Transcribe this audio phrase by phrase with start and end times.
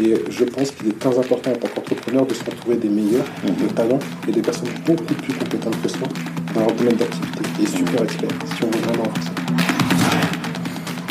[0.00, 3.66] Et je pense qu'il est très important en tant qu'entrepreneur de s'entourer des meilleurs, Mhm.
[3.68, 3.98] de talents
[4.28, 6.06] et des personnes beaucoup plus compétentes que soi
[6.54, 9.32] dans leur domaine d'activité et super experts si on veut vraiment ça.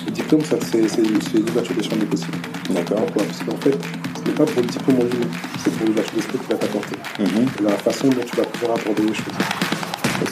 [0.06, 2.38] Le diplôme, ça, c'est c'est- c'est l'ouverture des champs des possibles.
[2.70, 2.98] D'accord.
[3.06, 3.24] Pourquoi?
[3.24, 3.78] Parce qu'en fait,
[4.18, 5.30] ce n'est pas pour le diplôme en lui-même,
[5.64, 6.96] c'est pour l'ouverture d'esprit qu'il va t'apporter.
[7.20, 7.46] Mhm.
[7.66, 9.38] La façon dont tu vas pouvoir aborder les choses.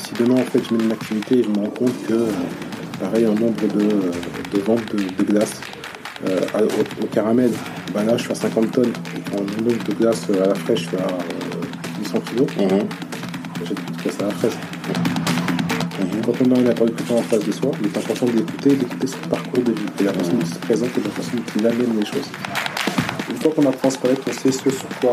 [0.04, 2.28] Si demain, en fait, je mets une activité et je me rends compte que, euh,
[3.00, 3.84] pareil, un nombre de,
[4.58, 5.62] de ventes de, de glace
[6.28, 7.52] euh, à- au, au caramel,
[7.94, 8.94] bah là, je à 50 tonnes.
[9.16, 12.48] Et le nombre de glace euh, à la fraîche, je suis à euh, 800 kilos,
[12.58, 12.80] Mhm.
[13.68, 14.54] j'ai tout glace à la fraise.
[16.00, 16.22] Mhm.
[16.26, 19.30] Quand on a un interlocuteur en face de soi, il est important d'écouter, d'écouter son
[19.30, 22.06] parcours de vie, et la personne qui se présente et la personne qui amène les
[22.06, 22.30] choses.
[23.30, 25.12] Une fois qu'on a transparé, qu'on sait ce sur quoi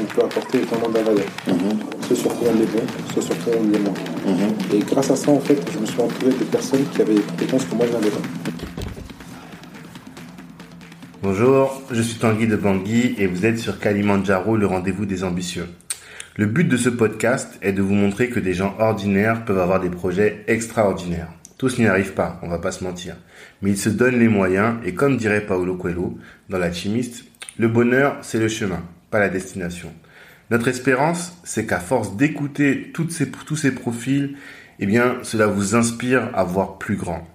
[0.00, 1.78] on peut apporter énormément de la valeur, Mhm.
[2.08, 2.82] ce sur quoi on est bon,
[3.14, 3.94] ce sur quoi on est moins.
[4.26, 4.54] Mhm.
[4.74, 7.20] Et grâce à ça, en fait, je me suis entouré de personnes qui avaient des
[7.22, 8.18] compétences que moi je n'avais pas.
[11.30, 15.66] Bonjour, je suis Tanguy de Bangui et vous êtes sur Kalimandjaro, le rendez-vous des ambitieux.
[16.36, 19.78] Le but de ce podcast est de vous montrer que des gens ordinaires peuvent avoir
[19.78, 21.28] des projets extraordinaires.
[21.58, 23.14] Tous n'y arrivent pas, on va pas se mentir.
[23.60, 26.16] Mais ils se donnent les moyens et comme dirait Paolo Coelho
[26.48, 27.26] dans L'Alchimiste,
[27.58, 29.92] le bonheur c'est le chemin, pas la destination.
[30.50, 34.34] Notre espérance, c'est qu'à force d'écouter ces, tous ces profils,
[34.78, 37.28] eh bien, cela vous inspire à voir plus grand.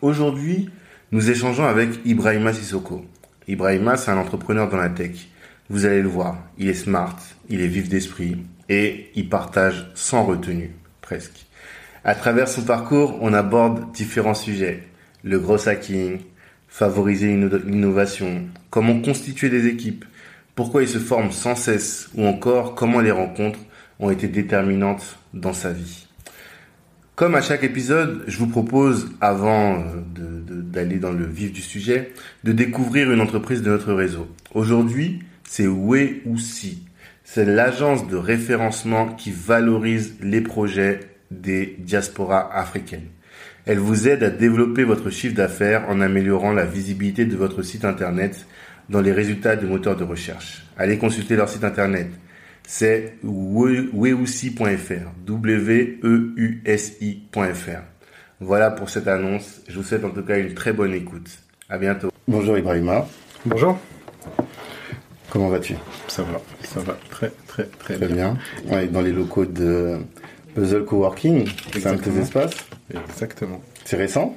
[0.00, 0.70] Aujourd'hui,
[1.12, 3.04] nous échangeons avec Ibrahima Sissoko.
[3.46, 5.28] Ibrahima, c'est un entrepreneur dans la tech.
[5.68, 7.16] Vous allez le voir, il est smart,
[7.48, 11.46] il est vif d'esprit et il partage sans retenue, presque.
[12.04, 14.82] À travers son parcours, on aborde différents sujets.
[15.22, 16.18] Le gros hacking,
[16.68, 20.04] favoriser l'inno- l'innovation, comment constituer des équipes,
[20.54, 23.60] pourquoi il se forme sans cesse ou encore comment les rencontres
[24.00, 26.01] ont été déterminantes dans sa vie.
[27.14, 31.52] Comme à chaque épisode, je vous propose, avant euh, de- de- d'aller dans le vif
[31.52, 32.12] du sujet,
[32.44, 34.28] de découvrir une entreprise de notre réseau.
[34.54, 36.82] Aujourd'hui, c'est Weousi.
[37.24, 43.08] C'est l'agence de référencement qui valorise les projets des diasporas africaines.
[43.66, 47.84] Elle vous aide à développer votre chiffre d'affaires en améliorant la visibilité de votre site
[47.84, 48.46] internet
[48.88, 50.64] dans les résultats des moteurs de recherche.
[50.76, 52.08] Allez consulter leur site internet.
[52.66, 55.10] C'est weusi.fr.
[55.26, 56.22] W-E-U-S-I.fr.
[58.40, 59.60] Voilà pour cette annonce.
[59.68, 61.28] Je vous souhaite en tout cas une très bonne écoute.
[61.68, 62.10] À bientôt.
[62.28, 63.06] Bonjour Ibrahima,
[63.46, 63.78] Bonjour.
[65.30, 65.74] comment vas-tu?
[66.08, 68.36] Ça va, ça va très très très, Très bien.
[68.68, 69.98] On est dans les locaux de
[70.54, 72.22] Puzzle Coworking, c'est un de tes Exactement.
[72.22, 72.54] espaces?
[72.94, 73.60] Exactement.
[73.84, 74.36] C'est récent?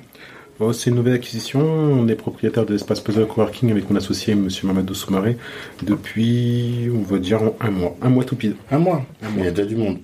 [0.59, 1.59] Oh, c'est une nouvelle acquisition.
[1.61, 4.47] On est propriétaire de l'espace Puzzle Coworking avec mon associé M.
[4.63, 5.37] Mamadou Soumaré
[5.83, 7.95] depuis, on va dire, un mois.
[8.01, 8.55] Un mois tout pile.
[8.71, 9.05] Un mois.
[9.21, 9.47] Un Il y mois.
[9.47, 9.97] a déjà du monde.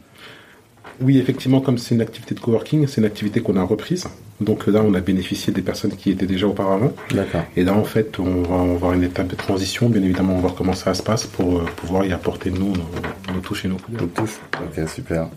[0.99, 4.07] Oui, effectivement, comme c'est une activité de coworking, c'est une activité qu'on a reprise.
[4.41, 6.91] Donc là, on a bénéficié des personnes qui étaient déjà auparavant.
[7.11, 7.43] D'accord.
[7.55, 9.89] Et là, en fait, on va avoir une étape de transition.
[9.89, 12.73] Bien évidemment, on va voir comment ça se passe pour euh, pouvoir y apporter, nous,
[12.73, 14.01] nos, nos touches et nos couleurs.
[14.01, 14.39] Donc tous.
[14.61, 15.29] Ok, super.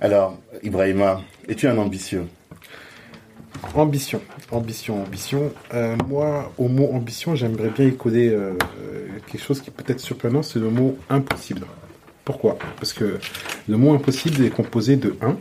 [0.00, 2.24] Alors, Ibrahima, es-tu un ambitieux?
[3.74, 5.52] Ambition, ambition, ambition.
[5.74, 9.84] Euh, moi, au mot ambition, j'aimerais bien y coller euh, euh, quelque chose qui peut
[9.86, 11.66] être surprenant, c'est le mot impossible.
[12.24, 12.58] Pourquoi?
[12.76, 13.18] Parce que
[13.68, 15.36] le mot impossible est composé de un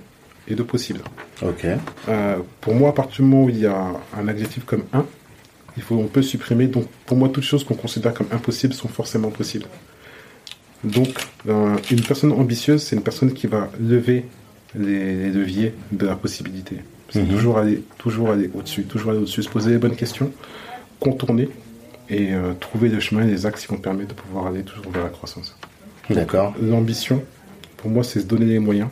[0.48, 1.02] et de possible.
[1.42, 1.66] Ok.
[2.08, 5.06] Euh, pour moi, à partir du moment où il y a un adjectif comme un,
[5.78, 6.68] il faut, on peut supprimer.
[6.68, 9.68] Donc, pour moi, toutes choses qu'on considère comme impossibles sont forcément possibles.
[10.84, 11.10] Donc,
[11.46, 14.26] une personne ambitieuse, c'est une personne qui va lever
[14.76, 16.78] les, les leviers de la possibilité.
[17.12, 17.30] C'est Mhm.
[17.30, 20.32] toujours aller, toujours aller au-dessus, toujours aller au-dessus, se poser les bonnes questions,
[21.00, 21.50] contourner
[22.10, 24.92] et euh, trouver le chemin et les axes qui vont permettre de pouvoir aller toujours
[24.92, 25.58] vers la croissance.
[26.10, 26.54] D'accord.
[26.62, 27.24] L'ambition,
[27.78, 28.90] pour moi, c'est se donner les moyens.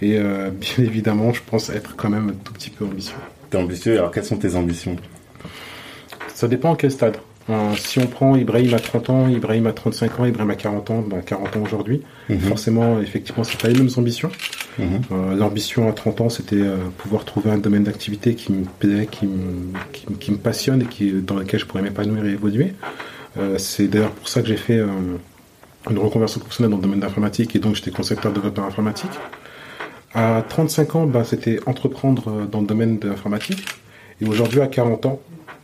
[0.00, 3.16] Et euh, bien évidemment, je pense être quand même un tout petit peu ambitieux.
[3.50, 4.96] T'es ambitieux, alors quelles sont tes ambitions?
[6.34, 7.16] Ça dépend à quel stade.
[7.76, 11.04] Si on prend Ibrahim à 30 ans, Ibrahim à 35 ans, Ibrahim à 40 ans,
[11.06, 12.38] bah, 40 ans aujourd'hui, Mhm.
[12.38, 14.30] forcément, effectivement, c'est pas les mêmes ambitions.
[14.78, 14.86] Mhm.
[15.10, 19.08] Euh, L'ambition à 30 ans, c'était euh, pouvoir trouver un domaine d'activité qui me plaît,
[19.10, 22.30] qui me, qui, me- qui me passionne et qui, dans lequel je pourrais m'épanouir et
[22.30, 22.74] évoluer.
[23.38, 24.78] Euh, c'est d'ailleurs pour ça que j'ai fait
[25.90, 29.10] une reconversion professionnelle dans le domaine de l'informatique et donc j'étais concepteur développeur informatique.
[30.14, 33.64] À 35 ans, bah, c'était entreprendre dans le domaine de l'informatique.
[34.20, 35.20] Et aujourd'hui, à 40 ans,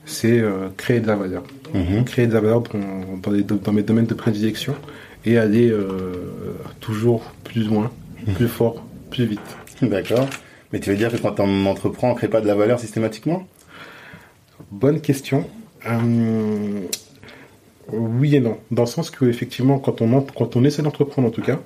[0.07, 0.43] c'est
[0.79, 1.43] créer de la valeur.
[1.75, 2.05] Mhm.
[2.05, 4.75] Créer de la valeur dans, do- dans mes domaines de prédilection
[5.25, 7.91] et aller euh, toujours plus loin,
[8.35, 9.41] plus fort, plus vite.
[9.83, 10.29] D'accord.
[10.73, 13.47] Mais tu veux dire que quand on entreprend, on crée pas de la valeur systématiquement?
[14.71, 15.45] Bonne question.
[15.87, 16.81] Euh,
[17.93, 18.59] oui et non.
[18.71, 21.59] Dans le sens que, effectivement, quand on, quand on essaie d'entreprendre, en tout cas,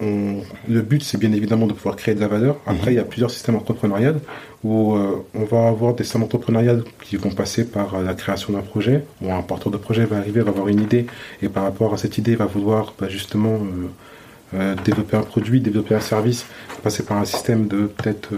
[0.00, 2.56] le but, c'est bien évidemment de pouvoir créer de la valeur.
[2.66, 2.92] Après, Mhm.
[2.92, 4.14] il y a plusieurs systèmes entrepreneuriaux
[4.64, 8.52] où euh, on va avoir des systèmes entrepreneuriaux qui vont passer par euh, la création
[8.52, 11.06] d'un projet, où un porteur de projet va arriver, va avoir une idée,
[11.40, 13.58] et par rapport à cette idée, va vouloir bah, justement
[14.54, 16.46] euh, développer un produit, développer un service,
[16.82, 18.30] passer par un système de peut-être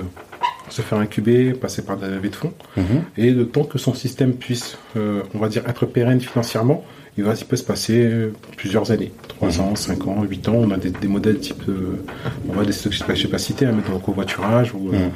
[0.71, 2.53] se faire incuber, passer par de la levée de fonds.
[2.77, 3.03] Mhm.
[3.19, 6.85] Et le temps que son système puisse, on va dire, être pérenne financièrement,
[7.17, 9.13] il, va, il peut se passer euh, plusieurs années.
[9.29, 10.55] 3 ans, 5 ans, 8 ans.
[10.57, 12.03] On a des, des modèles type, euh,
[12.49, 15.09] on va des pas, je sais pas citer, hein, mais dans le covoiturage ou, euh,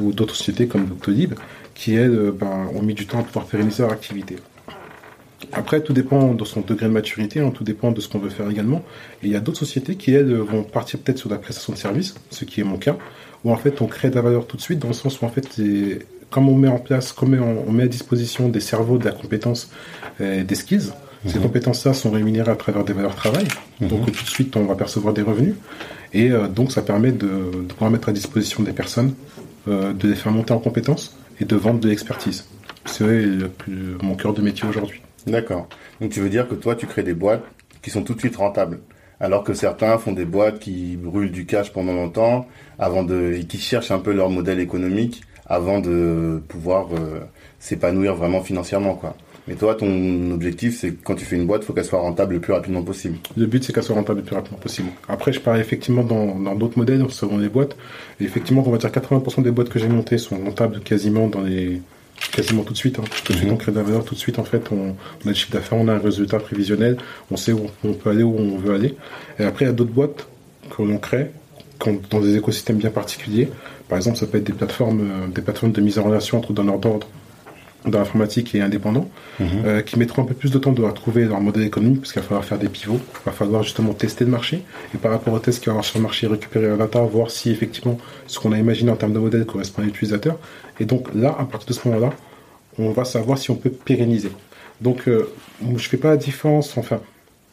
[0.00, 1.34] ou d'autres sociétés comme Doctolib,
[1.74, 4.36] qui elles, ben, ont mis du temps à pouvoir pérenniser leur activité.
[5.52, 8.30] Après, tout dépend de son degré de maturité, hein, tout dépend de ce qu'on veut
[8.30, 8.82] faire également.
[9.22, 11.78] Et il y a d'autres sociétés qui, elles, vont partir peut-être sur la prestation de
[11.78, 12.96] service, ce qui est mon cas,
[13.44, 15.24] où en fait on crée de la valeur tout de suite, dans le sens où
[15.24, 15.98] en fait, les-
[16.30, 19.12] comme on met en place, comme on, on met à disposition des cerveaux, de la
[19.12, 19.70] compétence,
[20.20, 20.90] euh, des skills,
[21.26, 23.46] ces compétences-là sont rémunérées à travers des valeurs travail.
[23.80, 25.54] Donc tout de suite, on va percevoir des revenus.
[26.12, 29.14] Et euh, donc ça permet de, de pouvoir mettre à disposition des personnes,
[29.68, 32.46] euh, de les faire monter en compétences et de vendre de l'expertise.
[32.84, 35.00] C'est le plus- mon cœur de métier aujourd'hui.
[35.26, 35.68] D'accord.
[36.00, 37.42] Donc tu veux dire que toi, tu crées des boîtes
[37.82, 38.78] qui sont tout de suite rentables,
[39.20, 42.46] alors que certains font des boîtes qui brûlent du cash pendant longtemps,
[42.78, 47.20] avant de, et qui cherchent un peu leur modèle économique avant de pouvoir euh,
[47.58, 49.16] s'épanouir vraiment financièrement, quoi.
[49.46, 52.00] Mais toi, ton objectif, c'est que quand tu fais une boîte, il faut qu'elle soit
[52.00, 53.18] rentable le plus rapidement possible.
[53.36, 54.88] Le but, c'est qu'elle soit rentable le plus rapidement possible.
[55.08, 57.76] Après, je parle effectivement dans dans d'autres modèles, selon les boîtes.
[58.20, 61.42] Et effectivement, on va dire 80% des boîtes que j'ai montées sont rentables quasiment dans
[61.42, 61.82] les
[62.32, 62.98] quasiment tout de suite.
[62.98, 63.04] Hein.
[63.24, 64.04] Tout de suite, on crée de la valeur.
[64.04, 64.94] Tout de suite, en fait, on,
[65.24, 66.96] on a le chiffre d'affaires, on a un résultat prévisionnel,
[67.30, 68.94] on sait où on peut aller, où on veut aller.
[69.38, 70.26] Et après, il y a d'autres boîtes
[70.70, 71.30] que l'on crée
[72.10, 73.48] dans des écosystèmes bien particuliers.
[73.88, 76.52] Par exemple, ça peut être des plateformes, euh, des plateformes de mise en relation entre
[76.52, 77.06] donneurs d'ordre
[77.86, 79.08] dans l'informatique et indépendants,
[79.40, 82.22] euh, qui mettront un peu plus de temps de trouver leur modèle économique, parce qu'il
[82.22, 84.62] va falloir faire des pivots, il va falloir justement tester le marché,
[84.94, 87.00] et par rapport au test qu'il va y avoir sur le marché, récupérer la data,
[87.00, 90.38] voir si effectivement ce qu'on a imaginé en termes de modèle correspond à l'utilisateur.
[90.80, 92.10] Et donc là, à partir de ce moment-là,
[92.78, 94.30] on va savoir si on peut pérenniser.
[94.80, 95.28] Donc euh,
[95.76, 97.00] je fais pas la différence, enfin,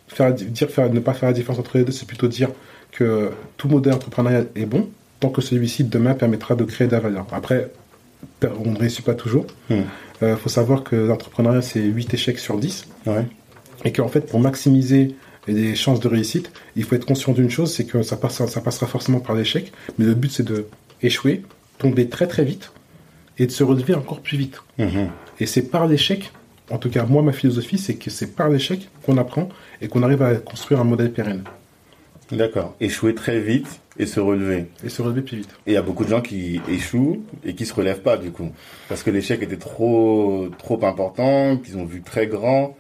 [0.08, 2.50] faire, dire faire, ne pas faire la différence entre les deux, c'est plutôt dire
[2.92, 4.90] que tout modèle entrepreneurial est bon,
[5.20, 7.28] tant que celui-ci demain permettra de créer de la valeur.
[7.32, 7.70] Après,
[8.44, 9.46] on ne réussit pas toujours.
[9.70, 9.84] Il
[10.22, 10.36] Hmm.
[10.38, 12.86] faut savoir que l'entrepreneuriat, c'est 8 échecs sur 10.
[13.08, 13.26] Ouais.
[13.86, 15.16] Et qu'en fait, pour maximiser
[15.48, 18.62] les chances de réussite, il faut être conscient d'une chose, c'est que ça, passe, ça
[18.62, 19.72] passera forcément par l'échec.
[19.98, 20.68] Mais le but, c'est de
[21.02, 21.42] échouer,
[21.80, 22.72] tomber très très vite
[23.40, 24.62] et de se relever encore plus vite.
[24.78, 25.10] Mhm.
[25.40, 26.32] Et c'est par l'échec,
[26.70, 29.50] en tout cas moi ma philosophie, c'est que c'est par l'échec qu'on apprend
[29.82, 31.44] et qu'on arrive à construire un modèle pérenne
[32.32, 32.76] D'accord.
[32.80, 34.66] Échouer très vite et se relever.
[34.86, 35.50] et se relever plus vite.
[35.68, 38.32] Et il y a beaucoup de gens qui échouent et qui se relèvent pas du
[38.32, 38.50] coup,
[38.90, 42.76] parce que l'échec était trop trop important, qu'ils ont vu très grand.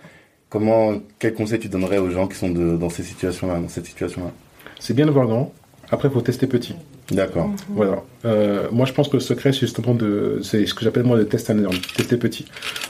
[0.49, 3.85] Comment, quel conseil tu donnerais aux gens qui sont de, dans ces situations-là, dans cette
[3.85, 4.31] situation-là?
[4.79, 5.53] C'est bien de voir grand.
[5.91, 6.75] Après, il faut tester petit.
[7.09, 7.49] D'accord.
[7.69, 8.03] Voilà.
[8.25, 11.15] Euh, moi, je pense que le secret, c'est justement de, c'est ce que j'appelle moi
[11.17, 12.45] le test and learn, tester petit.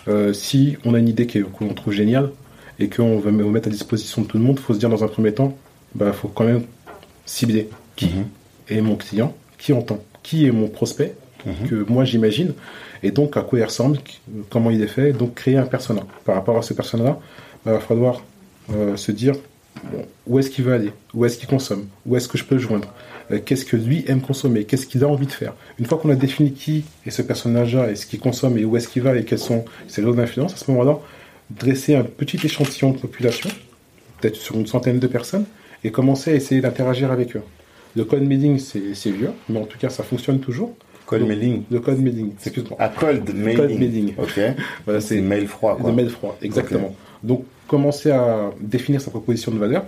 [0.08, 2.32] Euh, si on a une idée qu'on trouve géniale
[2.80, 5.04] et qu'on veut me- mettre à disposition de tout le monde, faut se dire dans
[5.04, 5.56] un premier temps,
[5.96, 6.64] bah, faut quand même
[7.26, 8.26] cibler qui Mhm.
[8.70, 11.14] est mon client, qui entend, qui est mon prospect
[11.46, 11.68] Mhm.
[11.70, 12.54] que moi j'imagine,
[13.04, 13.98] et donc à quoi il ressemble,
[14.50, 16.02] comment il est fait, donc créer un persona.
[16.26, 17.20] Par rapport à ce persona-là,
[17.66, 18.24] bah, il va falloir
[18.74, 19.34] euh, se dire
[19.92, 22.56] bon, où est-ce qu'il veut aller, où est-ce qu'il consomme, où est-ce que je peux
[22.56, 22.94] le joindre,
[23.32, 25.54] euh, qu'est-ce que lui aime consommer, qu'est-ce qu'il a envie de faire?
[25.80, 28.78] Une fois qu'on a défini qui est ce personnage-là et ce qu'il consomme et où
[28.78, 31.00] est-ce qu'il va et quelles sont ses zones d'influence, à ce moment-là,
[31.50, 33.50] dresser un petit échantillon de population,
[34.22, 35.46] peut-être sur une centaine de personnes,
[35.84, 37.42] et commencer à essayer d'interagir avec eux.
[37.96, 40.76] Le code mailing, c'est c'est vieux, mais en tout cas, ça fonctionne toujours.
[41.12, 41.64] Donc, mailing.
[41.70, 42.78] Le code mailing, excuse-moi.
[42.80, 43.58] Ah, cold mailing.
[43.58, 44.14] Cold mailing.
[44.18, 44.40] Ok.
[44.86, 45.92] Voilà, C'est c'est mail froid, quoi.
[45.92, 46.96] de mail froid, exactement.
[47.22, 49.86] Donc, commencer à définir sa proposition de valeur,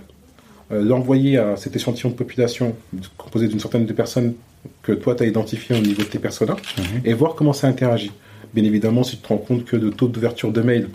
[0.70, 2.74] euh, l'envoyer à cet échantillon de population
[3.16, 4.34] composé d'une centaine de personnes
[4.82, 6.84] que toi, tu as identifié au niveau de tes personas, Mhm.
[7.06, 8.12] et voir comment ça interagit.
[8.52, 10.88] Bien évidemment, si tu te rends compte que le taux d'ouverture de mail,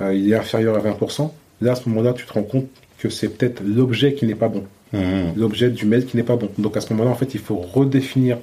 [0.00, 2.66] euh, il est inférieur à 20%, là, à ce moment-là, tu te rends compte
[3.08, 5.32] que c'est peut-être l'objet qui n'est pas bon Mhm.
[5.36, 6.48] l'objet du mail qui n'est pas bon.
[6.58, 8.38] Donc à ce moment-là, en fait, il faut redéfinir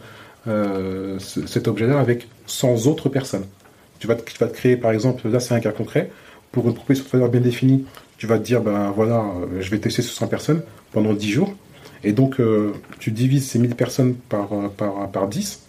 [0.47, 3.45] euh, ce- cet objet-là avec 100 autres personnes.
[3.99, 6.11] Tu vas, te, tu vas te créer, par exemple, là c'est un cas concret,
[6.51, 7.85] pour une proposition de valeur bien définie,
[8.17, 11.31] tu vas te dire, ben voilà, euh, je vais tester sur 100 personnes pendant 10
[11.31, 11.53] jours,
[12.03, 15.61] et donc euh, tu divises ces 1000 personnes par, par, par 10,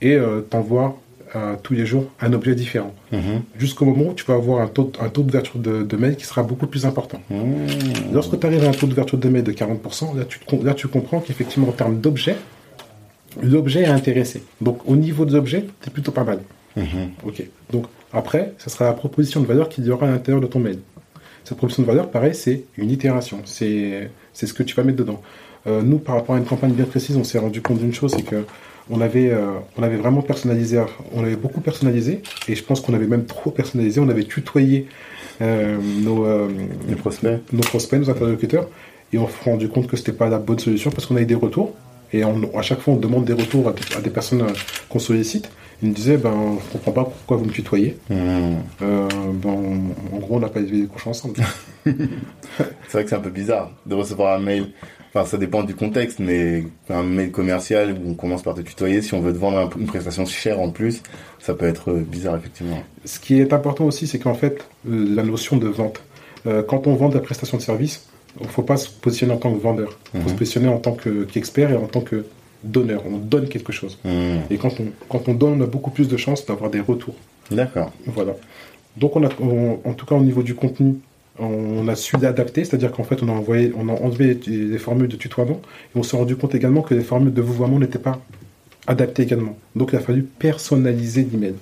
[0.00, 0.98] et euh, t'envoies
[1.34, 2.94] euh, tous les jours un objet différent.
[3.12, 3.42] Mhm.
[3.58, 6.24] Jusqu'au moment où tu vas avoir un taux, un taux d'ouverture de, de mail qui
[6.24, 7.20] sera beaucoup plus important.
[7.30, 8.12] Mhm.
[8.12, 11.20] Lorsque tu arrives à un taux d'ouverture de mail de 40%, là tu, là, comprends
[11.20, 12.36] qu'effectivement, en termes d'objet,
[13.42, 14.42] l'objet est intéressé.
[14.60, 16.40] Donc, au niveau de l'objet, tu es plutôt pas mal.
[16.76, 16.84] Mhm.
[17.26, 17.42] Ok.
[17.70, 20.58] Donc, après, ça sera la proposition de valeur qu'il y aura à l'intérieur de ton
[20.58, 20.78] mail.
[21.44, 23.40] Cette proposition de valeur, pareil, c'est une itération.
[23.44, 25.20] C'est c'est ce que tu vas mettre dedans.
[25.66, 28.12] Euh, nous, par rapport à une campagne bien précise, on s'est rendu compte d'une chose,
[28.16, 28.44] c'est que
[28.92, 30.80] on avait, euh, on avait vraiment personnalisé,
[31.14, 34.00] on avait beaucoup personnalisé, et je pense qu'on avait même trop personnalisé.
[34.00, 34.86] On avait tutoyé
[35.40, 36.48] euh, nos, euh,
[36.98, 37.40] prospects.
[37.52, 38.68] nos prospects, nos interlocuteurs,
[39.12, 41.26] et on s'est rendu compte que c'était pas la bonne solution parce qu'on a eu
[41.26, 41.74] des retours.
[42.12, 44.44] Et on- à chaque fois, on demande des retours à, à des personnes
[44.90, 45.50] qu'on sollicite.
[45.82, 47.96] Ils nous disaient, ben, je comprends pas pourquoi vous me tutoyez.
[48.10, 48.14] Mmh.
[48.82, 49.08] Euh,
[49.42, 49.50] ben,
[50.12, 51.36] en gros, on n'a pas élevé les cochons ensemble.
[51.86, 54.66] C'est vrai que c'est un peu bizarre de recevoir un mail.
[55.14, 59.02] Enfin, ça dépend du contexte, mais un mail commercial où on commence par te tutoyer,
[59.02, 61.02] si on veut te vendre un- une prestation chère en plus,
[61.38, 62.82] ça peut être euh, bizarre, effectivement.
[63.04, 66.00] Ce qui est important aussi, c'est qu'en fait, euh, la notion de vente.
[66.46, 68.06] Euh, quand on vend de la prestation de service,
[68.40, 69.98] il ne faut pas se positionner en tant que vendeur.
[70.14, 70.32] Il faut Mhm.
[70.34, 72.24] se positionner en tant que- qu'expert et en tant que
[72.64, 73.02] donneur.
[73.06, 73.98] On donne quelque chose.
[74.04, 74.10] Mmh.
[74.50, 77.16] Et quand on, quand on donne, on a beaucoup plus de chances d'avoir des retours.
[77.50, 77.90] D'accord.
[78.06, 78.34] Voilà.
[78.96, 80.94] Donc, on a, on- en tout cas, au niveau du contenu,
[81.38, 84.78] on a su l'adapter, c'est-à-dire qu'en fait, on a, envoyé, on a enlevé les, les
[84.78, 85.60] formules de tutoiement
[85.94, 88.20] et on s'est rendu compte également que les formules de vouvoiement n'étaient pas
[88.86, 89.56] adaptées également.
[89.74, 91.54] Donc, il a fallu personnaliser l'email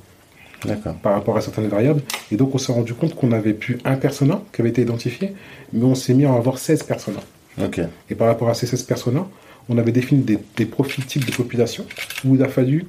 [1.03, 2.03] par rapport à certaines variables.
[2.33, 5.35] Et donc, on s'est rendu compte qu'on avait plus un persona qui avait été identifié,
[5.73, 7.23] mais on s'est mis à avoir 16 personas.
[8.09, 9.27] Et par rapport à ces 16 personas,
[9.69, 11.85] on avait défini des, des profils types de population
[12.25, 12.87] où il a fallu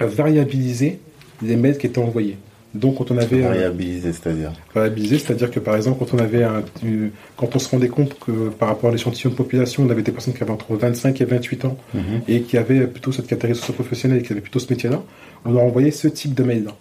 [0.00, 1.00] variabiliser
[1.42, 2.36] les mails qui étaient envoyés.
[2.74, 4.52] Donc, quand on avait euh, Variabiliser, c'est-à-dire.
[4.74, 8.18] variabilisé, c'est-à-dire que par exemple, quand on avait un, une- quand on se rendait compte
[8.18, 11.20] que par rapport à l'échantillon de population, on avait des personnes qui avaient entre 25
[11.20, 12.02] et 28 ans Mhm.
[12.28, 15.02] et qui avaient plutôt cette catégorie socio-professionnelle et qui avaient plutôt ce métier-là,
[15.44, 16.72] on leur envoyait ce type de mail-là.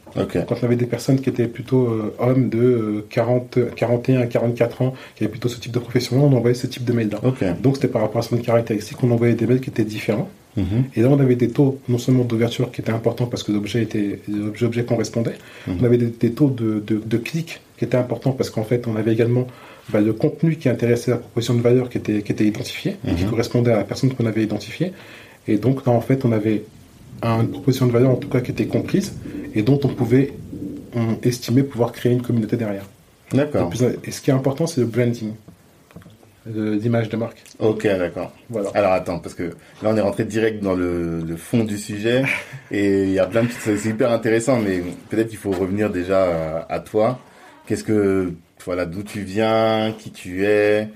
[0.48, 4.28] Quand on avait des personnes qui étaient plutôt euh, hommes de euh, 40, 41 à
[4.28, 7.20] 44 ans, qui avaient plutôt ce type de profession-là, on envoyait ce type de mail-là.
[7.62, 10.30] Donc c'était par rapport à certaines caractéristiques, on envoyait des mails qui étaient différents.
[10.58, 10.84] Mhm.
[10.96, 13.84] Et là, on avait des taux non seulement d'ouverture qui étaient importants parce que l'objet
[13.84, 15.36] était l'objet objet correspondait,
[15.68, 15.78] Mhm.
[15.80, 18.86] on avait des, des taux de, de, de clics qui étaient importants parce qu'en fait,
[18.88, 19.48] on avait également
[19.92, 23.14] bah, le contenu qui intéressait la proposition de valeur qui était, qui était identifié et
[23.16, 23.30] qui Mhm.
[23.32, 24.92] correspondait à la personne qu'on avait identifiée.
[25.48, 26.64] Et donc là, en fait, on avait
[27.24, 29.14] une proposition de valeur en tout cas qui était comprise
[29.56, 30.34] et dont on pouvait
[30.96, 32.86] on estimer pouvoir créer une communauté derrière.
[33.34, 33.72] D'accord.
[34.04, 35.32] Et ce qui est important, c'est le branding,
[36.46, 37.44] l'image de marque.
[37.60, 38.32] Ok, d'accord.
[38.50, 38.70] Voilà.
[38.74, 42.24] Alors attends, parce que là on est rentré direct dans le, le fond du sujet
[42.72, 46.64] et il y a plein de c'est hyper intéressant, mais peut-être qu'il faut revenir déjà
[46.68, 47.20] à, à toi.
[47.68, 48.34] Qu'est-ce que,
[48.66, 50.90] voilà, d'où tu viens, qui tu es,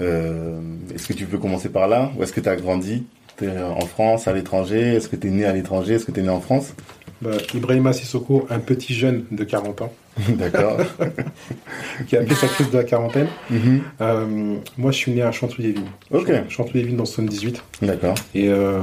[0.00, 0.60] euh,
[0.94, 2.12] est-ce que tu peux commencer par là?
[2.16, 4.94] Où est-ce que tu as grandi T'es en France, à l'étranger?
[4.94, 5.94] Est-ce que tu es né à l'étranger?
[5.94, 6.74] Est-ce que tu es né en France?
[7.22, 9.92] Bah, Ibrahima Sissoko, un petit jeune de 40 ans,
[10.30, 10.78] D'accord.
[12.08, 13.26] qui a fait sa crise de la quarantaine.
[13.50, 13.80] Mhm.
[14.00, 15.90] Euh, moi, je suis né à Chanteloup-les-Vignes.
[16.12, 16.32] Ok.
[16.48, 17.62] Chanteloup-les-Vignes dans le 78.
[17.82, 18.14] D'accord.
[18.34, 18.80] Et euh,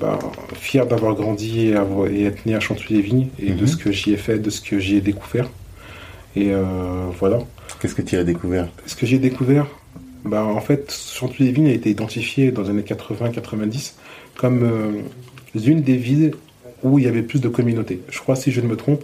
[0.00, 0.18] bah,
[0.54, 3.66] fier d'avoir grandi et, avoir- et être né à Chanteloup-les-Vignes et de Mhm.
[3.68, 5.48] ce que j'y ai fait, de ce que j'y ai découvert.
[6.34, 6.64] Et euh,
[7.18, 7.38] voilà.
[7.80, 8.66] Qu'est-ce que tu as découvert?
[8.86, 9.66] Ce que j'ai découvert,
[10.24, 13.94] bah, en fait, Chanteloup-les-Vignes a été identifié dans les années 80-90
[14.36, 14.68] comme
[15.54, 16.32] l'une des villes
[16.82, 18.00] où il y avait plus de communautés.
[18.10, 19.02] Je crois, si je ne me trompe,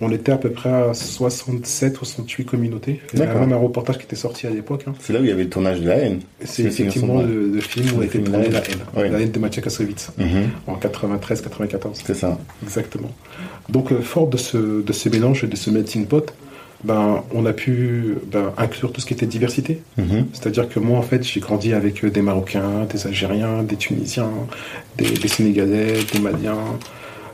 [0.00, 3.00] on était à peu près à 67-68 communautés.
[3.12, 4.84] Il y avait même un reportage qui était sorti à l'époque.
[4.86, 4.92] hein.
[5.00, 6.20] C'est là où il y avait le tournage de la haine.
[6.44, 9.10] C'est effectivement le, le film où a été tourné La Haine.
[9.12, 10.50] La haine de Maciej Kassovitz Mhm.
[10.66, 12.02] en 93-94.
[12.04, 12.38] C'est ça.
[12.62, 13.10] Exactement.
[13.68, 16.32] Donc, euh, fort de ce, de ce mélange et de ce melting pot,
[16.82, 19.80] ben, on a pu ben, inclure tout ce qui était diversité.
[19.96, 20.26] Mhm.
[20.32, 24.30] C'est-à-dire que moi, en fait, j'ai grandi avec euh, des Marocains, des Algériens, des Tunisiens,
[24.98, 26.58] des, des Sénégalais, des Maliens,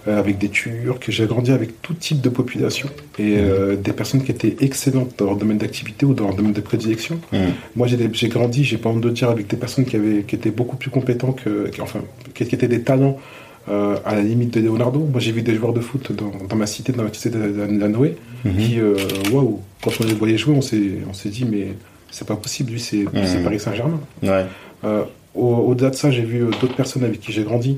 [0.07, 0.99] avec des Turcs.
[1.09, 2.89] J'ai grandi avec tout type de population
[3.19, 6.53] et euh, des personnes qui étaient excellentes dans leur domaine d'activité ou dans leur domaine
[6.53, 7.19] de prédilection.
[7.33, 7.41] Mhm.
[7.77, 10.51] Moi, j'ai grandi, j'ai pas honte de dire, avec des personnes qui, avaient, qui étaient
[10.51, 12.01] beaucoup plus compétents que, qui- enfin,
[12.35, 13.19] qui, étaient des talents
[13.69, 15.01] euh, à la limite de Leonardo.
[15.01, 17.39] Moi, j'ai vu des joueurs de foot dans, dans ma cité, dans la cité de
[17.39, 18.57] la, de la Noé, Mhm.
[18.57, 18.95] qui, euh,
[19.33, 21.69] waouh, quand on les voyait jouer, on s'est, on s'est dit, mais
[22.11, 23.45] c'est pas possible, lui, c'est, Mhm.
[23.45, 24.01] Paris Saint-Germain.
[24.23, 24.47] Ouais.
[24.85, 25.03] Euh,
[25.35, 27.77] au- au-delà de ça, j'ai vu euh, d'autres personnes avec qui j'ai grandi,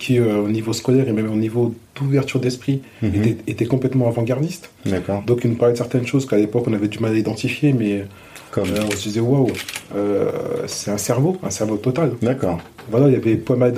[0.00, 3.36] qui, euh, au niveau scolaire et même au niveau d'ouverture d'esprit, Mhm.
[3.46, 4.70] étaient complètement avant-gardistes.
[4.86, 5.22] D'accord.
[5.26, 7.72] Donc, ils nous parlaient de certaines choses qu'à l'époque, on avait du mal à identifier,
[7.72, 8.04] mais
[8.50, 8.64] Comme.
[8.64, 9.46] euh, on se disait, waouh,
[9.94, 10.30] euh,
[10.66, 12.12] c'est un cerveau, un cerveau total.
[12.22, 12.58] D'accord.
[12.90, 13.72] Voilà, il y avait pas mal,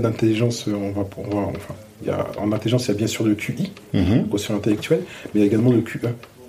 [0.00, 2.98] d'intelligence, euh, on va, on va- enfin, il y a, en intelligence, il y a
[2.98, 4.28] bien sûr le QI, le Mhm.
[4.28, 6.00] quotient intellectuel, mais il y a également le QE,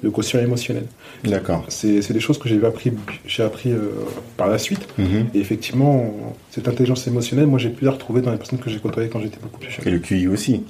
[0.01, 0.85] le quotient émotionnel.
[1.23, 1.65] D'accord.
[1.69, 2.91] C'est des choses que j'ai appris,
[3.39, 3.89] appris euh,
[4.37, 4.87] par la suite.
[4.97, 5.27] Mhm.
[5.33, 6.13] Et effectivement,
[6.51, 9.19] cette intelligence émotionnelle, moi, j'ai pu la retrouver dans les personnes que j'ai côtoyées quand
[9.19, 9.93] j'étais beaucoup plus Et jeune.
[9.93, 10.63] le QI aussi.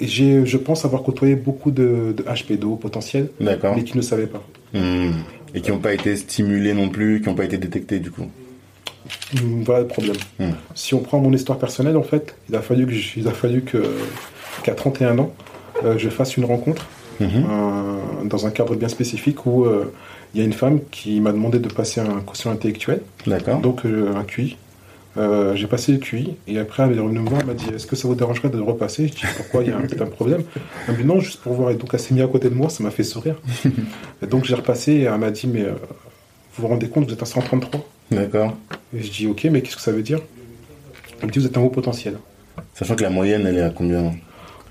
[0.00, 3.74] Et j'ai, je pense avoir côtoyé beaucoup de, de HPDO potentiels, D'accord.
[3.76, 4.42] mais qui ne savaient pas.
[4.74, 5.12] Mhm.
[5.54, 8.26] Et qui n'ont pas été stimulés non plus, qui n'ont pas été détectés du coup.
[9.36, 10.16] Hum, Voilà le problème.
[10.38, 10.52] Hmm.
[10.74, 13.32] Si on prend mon histoire personnelle, en fait, il a fallu que, j- il a
[13.32, 13.82] fallu que
[14.62, 15.34] qu'à 31 ans,
[15.84, 16.86] euh, je fasse une rencontre
[17.20, 18.28] mhm.
[18.28, 19.66] dans un cadre bien spécifique où
[20.34, 23.00] il y a une femme qui m'a demandé de passer un quotient intellectuel.
[23.26, 23.60] D'accord.
[23.60, 24.56] Donc un QI.
[25.18, 27.66] Euh, j'ai passé le QI et après elle est revenue me voir, elle m'a dit
[27.74, 29.08] est-ce que ça vous dérangerait de le repasser?
[29.08, 29.62] Je dis pourquoi?
[29.62, 30.42] Il y a peut-être un problème.
[30.88, 32.54] Elle m'a dit non juste pour voir et donc elle s'est mise à côté de
[32.54, 33.36] moi, ça m'a fait sourire.
[34.22, 35.72] et donc j'ai repassé et elle m'a dit mais euh,
[36.54, 38.56] vous vous rendez compte vous êtes à 133 D'accord.
[38.96, 40.20] Et je dis ok mais qu'est-ce que ça veut dire?
[41.20, 42.16] Elle me dit vous êtes un haut potentiel.
[42.72, 44.14] Sachant que la moyenne elle est à combien?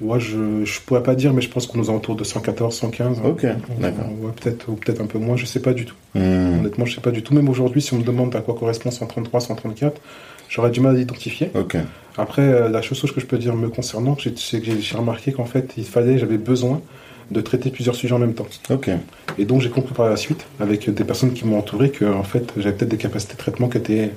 [0.01, 3.21] Ouais, je ne pourrais pas dire, mais je pense qu'on nous autour de 114, 115.
[3.23, 3.45] Ok,
[3.79, 4.05] d'accord.
[4.19, 5.95] Ouais, peut-être, ou peut-être un peu moins, je sais pas du tout.
[6.15, 6.59] Hmm.
[6.59, 7.33] Honnêtement, je sais pas du tout.
[7.35, 10.01] Même aujourd'hui, si on me demande à quoi correspond 133, 134,
[10.49, 11.51] j'aurais du mal à l'identifier.
[11.53, 11.77] Ok.
[12.17, 15.45] Après, euh, la chose que je peux dire me concernant, c'est que j'ai remarqué qu'en
[15.45, 16.81] fait, il fallait, j'avais besoin
[17.29, 18.47] de traiter plusieurs sujets en même temps.
[18.69, 18.89] Ok.
[19.37, 22.23] Et donc, j'ai compris par la suite, avec des personnes qui m'ont entouré, que en
[22.23, 24.11] fait, j'avais peut-être des capacités de traitement qui étaient,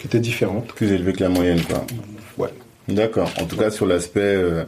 [0.00, 0.68] qui étaient différentes.
[0.68, 1.84] Plus élevées que la moyenne, quoi.
[2.88, 3.30] D'accord.
[3.40, 4.64] En tout cas, sur l'aspect euh,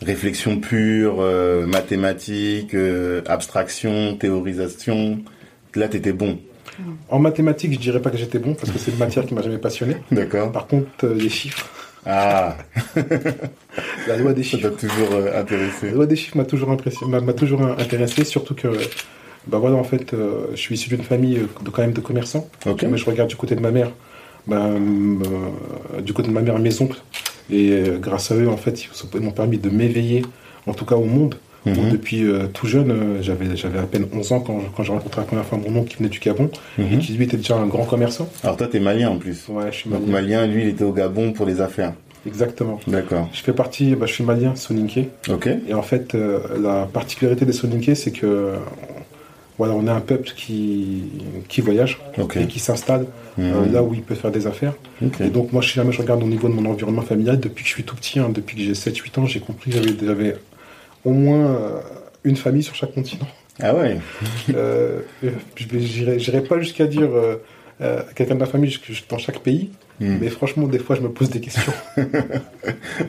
[0.00, 5.20] réflexion pure, euh, mathématiques, euh, abstraction, théorisation,
[5.74, 6.38] là, tu étais bon.
[7.08, 9.42] En mathématiques, je dirais pas que j'étais bon parce que c'est une matière qui m'a
[9.42, 9.96] jamais passionné.
[10.12, 10.52] D'accord.
[10.52, 11.68] Par contre, les chiffres.
[12.04, 12.56] Ah.
[14.06, 14.62] la loi des chiffres.
[14.62, 15.88] Ça toujours intéressé.
[15.88, 16.76] La loi des chiffres m'a toujours
[17.08, 18.68] m'a toujours intéressé, surtout que.
[19.48, 20.14] Bah voilà, en fait,
[20.52, 22.48] je suis issu d'une famille de quand même de commerçants.
[22.66, 23.90] Mais je regarde du côté de ma mère.
[24.46, 24.70] Bah,
[26.00, 27.00] du côté de ma mère, mes oncles,
[27.50, 28.84] et euh, grâce à eux, en fait,
[29.14, 30.22] ils m'ont permis de m'éveiller,
[30.66, 31.36] en tout cas au monde.
[31.64, 31.90] Mhm.
[31.90, 35.20] depuis euh, tout jeune, euh, j'avais, j'avais à peine 11 ans quand, quand j'ai rencontré
[35.20, 36.48] la première fois mon oncle qui venait du Gabon
[36.78, 36.92] mhm.
[36.92, 38.28] et qui lui était déjà un grand commerçant.
[38.44, 39.48] Alors toi, tu es malien en plus.
[39.48, 40.04] Ouais, je suis malien.
[40.04, 41.92] Donc malien, lui, il était au Gabon pour les affaires.
[42.24, 42.78] Exactement.
[42.86, 43.28] D'accord.
[43.32, 45.08] Je fais partie, bah, je suis malien, soninké.
[45.28, 45.48] Ok.
[45.68, 46.16] Et en fait,
[46.56, 48.52] la particularité des soninké, c'est que
[49.58, 51.04] voilà, on est un peuple qui,
[51.48, 51.98] qui voyage
[52.34, 53.06] et qui s'installe
[53.38, 53.72] euh, hmm.
[53.72, 54.74] là où il peut faire des affaires.
[55.20, 57.68] Et donc moi, si jamais je regarde au niveau de mon environnement familial, depuis que
[57.68, 60.36] je suis tout petit, hein, depuis que j'ai 7-8 ans, j'ai compris que j'avais
[61.04, 61.80] au moins euh,
[62.24, 63.28] une famille sur chaque continent.
[63.60, 63.98] Ah ouais
[64.54, 65.00] euh,
[65.56, 67.08] J'irai pas jusqu'à dire
[67.80, 68.76] euh, quelqu'un de ma famille
[69.08, 70.18] dans chaque pays, hmm.
[70.20, 71.72] mais franchement, des fois, je me pose des questions.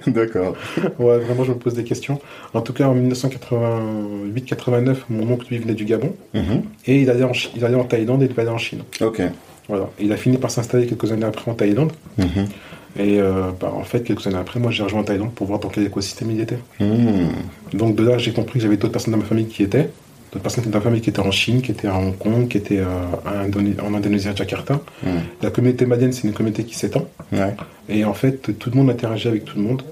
[0.08, 0.56] D'accord.
[1.00, 2.20] Ouais, vraiment, je me pose des questions.
[2.54, 6.64] En tout cas, en 1988-89, mon oncle, lui, venait du Gabon, mhm.
[6.86, 8.84] et il allait, en, il allait en Thaïlande et il allait en Chine.
[9.02, 9.22] Ok.
[9.68, 9.90] Voilà.
[10.00, 11.92] Il a fini par s'installer quelques années après en Thaïlande.
[12.18, 12.48] Mhm.
[13.00, 15.70] Et euh, bah, en fait, quelques années après, moi, j'ai rejoint Thaïlande pour voir dans
[15.70, 16.60] quel écosystème il était.
[16.80, 17.30] Hmm.
[17.74, 19.90] Donc de là, j'ai compris que j'avais d'autres personnes dans ma famille qui étaient
[20.32, 22.58] d'autres personnes de ma famille qui étaient en Chine, qui étaient à Hong Kong, qui
[22.58, 24.80] étaient euh, en Indonésie, à Jakarta.
[25.42, 27.08] La communauté malienne, c'est une communauté qui s'étend.
[27.90, 29.84] Et en fait, tout le monde interagit avec tout le monde.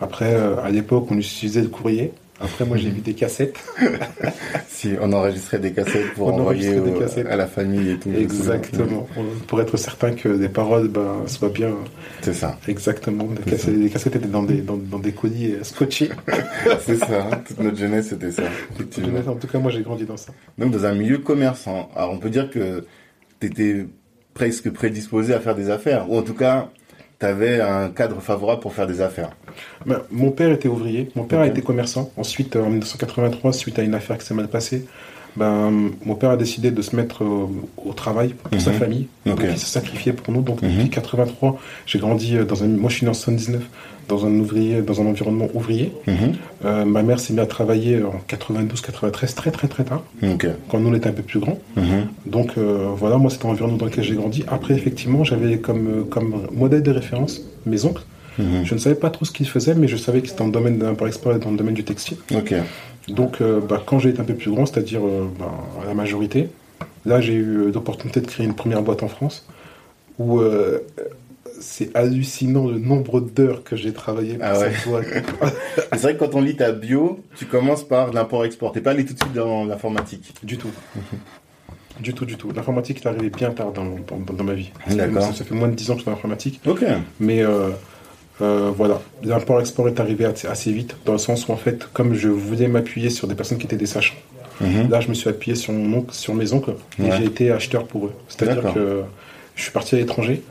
[0.00, 2.12] Après, euh, à l'époque, on utilisait le courrier.
[2.40, 3.58] Après, moi, j'ai vu des cassettes.
[4.68, 6.80] si on enregistrait des cassettes pour envoyer
[7.30, 8.10] à la famille et tout.
[8.12, 9.06] Exactement.
[9.46, 11.74] Pour être certain que les paroles ben, soient bien.
[12.22, 12.58] C'est ça.
[12.66, 13.28] Exactement.
[13.46, 16.10] Les cassettes, cassettes, étaient dans des, dans, des colis scotchés.
[16.80, 17.30] C'est ça.
[17.46, 18.42] Toute notre jeunesse, c'était ça.
[19.28, 20.32] en tout cas, moi, j'ai grandi dans ça.
[20.58, 21.88] Donc, dans un milieu commerçant.
[21.94, 22.84] Alors, on peut dire que
[23.40, 23.86] tu étais
[24.34, 26.10] presque prédisposé à faire des affaires.
[26.10, 26.70] Ou en tout cas,
[27.18, 29.30] tu avais un cadre favorable pour faire des affaires.
[29.86, 32.10] Ben, mon père était ouvrier, mon père a été commerçant.
[32.16, 34.86] Ensuite, en 1983, suite à une affaire qui s'est mal passée,
[35.36, 38.78] ben, mon père a décidé de se mettre au, travail pour sa mhm.
[38.78, 39.06] famille.
[39.26, 40.42] Donc, il s'est sacrifié pour nous.
[40.42, 41.56] Donc, depuis 1983, mhm.
[41.86, 42.68] j'ai grandi euh, dans un.
[42.68, 43.62] Moi, je suis né en 79,
[44.08, 45.92] dans un, ouvrier, dans un environnement ouvrier.
[46.06, 46.14] Mhm.
[46.64, 50.02] Euh, ma mère s'est mise à travailler en 92-93, très, très, très tard.
[50.68, 51.58] Quand nous, on était un peu plus grands.
[52.26, 54.44] Donc, euh, voilà, moi, c'était l'environnement dans lequel j'ai grandi.
[54.48, 58.02] Après, effectivement, j'avais comme, comme modèle de référence mes oncles.
[58.38, 60.52] Je ne savais pas trop ce qu'ils faisaient, mais je savais que c'était dans le
[60.52, 62.16] domaine l'import-export et dans le domaine du textile.
[63.08, 65.94] Donc, euh, bah, quand j'ai été un peu plus grand, c'est-à-dire euh, bah, à la
[65.94, 66.48] majorité,
[67.04, 69.46] là, j'ai eu euh, l'opportunité de créer une première boîte en France
[70.18, 70.40] où
[71.64, 75.06] c'est hallucinant le nombre d'heures que j'ai travaillé pour ah cette boîte.
[75.92, 78.72] c'est vrai que quand on lit ta bio, tu commences par l'import-export.
[78.72, 80.70] T'es pas allé tout de suite dans l'informatique Du tout.
[82.00, 82.52] Du tout, du tout.
[82.52, 84.70] L'informatique est arrivée bien tard dans, dans, ma vie.
[84.90, 85.32] D'accord.
[85.32, 86.60] Ça, fait moins de 10 ans que je suis dans l'informatique.
[86.66, 86.84] Ok.
[87.18, 87.42] Mais
[88.40, 92.28] euh, voilà, l'import-export est arrivé assez, vite, dans le sens où en fait, comme je
[92.28, 94.16] voulais m'appuyer sur des personnes qui étaient des sachants,
[94.60, 94.90] mhm.
[94.90, 98.06] là je me suis appuyé sur, mon sur mes oncles et j'ai été acheteur pour
[98.06, 98.12] eux.
[98.28, 99.02] C'est-à-dire que
[99.56, 100.42] je suis parti à l'étranger,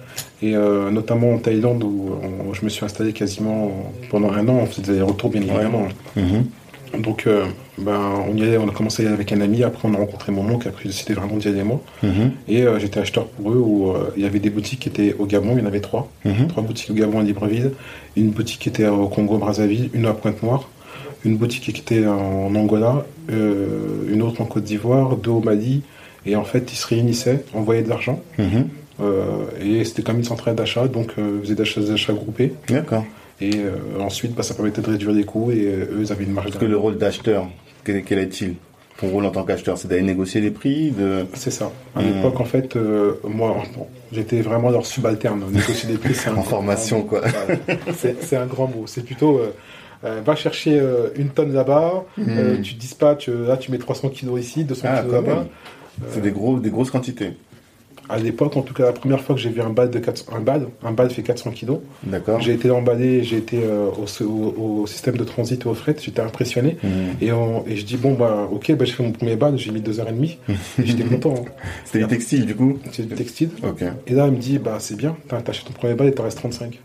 [0.41, 2.15] et euh, notamment en Thaïlande où
[2.53, 3.71] je me suis installé quasiment
[4.09, 5.87] pendant un an, on faisait des retours bien évidemment.
[6.15, 7.01] Mhm.
[7.01, 7.45] Donc, euh,
[7.79, 10.47] ben, on y allait, on a commencé avec un ami, après on a rencontré mon
[10.47, 11.81] oncle, après j'ai décidé vraiment d'y aller moi.
[12.03, 12.31] Mhm.
[12.47, 15.25] Et euh, j'étais acheteur pour eux où il y avait des boutiques qui étaient au
[15.25, 16.11] Gabon, il y en avait trois.
[16.23, 16.47] Mhm.
[16.47, 17.71] Trois boutiques au Gabon à Libreville,
[18.15, 20.69] une boutique qui était au Congo-Brazzaville, une à Pointe-Noire,
[21.25, 25.81] une boutique qui était en Angola, une autre en Côte d'Ivoire, deux au Mali.
[26.25, 28.21] Et en fait, ils se réunissaient, envoyaient de l'argent.
[28.99, 29.07] Mhm.
[29.61, 32.53] et c'était comme une centrale d'achat, donc ils faisaient des achats groupés.
[32.69, 33.05] D'accord.
[33.41, 36.23] Et euh, ensuite, bah, ça permettait de réduire les coûts et euh, eux, ils avaient
[36.23, 36.47] une marge.
[36.49, 37.47] Parce que le rôle d'acheteur,
[37.83, 38.53] quel, quel est-il
[38.99, 41.25] Ton rôle en tant qu'acheteur, c'est d'aller négocier les prix de...
[41.33, 41.71] C'est ça.
[41.95, 42.05] À Hmm.
[42.05, 45.43] l'époque, en fait, euh, moi, bon, j'étais vraiment leur subalterne.
[45.51, 47.21] Négocier des prix, c'est un En formation, quoi.
[47.97, 48.83] C'est un grand mot.
[48.85, 49.51] C'est plutôt, euh,
[50.05, 54.09] euh, va chercher euh, une tonne là-bas, euh, tu dispatches, euh, là tu mets 300
[54.09, 54.91] kilos ici, 200 Hmm.
[54.93, 55.45] Ah, kilos là-bas.
[56.11, 57.31] C'est des, gros, des grosses quantités.
[58.13, 60.25] À l'époque, en tout cas, la première fois que j'ai vu un bal de 400,
[60.35, 61.79] un bal, un bal fait 400 kilos.
[62.03, 63.87] D'accord J'ai été emballé, j'ai été euh,
[64.21, 66.77] au, au- au système de transit et au fret, j'étais impressionné.
[66.83, 66.91] Mhm.
[67.21, 69.71] Et, on- et je dis, bon, bah, ok, bah, j'ai fait mon premier bal, j'ai
[69.71, 70.37] mis deux heures et demie.
[70.47, 71.33] Et J'étais content.
[71.39, 71.51] hein.
[71.85, 72.77] C'était du textile, du coup?
[72.91, 73.49] C'est du textile.
[73.63, 73.83] Ok.
[74.07, 76.23] Et là, il me dit, bah, c'est bien, t'as t'achètes ton premier bal et t'en
[76.23, 76.79] restes 35.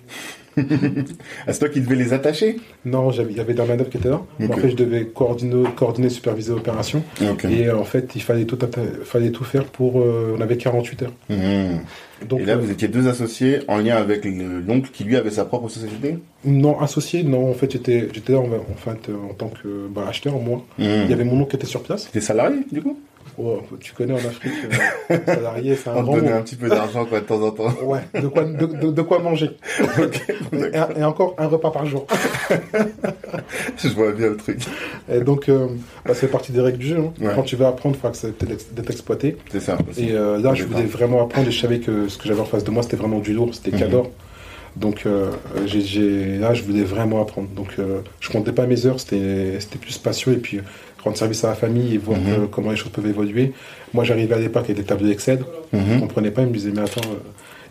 [1.46, 4.08] Ah, c'est toi qui devais les attacher Non, il y avait des manœuvres qui étaient
[4.10, 4.20] là.
[4.40, 7.02] En fait, je devais coordonner, coordonner superviser l'opération.
[7.48, 8.58] Et euh, en fait, il fallait tout,
[9.04, 10.00] fallait tout faire pour.
[10.00, 11.12] euh, on avait 48 heures.
[11.30, 11.80] Mhm.
[12.28, 15.16] Donc, Et là, euh, vous étiez deux associés en lien avec le- l'oncle qui, lui,
[15.16, 16.18] avait sa propre société?
[16.44, 20.38] Non, associé, non, en fait, j'étais là en, en fait, en tant que bah, acheteur,
[20.40, 20.64] moi.
[20.78, 20.86] Mhm.
[21.04, 22.08] Il y avait mon oncle qui était sur place.
[22.12, 22.98] T'es salarié, du coup?
[23.36, 24.52] Oh, tu connais en Afrique,
[25.10, 26.36] euh, salarié, c'est un On te donnait mot.
[26.38, 27.72] un petit peu d'argent, quoi, de temps en temps.
[27.84, 29.50] Ouais, de quoi, de, de- de quoi manger.
[30.52, 32.06] et, et encore un repas par jour.
[33.76, 34.60] Je vois bien le truc.
[35.12, 35.68] Et donc, euh,
[36.04, 36.98] bah, c'est partie des règles du jeu.
[36.98, 37.12] hein.
[37.20, 37.32] Ouais.
[37.34, 39.36] Quand tu veux apprendre, il faut accepter d'être exploité.
[39.50, 39.78] C'est ça.
[39.96, 42.44] Et euh, là, je voulais vraiment apprendre et je savais que ce que j'avais en
[42.44, 43.78] face de moi, c'était vraiment du lourd, c'était Mhm.
[43.78, 44.10] cador.
[44.76, 45.06] Donc
[45.66, 47.48] j'ai- j'ai- là, je voulais vraiment apprendre.
[47.48, 47.76] Donc
[48.20, 50.60] je comptais pas mes heures, c'était c'était plus passion et puis
[51.08, 52.48] rendre service à la famille et voir Mhm.
[52.50, 53.52] comment les choses peuvent évoluer.
[53.94, 55.40] Moi, j'arrivais à l'époque avec des tableaux Excel,
[55.72, 56.00] je Mhm.
[56.00, 57.16] comprenais pas, ils me disaient, mais attends, euh,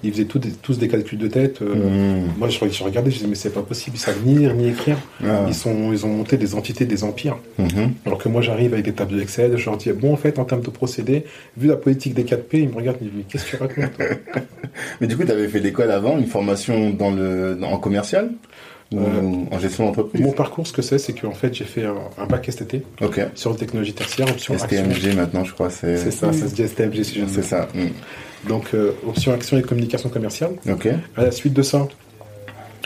[0.03, 1.61] ils faisaient tous des, tous des calculs de tête.
[1.61, 2.29] euh, Mhm.
[2.37, 4.67] Moi, je, je regardais, je disais, mais c'est pas possible, ils savent ni lire ni
[4.69, 4.97] écrire.
[5.23, 5.45] Ah.
[5.47, 7.37] Ils, sont, ils ont monté des entités, des empires.
[7.57, 7.93] Mhm.
[8.05, 10.45] Alors que moi, j'arrive avec des tableaux Excel, je leur dis, bon, en fait, en
[10.45, 11.23] termes de procédé,
[11.57, 13.63] vu la politique des 4P, ils me regardent, ils me disent, mais qu'est-ce que tu
[13.63, 13.97] racontes
[15.01, 18.31] Mais du coup, tu avais fait l'école avant, une formation dans le, en commercial?
[18.91, 19.21] Ou Euh,
[19.51, 22.25] en gestion d'entreprise Mon parcours, ce que c'est, c'est qu'en fait, j'ai fait un, un
[22.25, 22.83] bac STT
[23.35, 24.67] sur les technologies tertiaires, option action.
[24.91, 25.69] STMG maintenant, je crois.
[25.69, 27.67] C'est C'est ça, ça se dit STMG si je C'est ça.
[27.73, 27.89] Mhm.
[28.47, 30.51] Donc, euh, option action et communication commerciale.
[30.69, 30.87] Ok.
[31.17, 31.87] À la suite de ça,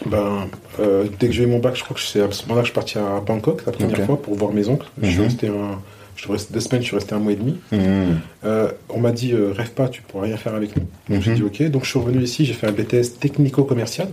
[0.05, 0.47] ben,
[0.79, 2.67] euh, dès que j'ai eu mon bac, je crois que c'est à ce moment-là que
[2.67, 4.87] je suis parti à Bangkok la première fois pour voir mes oncles.
[5.01, 5.23] Je suis Mhm.
[5.25, 5.79] resté un,
[6.21, 7.57] je resté deux semaines, je suis resté un mois et demi.
[7.71, 8.19] Mhm.
[8.45, 10.83] Euh, on m'a dit, euh, rêve pas, tu pourras rien faire avec nous.
[11.09, 11.37] Donc j'ai Mhm.
[11.37, 11.71] dit ok.
[11.71, 14.07] Donc je suis revenu ici, j'ai fait un BTS technico-commercial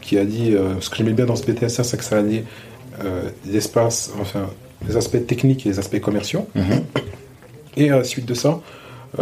[0.00, 2.44] qui a dit, euh, ce que j'aimais bien dans ce BTS, c'est que ça alliait
[3.46, 4.48] l'espace, enfin
[4.88, 6.46] les aspects techniques et les aspects commerciaux.
[6.54, 6.82] Mhm.
[7.76, 8.60] Et à la suite de ça,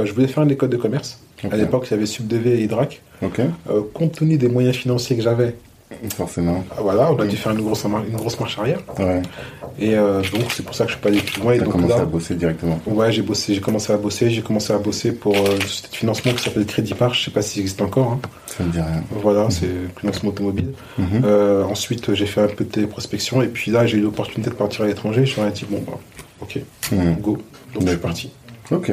[0.03, 1.21] je voulais faire une école de commerce.
[1.51, 3.03] À l'époque, il y avait SubDV et Hydrac.
[3.23, 3.41] Ok.
[3.41, 5.55] Euh, compte tenu des moyens financiers que j'avais,
[6.17, 6.65] Forcément.
[6.71, 8.81] ah, voilà, on a dû faire une grosse, mar- une grosse marche arrière.
[8.99, 9.23] Ouais.
[9.79, 11.57] Et euh, donc c'est pour ça que je suis pas allé plus loin.
[11.59, 12.81] T'as commencé là, à bosser directement.
[12.87, 15.89] Ouais, j'ai bossé, j'ai commencé à bosser, j'ai commencé à bosser pour euh, une société
[15.91, 18.13] de financement qui s'appelle Crédit Par, je sais pas s'il existe encore.
[18.13, 18.21] hein.
[18.47, 19.03] Ça me dit rien.
[19.23, 20.73] Voilà, c'est le financement automobile.
[20.99, 21.23] Mhm.
[21.25, 24.55] Euh, ensuite, j'ai fait un peu de téléprospection et puis là, j'ai eu l'opportunité de
[24.55, 25.27] partir à l'étranger.
[25.27, 25.99] Je ai dit bon, bah,
[26.41, 26.61] ok,
[26.93, 27.17] Mhm.
[27.21, 27.39] go.
[27.75, 28.31] Donc je suis parti.
[28.71, 28.93] Ok.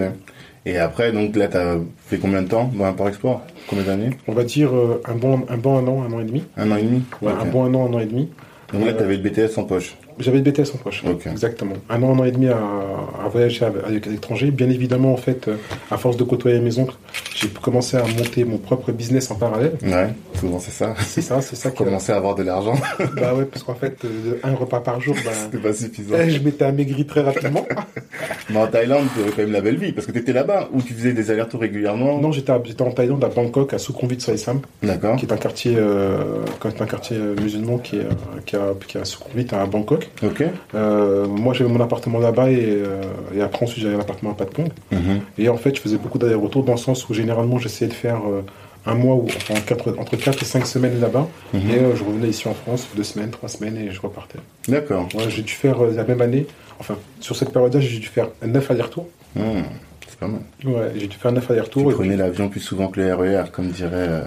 [0.66, 4.12] Et après, donc là, t'as fait combien de temps dans Import-Export Combien d'années?
[4.28, 6.44] On va dire euh, un bon, un bon un an, un an et demi.
[6.56, 7.02] Un an et demi?
[7.22, 8.30] Ouais, un bon un an, un an et demi.
[8.72, 9.96] Donc là, Euh, t'avais le BTS en poche.
[10.20, 11.04] J'avais le BTS en poche.
[11.08, 11.28] Ok.
[11.28, 11.76] Exactement.
[11.90, 14.52] Un an, un an et demi à, à voyager avec l'étranger.
[14.52, 15.56] Bien évidemment, en fait, euh,
[15.90, 16.96] à force de côtoyer mes oncles,
[17.36, 19.74] j'ai commencé à monter mon propre business en parallèle.
[19.84, 20.94] Ouais, souvent c'est ça.
[21.00, 22.76] C'est ça, c'est ça Commencer à avoir de l'argent,
[23.16, 26.16] Bah ouais, parce qu'en fait, euh, un repas par jour, bah, c'est pas suffisant.
[26.22, 27.66] eh, je m'étais amaigri très rapidement.
[28.50, 30.82] Mais en Thaïlande, tu avais quand même la belle vie, parce que t'étais là-bas, où
[30.82, 32.20] tu faisais des allers-retours régulièrement.
[32.20, 35.16] non, j'étais en Thaïlande, à Bangkok, à Sukhumvit Saisam, D'accord.
[35.16, 36.18] qui est un quartier, euh,
[36.64, 38.08] un quartier euh, musulman qui est,
[38.46, 40.01] qui a, qui a Sukhumvit à Bangkok.
[40.24, 40.44] Ok.
[40.76, 43.02] Euh, moi, j'avais mon appartement là-bas et, euh,
[43.36, 44.70] et après ensuite j'avais un appartement à Patpong.
[44.92, 45.22] Mhm.
[45.38, 48.18] Et en fait, je faisais beaucoup d'allers-retours dans le sens où généralement j'essayais de faire
[48.28, 48.42] euh,
[48.86, 51.28] un mois ou enfin quatre- entre 4 et 5 semaines là-bas.
[51.54, 51.62] Mhm.
[51.70, 54.40] Et euh, je revenais ici en France, deux semaines, trois semaines et je repartais.
[54.68, 55.08] D'accord.
[55.16, 56.48] Ouais, j'ai dû faire euh, la même année,
[56.80, 59.08] enfin sur cette période-là, j'ai dû faire 9 allers-retours.
[59.36, 59.62] Hmm,
[60.08, 60.42] C'est pas mal.
[60.66, 61.92] Ouais, j'ai dû faire 9 Tu allers-retours.
[61.92, 64.22] et prenais l'avion plus souvent que le RER, comme dirait euh,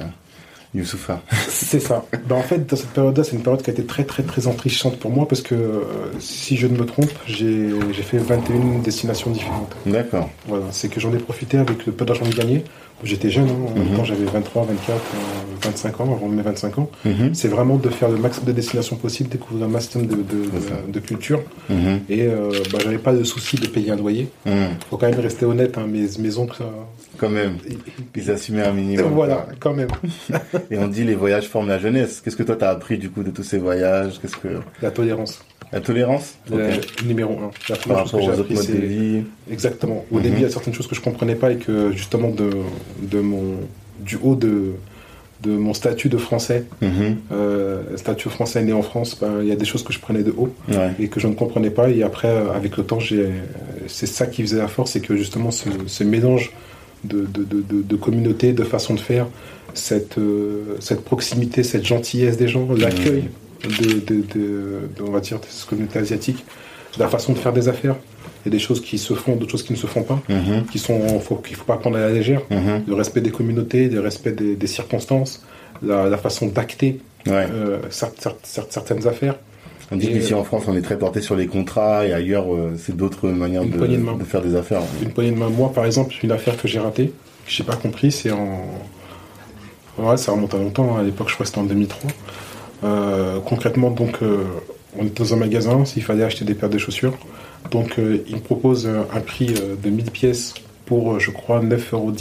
[0.74, 1.22] Youssoufa.
[1.48, 2.04] C'est ça.
[2.26, 4.46] Ben, en fait, dans cette période-là, c'est une période qui a été très très très
[4.46, 5.82] enrichissante pour moi parce que euh,
[6.18, 9.74] si je ne me trompe, j'ai j'ai fait 21 destinations différentes.
[9.86, 10.30] D'accord.
[10.46, 12.64] Voilà, c'est que j'en ai profité avec le peu d'argent que j'ai gagné.
[13.02, 13.96] J'étais jeune, hein, en même Mhm.
[13.96, 15.18] temps j'avais 23, 24, euh,
[15.62, 16.90] 25 ans, avant mes 25 ans.
[17.04, 17.34] Mhm.
[17.34, 20.16] C'est vraiment de faire le maximum de destinations possibles, découvrir un maximum de,
[20.90, 21.42] de, culture.
[21.68, 22.00] Mhm.
[22.08, 24.28] Et euh, bah, j'avais pas de souci de payer un loyer.
[24.46, 24.52] Mhm.
[24.88, 26.62] Faut quand même rester honnête, hein, mes, mes oncles.
[26.62, 26.66] euh,
[27.18, 27.78] Quand même, ils-
[28.16, 29.12] ils assumaient un minimum.
[29.12, 29.52] voilà, quoi.
[29.60, 29.88] quand même.
[30.70, 32.20] Et on dit les voyages forment la jeunesse.
[32.24, 34.18] Qu'est-ce que toi t'as appris du coup de tous ces voyages?
[34.20, 34.48] Qu'est-ce que
[34.82, 35.40] La tolérance,
[35.74, 36.70] la tolérance le
[37.06, 37.50] numéro un.
[37.68, 39.22] La Par première chose que rapport j'ai aux autres appris, modes de c'est vie.
[39.50, 40.04] exactement.
[40.10, 40.22] Au Mhm.
[40.22, 42.48] début, il y a certaines choses que je comprenais pas et que justement de,
[43.02, 43.44] de mon
[44.00, 44.72] du haut de
[45.42, 47.16] de mon statut de français, Mhm.
[47.32, 50.22] euh, statut français né en France, ben, il y a des choses que je prenais
[50.22, 50.92] de haut Ouais.
[50.98, 51.90] et que je ne comprenais pas.
[51.90, 52.98] Et après, euh, avec le temps,
[53.88, 56.50] c'est ça qui faisait la force, c'est que justement ce, ce mélange
[57.02, 59.26] de, de, de, de, de communauté, de façon de faire,
[59.74, 63.28] cette, euh, cette proximité, cette gentillesse des gens, l'accueil de,
[63.68, 66.44] de, de, de- on va dire, de asiatique,
[66.98, 67.96] la façon de faire des affaires.
[68.44, 70.20] Il y a des choses qui se font, d'autres choses qui ne se font pas,
[70.28, 70.64] Mhm.
[70.70, 72.42] qui sont, faut, qu'il faut pas prendre à la légère.
[72.50, 72.84] Mhm.
[72.86, 75.42] Le respect des communautés, le respect des, des circonstances,
[75.82, 77.46] la, la façon d'acter Ouais.
[77.50, 79.36] euh, certes- certes- certes- certaines affaires.
[79.90, 82.52] On dit qu'ici euh, en France, on est très porté sur les contrats et ailleurs,
[82.54, 84.80] euh, c'est d'autres manières de faire des affaires.
[85.02, 85.48] Une poignée de main.
[85.48, 87.06] Moi, par exemple, une affaire que j'ai ratée,
[87.46, 88.62] que j'ai pas compris, c'est en.
[89.98, 90.96] Ouais, ça remonte à longtemps.
[90.96, 91.00] hein.
[91.00, 92.10] À l'époque, je crois que c'était en 2003.
[92.84, 94.44] Euh, concrètement, donc, euh,
[94.98, 97.16] on était dans un magasin, s'il fallait acheter des paires de chaussures.
[97.70, 99.46] Donc, euh, il me propose un prix
[99.82, 100.54] de 1000 pièces
[100.86, 102.12] pour, je crois, 9,10 euros.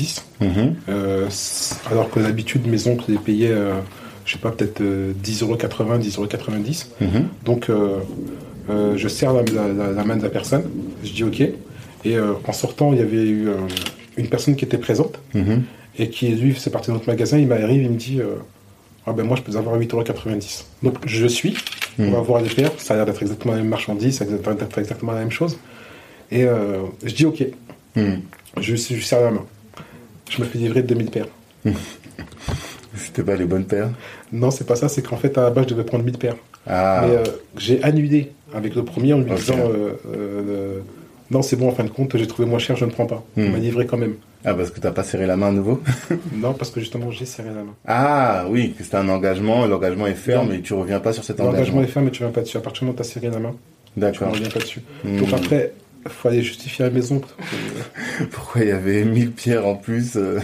[0.41, 0.75] Mhm.
[0.89, 3.53] Euh, c- alors que d'habitude, mes oncles les payaient,
[4.25, 7.27] je sais pas, peut-être euh, 10,80 10,90 Mhm.
[7.43, 7.97] Donc, euh,
[8.69, 10.63] euh, je serre la, la- la- la main de la personne,
[11.03, 11.41] je dis OK.
[11.41, 13.47] Et euh, en sortant, il y avait eu
[14.17, 15.63] une personne qui était présente Mhm.
[15.99, 17.37] et qui, lui, c'est parti de notre magasin.
[17.37, 18.21] Il m'arrive, il me dit
[19.05, 20.63] Ah ben moi, je peux avoir à 8,90€.
[20.81, 21.55] Donc, je suis,
[21.99, 22.11] on Mhm.
[22.13, 22.71] va voir les paires.
[22.77, 25.31] Ça a l'air d'être exactement la même marchandise, ça a l'air d'être exactement la même
[25.31, 25.57] chose.
[26.31, 27.43] Et euh, je dis OK.
[27.95, 28.21] Mhm.
[28.59, 29.45] Je, je serre la main.
[30.29, 31.27] Je me fais livrer 2000 paires.
[32.95, 33.89] C'était pas les bonnes paires.
[34.31, 36.35] Non, c'est pas ça, c'est qu'en fait, à la base, je devais prendre 1000 paires.
[36.67, 37.03] Ah.
[37.05, 37.23] Mais euh,
[37.57, 40.79] j'ai annulé avec le premier en lui disant euh,
[41.31, 43.23] Non, c'est bon, en fin de compte, j'ai trouvé moins cher, je ne prends pas.
[43.35, 43.51] Il Hmm.
[43.51, 44.15] m'a livré quand même.
[44.45, 45.81] Ah, parce que t'as pas serré la main à nouveau
[46.33, 47.75] Non, parce que justement, j'ai serré la main.
[47.87, 50.53] Ah, oui, que c'était un engagement, l'engagement est ferme Non.
[50.53, 51.81] et tu reviens pas sur cet L'engagement engagement.
[51.83, 52.57] est ferme, mais tu ne viens pas dessus.
[52.57, 53.51] À partir du moment où tu as serré la main,
[53.93, 54.31] tu ne D'accord.
[54.31, 54.81] reviens pas dessus.
[55.05, 55.17] Hmm.
[55.17, 55.73] Donc après,
[56.05, 57.21] il faut aller justifier à la maison.
[58.31, 60.39] Pourquoi il y avait 1000 pierres en plus euh,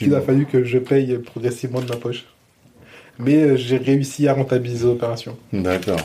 [0.00, 2.24] Il a fallu que je paye progressivement de ma poche.
[3.18, 5.36] Mais euh, j'ai réussi à rentabiliser l'opération.
[5.52, 5.98] D'accord.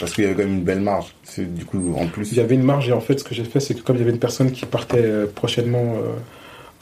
[0.00, 1.14] Parce qu'il y avait quand même une belle marge.
[1.24, 2.32] C'est du coup en plus.
[2.32, 3.96] Il y avait une marge et en fait, ce que j'ai fait, c'est que comme
[3.96, 5.94] il y avait une personne qui partait euh, prochainement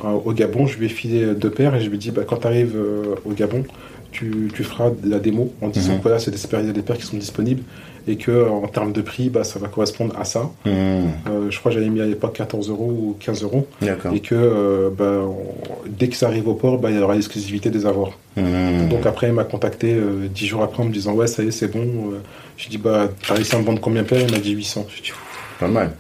[0.03, 2.23] euh, au Gabon, je lui ai filé deux paires et je lui ai dit bah,
[2.27, 2.77] quand tu arrives
[3.25, 3.65] au Gabon,
[4.11, 5.99] tu, tu feras de la démo en disant Mhm.
[5.99, 7.63] que voilà, c'est des, paires- il y a des paires qui sont disponibles
[8.09, 10.51] et que en termes de prix, bah, ça va correspondre à ça.
[10.65, 10.71] Hmm.
[10.71, 13.67] Euh, je crois que j'avais mis à l'époque 14 euros ou 15 euros
[14.13, 17.15] et que euh, bah, on- dès que ça arrive au port, bah, il y aura
[17.15, 18.13] l'exclusivité des avoirs.
[18.37, 18.89] Hmm.
[18.89, 21.49] Donc après, il m'a contacté euh, 10 jours après en me disant ouais, ça y
[21.49, 21.81] est, c'est bon.
[22.13, 22.19] Euh,
[22.57, 24.25] J'ai dit bah, t'as réussi à me vendre combien de paires?
[24.27, 24.87] Il m'a dit 800.
[24.97, 25.13] J'ai dit
[25.61, 25.93] Pas mal.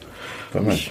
[0.53, 0.75] Pas mal.
[0.75, 0.91] oui.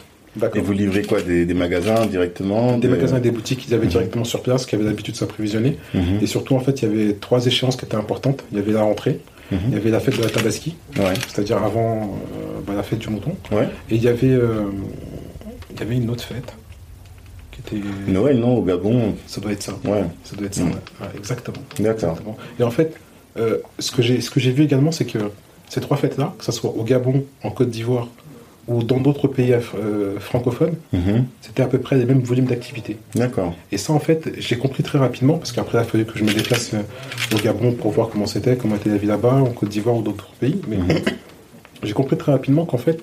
[0.54, 1.20] Et vous livrez quoi?
[1.24, 2.78] Des, des magasins directement?
[2.78, 3.92] Des magasins et des boutiques qu'ils avaient Mhm.
[3.92, 5.78] directement sur place, qui avaient l'habitude de s'approvisionner.
[5.96, 6.20] Mhm.
[6.22, 8.44] Et surtout, en fait, il y avait trois échéances qui étaient importantes.
[8.52, 9.20] Il y avait la rentrée,
[9.52, 9.74] il y Mhm.
[9.76, 11.14] avait la fête de la Tabaski, Ouais.
[11.28, 13.36] c'est-à-dire avant euh, bah, la fête du mouton.
[13.52, 13.70] Ouais.
[13.90, 14.64] Et il y avait, euh,
[15.74, 16.54] il y avait une autre fête
[17.52, 17.88] qui était.
[18.12, 19.16] Noël, non, au Gabon.
[19.26, 19.74] Ça doit être ça.
[19.86, 20.04] Ouais.
[20.24, 20.64] Ça doit être ça.
[20.64, 20.72] Mhm.
[21.18, 21.58] exactement.
[21.80, 22.18] D'accord.
[22.60, 22.96] Et en fait,
[23.38, 25.20] euh, ce que j'ai, ce que j'ai vu également, c'est que
[25.70, 28.08] ces trois fêtes-là, que ce soit au Gabon, en Côte d'Ivoire
[28.68, 31.26] ou dans d'autres pays euh, francophones, Mhm.
[31.42, 32.98] c'était à peu près les mêmes volumes d'activité.
[33.16, 33.54] D'accord.
[33.72, 36.24] Et ça, en fait, j'ai compris très rapidement, parce qu'après, il a fallu que je
[36.24, 36.82] me déplace euh,
[37.34, 40.02] au Gabon pour voir comment c'était, comment était la vie là-bas, en Côte d'Ivoire ou
[40.02, 40.60] d'autres pays.
[40.68, 40.88] Mais Mhm.
[41.84, 43.00] j'ai compris très rapidement qu'en fait,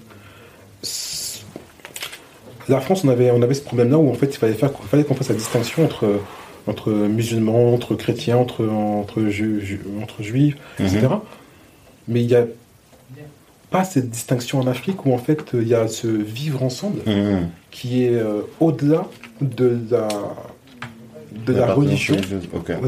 [2.69, 4.89] la France, on avait, on avait ce problème-là où en fait, il fallait faire, il
[4.89, 6.21] fallait qu'on fasse la distinction entre
[6.67, 11.09] entre musulmans, entre chrétiens, entre entre, ju- ju- entre juifs, etc.
[12.09, 12.47] Mais il n'y a
[13.75, 17.49] pas cette distinction en Afrique où en fait, il y a ce vivre ensemble Mhm.
[17.77, 19.03] qui est euh, au-delà
[19.41, 20.07] de la
[21.49, 22.17] de la religion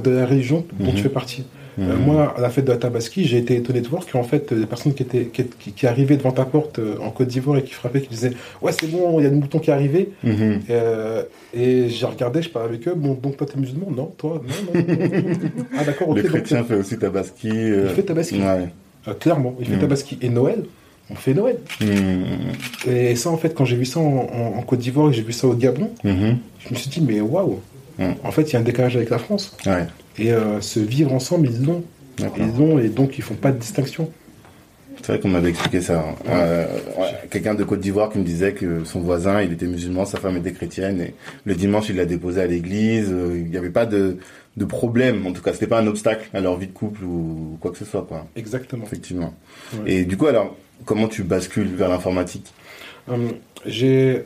[0.07, 1.45] de la religion dont tu fais partie.
[1.79, 2.05] Euh, Mhm.
[2.07, 4.65] moi, à la fête de la Tabaski, j'ai été étonné de voir qu'en fait, les
[4.73, 7.65] personnes qui, étaient, qui, qui- qui arrivaient devant ta porte euh, en Côte d'Ivoire et
[7.65, 10.03] qui frappaient, qui disaient Ouais, c'est bon, il y a le mouton qui est arrivé.
[10.25, 11.23] Euh,
[11.53, 13.89] et j'ai regardé, je parlais avec eux Bon, donc toi, t'es musulman?
[14.01, 14.41] Non, toi?
[14.43, 14.81] Non, non.
[14.81, 15.49] non, non.
[15.79, 16.17] ah, d'accord, ok.
[16.17, 17.51] Le donc, chrétien fait aussi Tabaski.
[17.51, 18.41] euh, Il fait Tabaski.
[18.41, 18.69] Ouais.
[19.09, 19.81] Euh, clairement, il fait Mhm.
[19.81, 20.19] Tabaski.
[20.23, 20.65] Et Noël,
[21.11, 21.59] on fait Noël.
[21.81, 22.25] Mhm.
[22.93, 25.23] Et ça, en fait, quand j'ai vu ça en, en- en Côte d'Ivoire et j'ai
[25.23, 26.39] vu ça au Gabon, Mhm.
[26.61, 27.61] je me suis dit Mais waouh
[27.99, 28.15] Mhm.
[28.25, 29.57] En fait, il y a un décalage avec la France.
[29.65, 29.85] Ouais.
[30.19, 31.83] Et euh, se vivre ensemble, ils l'ont.
[32.19, 34.11] Ils l'ont et donc ils font pas de distinction.
[35.03, 36.01] C'est vrai qu'on m'avait expliqué ça.
[36.01, 36.15] hein.
[36.31, 36.67] Euh,
[36.99, 40.19] ouais, Quelqu'un de Côte d'Ivoire qui me disait que son voisin, il était musulman, sa
[40.19, 41.15] femme était chrétienne, et
[41.45, 43.15] le dimanche, il l'a déposé à l'église.
[43.35, 44.17] Il n'y avait pas de,
[44.57, 47.59] de problème, en tout cas, c'était pas un obstacle à leur vie de couple ou
[47.61, 48.27] quoi que ce soit, quoi.
[48.37, 48.85] Exactement.
[48.85, 49.35] Effectivement.
[49.75, 49.93] Ouais.
[49.93, 52.53] Et du coup, alors, comment tu bascules vers l'informatique?
[53.09, 53.33] Hum,
[53.67, 54.25] j'ai,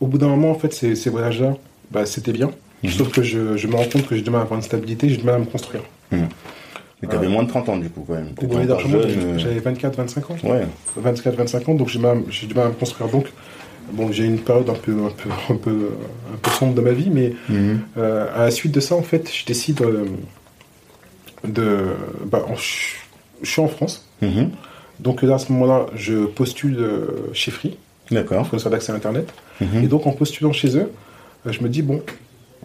[0.00, 1.56] au bout d'un moment, en fait, ces, ces voyages-là,
[1.90, 2.50] bah, c'était bien.
[2.82, 2.90] Mhm.
[2.90, 5.08] Sauf que je, je me rends compte que j'ai du mal à avoir une stabilité,
[5.08, 5.82] j'ai du mal à me construire.
[6.12, 8.30] Mais t'avais Euh, moins de 30 ans, du coup, quand même.
[8.42, 10.36] Oui, largement, jeune, euh, j'avais 24-25 ans.
[10.44, 10.66] Ouais.
[11.02, 11.98] 24-25 ans, donc j'ai
[12.46, 13.08] du mal à me construire.
[13.10, 13.26] Donc,
[13.92, 15.90] Bon, j'ai eu une période un peu, un peu, un peu,
[16.32, 17.80] un peu sombre de ma vie, mais Mhm.
[17.98, 20.04] euh, à la suite de ça, en fait, je décide euh,
[21.44, 21.86] de.
[22.26, 24.06] bah, je suis en France.
[24.22, 24.50] Mhm.
[25.00, 27.76] Donc là, à ce moment-là, je postule euh, chez Free,
[28.10, 28.46] D'accord.
[28.46, 29.32] fournisseur d'accès à Internet.
[29.60, 29.84] Mhm.
[29.84, 30.90] Et donc, en postulant chez eux,
[31.46, 32.00] je me dis, bon,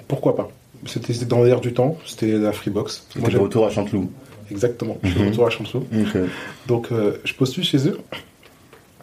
[0.08, 0.50] pourquoi pas?
[0.86, 3.08] C'était c'était dans l'air du temps, c'était la Freebox.
[3.16, 4.10] De j'avais- retour à Chanteloup.
[4.52, 5.86] Exactement, je suis retour à Chanteloup.
[6.68, 6.88] Donc,
[7.26, 8.00] je postule chez eux.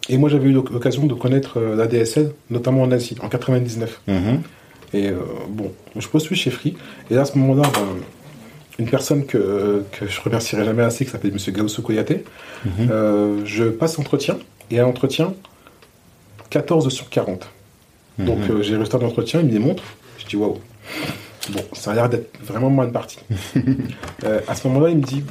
[0.09, 3.29] Et moi, j'avais eu l'oc- l'occasion de connaître euh, la DSL, notamment en Asie, en
[3.29, 4.01] 99.
[4.07, 4.41] Mhm.
[4.93, 5.17] Et euh,
[5.49, 6.75] bon, je postule chez Free.
[7.11, 7.87] Et là, à ce moment-là, ben,
[8.79, 11.53] une personne que, que je remercierai jamais assez, qui s'appelle M.
[11.53, 12.23] Gaoussou Koyate,
[12.65, 12.71] Mhm.
[12.89, 14.37] euh, je passe l'entretien.
[14.71, 15.33] Et à l'entretien,
[16.49, 17.49] 14 sur 40.
[18.19, 18.51] Donc, Mhm.
[18.57, 19.83] euh, j'ai le résultat de l'entretien, il me les montre.
[20.19, 20.57] Je dis, waouh.
[21.51, 23.19] Bon, ça a l'air d'être vraiment mal parti.
[24.25, 25.23] Euh, à ce moment-là, il me dit,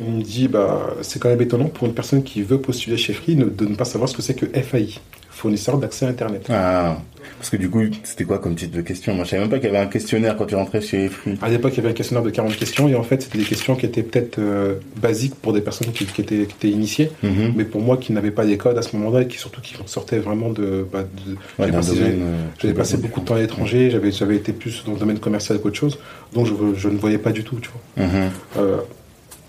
[0.00, 3.12] il me dit bah, c'est quand même étonnant pour une personne qui veut postuler chez
[3.12, 4.94] Free ne- de ne pas savoir ce que c'est que FAI,
[5.30, 6.46] fournisseur d'accès à Internet.
[6.48, 6.98] Ah,
[7.38, 9.14] parce que du coup, c'était quoi comme type de question?
[9.14, 11.36] Moi, je savais même pas qu'il y avait un questionnaire quand tu rentrais chez Free.
[11.42, 13.44] À l'époque, il y avait un questionnaire de 40 questions et en fait, c'était des
[13.44, 17.10] questions qui étaient peut-être euh, basiques pour des personnes qui, qui étaient, qui étaient initiées,
[17.22, 17.52] Mhm.
[17.56, 19.74] mais pour moi qui n'avais pas les codes à ce moment-là et qui surtout qui
[19.86, 20.86] sortaient vraiment de.
[20.90, 24.12] bah, de- Ouais, j'ai d'un passé- euh, J'avais passé beaucoup de temps à l'étranger, j'avais,
[24.12, 25.98] j'avais été plus dans le domaine commercial qu'autre chose,
[26.32, 28.06] donc je, je ne voyais pas du tout, tu vois.
[28.06, 28.30] Mhm.
[28.58, 28.76] Euh,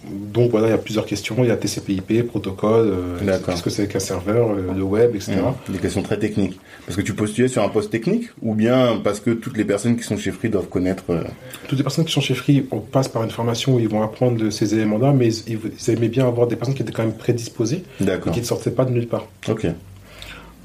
[0.06, 3.70] donc voilà, il y a plusieurs questions, il y a TCP/IP, protocole, euh, qu'est-ce que
[3.70, 5.34] c'est qu'un serveur, euh, le web, etc.
[5.68, 5.74] Mhm.
[5.74, 6.60] Des questions très techniques.
[6.86, 9.98] Parce que tu postulais sur un poste technique ou bien parce que toutes les personnes
[9.98, 11.04] qui sont chez Free doivent connaître.
[11.10, 11.24] euh,
[11.68, 14.02] Toutes les personnes qui sont chez Free, on passe par une formation où ils vont
[14.04, 15.58] apprendre ces éléments-là, mais ils,
[15.88, 17.84] ils- aimaient bien avoir des personnes qui étaient quand même prédisposées
[18.30, 19.28] et qui ne sortaient pas de nulle part.
[19.50, 19.68] Ok.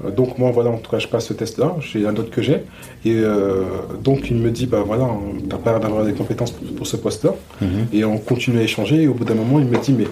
[0.03, 2.41] Euh, Donc moi voilà, en tout cas je passe ce test-là, j'ai la note que
[2.41, 2.63] j'ai,
[3.05, 3.63] et euh,
[4.03, 5.07] donc il me dit bah voilà,
[5.49, 7.87] t'as pas l'air d'avoir des compétences pour, pour ce poste-là, Mhm.
[7.93, 10.07] et on continue à échanger, et au bout d'un moment il me dit mais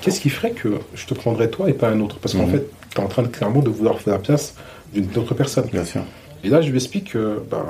[0.00, 2.18] qu'est-ce qui ferait que je te prendrais toi et pas un autre?
[2.20, 2.52] Parce qu'en Mhm.
[2.52, 4.54] fait t'es en train de clairement de vouloir faire la place
[4.94, 5.66] d'une autre personne.
[5.70, 6.02] Bien sûr.
[6.42, 7.66] Et là je lui explique que, bah,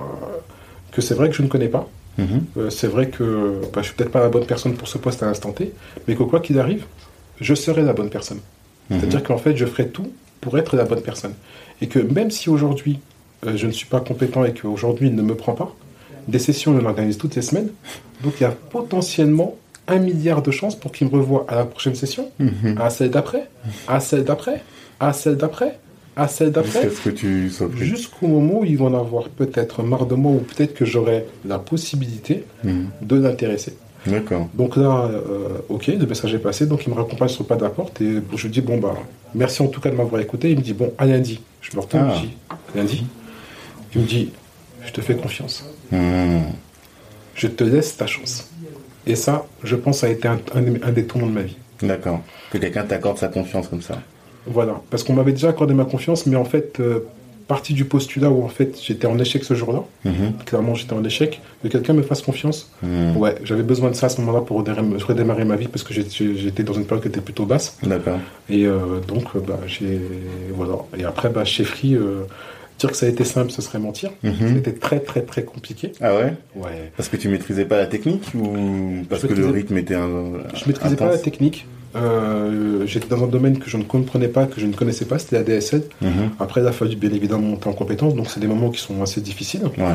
[0.93, 2.43] que c'est vrai que je ne connais pas, Mhm.
[2.59, 5.23] Euh, c'est vrai que bah, je suis peut-être pas la bonne personne pour ce poste
[5.23, 5.73] à l'instant T,
[6.07, 6.85] mais que quoi qu'il arrive,
[7.41, 8.41] je serai la bonne personne.
[8.91, 8.99] Mhm.
[9.01, 10.09] C'est-à-dire qu'en fait, je ferai tout
[10.41, 11.35] pour être la bonne personne.
[11.83, 13.01] Et que même si aujourd'hui,
[13.47, 15.75] euh, je ne suis pas compétent et qu'aujourd'hui, il ne me prend pas,
[16.29, 17.69] des sessions, en organise toutes les semaines.
[18.23, 19.57] Donc, il y a potentiellement
[19.89, 22.77] un milliard de chances pour qu'il me revoie à la prochaine session, Mhm.
[22.79, 23.49] à celle d'après,
[23.89, 24.63] à celle d'après,
[25.01, 25.79] à celle d'après,
[26.17, 26.83] à celle d'après,
[27.85, 31.25] jusqu'au moment où ils vont en avoir peut-être marre de moi ou peut-être que j'aurai
[31.47, 32.87] la possibilité Mhm.
[33.03, 33.75] de l'intéresser.
[34.07, 34.49] D'accord.
[34.55, 37.57] Donc, là, euh, ok, le message est passé, donc il me raccompagne sur le pas
[37.57, 38.95] de la porte et je lui dis, bon, bah,
[39.35, 40.51] merci en tout cas de m'avoir écouté.
[40.51, 41.41] Il me dit, bon, à lundi.
[41.61, 42.15] Je me retourne, Ah.
[42.17, 42.37] je dis,
[42.75, 43.05] lundi.
[43.95, 44.31] Il me dit,
[44.87, 45.65] je te fais confiance.
[45.93, 46.43] Mhm.
[47.35, 48.49] Je te laisse ta chance.
[49.07, 51.57] Et ça, je pense, ça a été un, un- un des tournants de ma vie.
[51.83, 52.21] D'accord.
[52.51, 53.99] Que quelqu'un t'accorde sa confiance comme ça.
[54.47, 54.81] Voilà.
[54.91, 57.01] Parce qu'on m'avait déjà accordé ma confiance, mais en fait, euh,
[57.51, 60.35] partie du postulat où en fait j'étais en échec ce jour-là, Mhm.
[60.47, 62.71] clairement j'étais en échec, que quelqu'un me fasse confiance.
[62.83, 63.17] Mhm.
[63.17, 65.93] Ouais, j'avais besoin de ça à ce moment-là pour redémarrer, redémarrer ma vie parce que
[65.93, 67.77] j'étais dans une période qui était plutôt basse.
[67.83, 68.21] D'accord.
[68.49, 70.01] Et euh, donc, euh, bah, j'ai.
[70.55, 70.77] Voilà.
[70.97, 72.23] Et après, bah, chez Free, euh,
[72.79, 74.11] dire que ça a été simple, ce serait mentir.
[74.23, 74.55] Mhm.
[74.55, 75.91] C'était très, très, très compliqué.
[76.01, 76.33] Ah ouais?
[76.55, 76.93] Ouais.
[76.97, 80.09] Parce que tu maîtrisais pas la technique ou parce Je que le rythme était un.
[80.55, 81.67] Je maîtrisais pas la technique.
[81.97, 85.19] Euh, J'étais dans un domaine que je ne comprenais pas, que je ne connaissais pas,
[85.19, 85.83] c'était la DSL.
[86.01, 86.31] Mhm.
[86.39, 89.03] Après, il a fallu bien évidemment monter en compétence, donc c'est des moments qui sont
[89.03, 89.65] assez difficiles.
[89.79, 89.95] Ouais.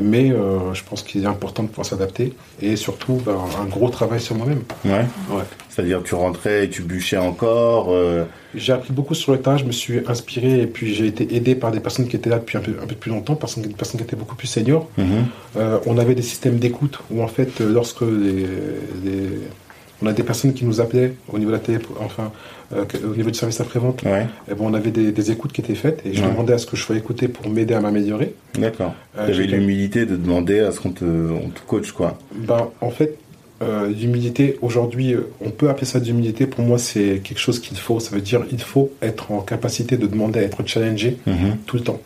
[0.00, 3.88] Mais euh, je pense qu'il est important de pouvoir s'adapter et surtout bah, un gros
[3.88, 4.62] travail sur moi-même.
[4.84, 5.04] Ouais.
[5.30, 5.42] Ouais.
[5.68, 7.88] C'est-à-dire tu rentrais et tu bûchais encore.
[7.90, 8.22] euh,
[8.54, 11.56] J'ai appris beaucoup sur le tas, je me suis inspiré et puis j'ai été aidé
[11.56, 13.70] par des personnes qui étaient là depuis un peu, un peu plus longtemps, personnes, des
[13.70, 14.88] personnes qui étaient beaucoup plus seniors.
[14.96, 15.24] mhm.
[15.56, 18.46] Euh, on avait des systèmes d'écoute où en fait, lorsque les,
[19.04, 19.40] les-
[20.02, 22.32] on a des personnes qui nous appelaient au niveau de la télé, enfin
[22.74, 24.26] euh, au niveau du service après-vente, Ouais.
[24.48, 26.30] eh ben, on avait des, des écoutes qui étaient faites et je Ouais.
[26.30, 28.34] demandais à ce que je sois écouté pour m'aider à m'améliorer.
[28.58, 28.94] D'accord.
[29.18, 32.16] Euh, tu avais j'ai- l'humilité de demander à ce qu'on te, on te coach quoi.
[32.34, 33.18] Ben, en fait,
[33.62, 36.46] euh, l'humilité, aujourd'hui, euh, on peut appeler ça de l'humilité.
[36.46, 38.00] Pour moi, c'est quelque chose qu'il faut.
[38.00, 41.56] Ça veut dire il faut être en capacité de demander à être challengé Mhm.
[41.66, 42.00] tout le temps.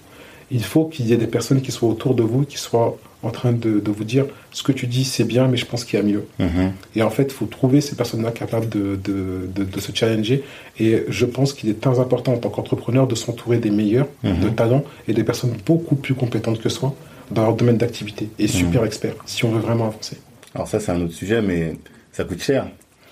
[0.50, 3.30] Il faut qu'il y ait des personnes qui soient autour de vous, qui soient en
[3.30, 5.98] train de, de vous dire ce que tu dis, c'est bien, mais je pense qu'il
[5.98, 6.24] y a mieux.
[6.38, 6.72] Mhm.
[6.96, 10.42] Et en fait, il faut trouver ces personnes-là capables de, de, de- se challenger.
[10.78, 14.40] Et je pense qu'il est très important en tant qu'entrepreneur de s'entourer des meilleurs, Mhm.
[14.40, 16.94] de talents et des personnes beaucoup plus compétentes que soi
[17.30, 20.18] dans leur domaine d'activité et super experts si on veut vraiment avancer.
[20.54, 21.74] Alors ça c'est un autre sujet, mais
[22.12, 22.66] ça coûte cher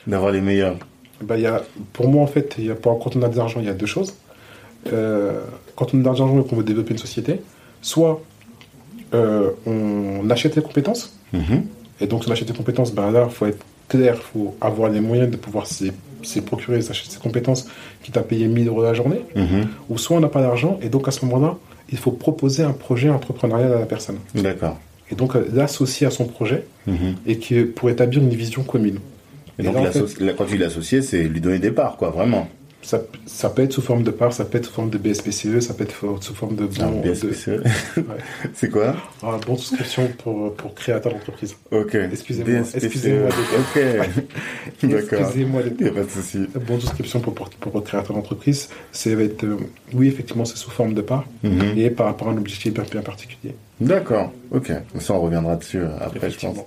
[0.07, 0.77] d'avoir les meilleurs.
[1.23, 3.37] Bah, il y a, pour moi, en fait, il y a, quand on a de
[3.37, 4.15] l'argent, il y a deux choses.
[4.93, 5.41] Euh,
[5.77, 7.41] quand on a de l'argent et qu'on veut développer une société,
[7.81, 8.21] soit
[9.15, 11.65] euh, on achète les compétences, Mhm.
[12.01, 14.55] et donc si on achète les compétences, ben là, il faut être clair, il faut
[14.61, 15.85] avoir les moyens de pouvoir se
[16.23, 17.67] se procurer, s'acheter ces compétences,
[18.05, 19.67] quitte à payer 1000 euros la journée, Mhm.
[19.89, 21.57] ou soit on n'a pas d'argent, et donc à ce moment-là,
[21.91, 24.19] il faut proposer un projet entrepreneurial à la personne.
[24.37, 24.79] D'accord.
[25.11, 27.17] Et donc euh, l'associer à son projet Mhm.
[27.27, 28.99] et que pour établir une vision commune.
[29.59, 32.47] Et Et donc, là, en quand tu l'associer, c'est lui donner des parts, quoi, vraiment.
[32.83, 35.61] Ça, ça peut être sous forme de part, ça peut être sous forme de BSPCE,
[35.61, 37.63] ça peut être sous forme de Un bon, de, BSPCE.
[38.55, 38.97] c'est quoi?
[39.23, 41.57] Ah, bon de souscription pour, pour créateur d'entreprise.
[41.71, 41.95] Ok.
[41.95, 42.85] Excusez-moi, BSPCE.
[42.85, 43.29] excusez-moi
[43.77, 43.83] Ok.
[44.83, 45.21] D'accord.
[45.21, 46.39] Excusez-moi les Il n'y a pas de souci.
[46.67, 49.57] Bon de souscription pour, pour, pour créateur d'entreprise, c'est être, euh,
[49.95, 51.77] oui, effectivement, c'est sous forme de part Mhm.
[51.79, 53.55] et par rapport à un objectif bien, bien particulier.
[53.87, 54.33] D'accord.
[54.51, 54.71] Ok.
[54.99, 56.59] Ça, on reviendra dessus euh, après, je pense.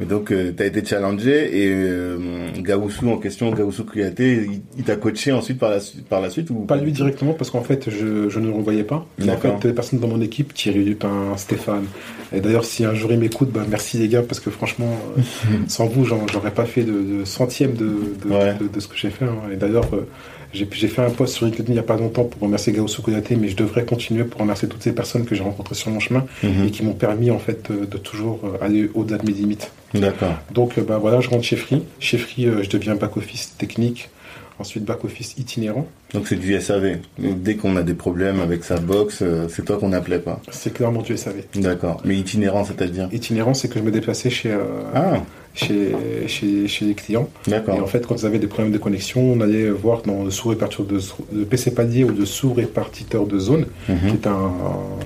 [0.00, 2.16] Et donc, tu as été challengé et euh,
[2.58, 6.50] Gaoussou en question, Gaoussou Kouyaté, il, il t'a coaché ensuite par la, par la suite
[6.50, 9.04] ou Pas lui directement parce qu'en fait je, je ne le revoyais pas.
[9.18, 11.84] Mais en fait les personnes dans mon équipe, Thierry Lupin, Stéphane.
[12.32, 15.22] Et d'ailleurs si un jour ils m'écoutent, bah, merci les gars parce que franchement euh,
[15.66, 17.86] sans vous j'en- j'aurais pas fait de, de centième de,
[18.24, 18.54] de, Ouais.
[18.60, 19.24] de- de ce que j'ai fait.
[19.24, 19.36] hein.
[19.52, 20.06] Et d'ailleurs euh,
[20.52, 23.36] j'ai fait un post sur LinkedIn il n'y a pas longtemps pour remercier Gaoussou Konaté,
[23.36, 26.24] mais je devrais continuer pour remercier toutes ces personnes que j'ai rencontrées sur mon chemin
[26.42, 26.66] Mhm.
[26.66, 29.70] et qui m'ont permis en fait euh, de toujours euh, aller au-delà de mes limites.
[29.94, 30.34] D'accord.
[30.52, 31.82] Donc euh, bah, voilà, je rentre chez Free.
[32.00, 34.10] Chez Free, je deviens back-office technique,
[34.58, 35.86] ensuite back-office itinérant.
[36.14, 36.98] Donc c'est du SAV.
[37.18, 40.40] Dès qu'on a des problèmes avec sa box, c'est toi qu'on appelait pas.
[40.50, 41.42] C'est clairement du SAV.
[41.56, 42.00] D'accord.
[42.04, 44.60] Mais itinérant, c'est-à-dire Itinérant, c'est que je me déplaçais chez, euh,
[44.94, 45.14] Ah,
[45.54, 45.92] chez,
[46.26, 47.28] chez, chez les clients.
[47.46, 50.30] Et en fait, quand ils avaient des problèmes de connexion, on allait voir dans le
[50.30, 50.98] sous-répartiteur de,
[51.32, 54.08] de PC palier ou de sous-répartiteur de zone, qui Mhm.
[54.14, 54.52] est un,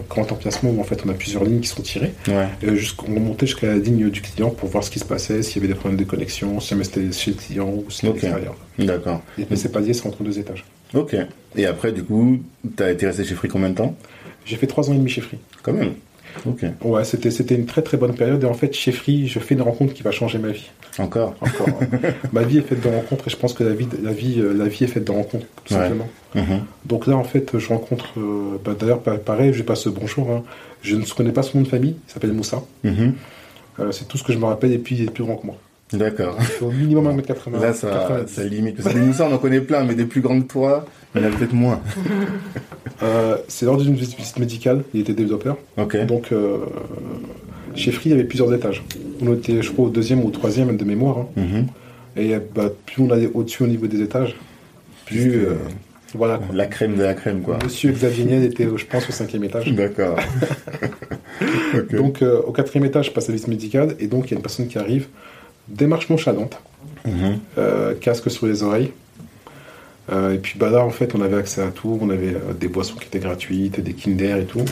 [0.09, 2.13] grand emplacement où en fait on a plusieurs lignes qui sont tirées.
[2.29, 2.47] Ouais.
[2.63, 5.57] Et jusqu'on montait jusqu'à la ligne du client pour voir ce qui se passait, s'il
[5.57, 8.09] y avait des problèmes de connexion, si jamais c'était chez le client ou si c'était
[8.09, 8.17] Ok.
[8.19, 8.55] à l'extérieur.
[8.79, 9.23] D'accord.
[9.39, 10.65] Et PC palier, c'est entre deux étages.
[10.95, 11.17] Ok.
[11.57, 12.39] Et après, du coup,
[12.77, 13.97] t'as été resté chez Free combien de temps?
[14.45, 15.39] J'ai fait trois ans et demi chez Free.
[15.63, 15.95] Quand même.
[16.83, 19.55] Ouais, c'était c'était une très très bonne période et en fait chez Free, je fais
[19.55, 20.69] une rencontre qui va changer ma vie.
[20.99, 21.35] Encore.
[21.41, 21.69] Encore.
[22.33, 24.53] ma vie est faite de rencontres et je pense que la vie la vie euh,
[24.53, 25.81] la vie est faite de rencontres tout Ouais.
[25.81, 26.09] simplement.
[26.35, 26.61] Mhm.
[26.85, 30.43] Donc là en fait, je rencontre euh, bah, d'ailleurs pa- pareil, je passe bonjour hein.
[30.83, 32.63] Je ne connais pas son nom de famille, il s'appelle Moussa.
[32.85, 33.15] Mhm.
[33.81, 35.47] Euh, c'est tout ce que je me rappelle et puis il est plus grand que
[35.47, 35.57] moi.
[35.93, 36.37] D'accord.
[36.61, 37.61] Au minimum 1m80.
[37.61, 38.33] Là, ça, 90.
[38.35, 38.83] ça limite.
[38.83, 40.85] Parce que ça, on en connaît plein, mais des plus grands que toi,
[41.15, 41.81] il y en a peut-être moins.
[43.03, 45.59] Euh, c'est lors d'une visite médicale, il était développeur.
[45.77, 45.99] Ok.
[46.07, 46.61] Donc euh,
[47.75, 48.83] chez Free, il y avait plusieurs étages.
[49.21, 51.19] On était, je crois, au deuxième ou au troisième de mémoire.
[51.19, 51.27] hein.
[51.37, 51.67] Mhm.
[52.17, 54.35] Et bah, plus on allait au-dessus au niveau des étages,
[55.05, 55.57] plus euh,
[56.15, 56.39] voilà.
[56.39, 56.47] quoi.
[56.55, 57.59] La crème de la crème, quoi.
[57.63, 59.71] Monsieur Xavier Niel était, je pense, au cinquième étage.
[59.75, 60.19] D'accord.
[61.93, 64.43] Donc au quatrième étage, je passe la visite médicale et donc il y a une
[64.43, 65.09] personne qui arrive,
[65.69, 66.59] démarche nonchalante,
[67.05, 67.39] Mhm.
[67.59, 68.93] euh, casque sur les oreilles.
[70.13, 72.53] Euh, et puis bah là en fait on avait accès à tout, on avait euh,
[72.59, 74.65] des boissons qui étaient gratuites, des Kinder et tout.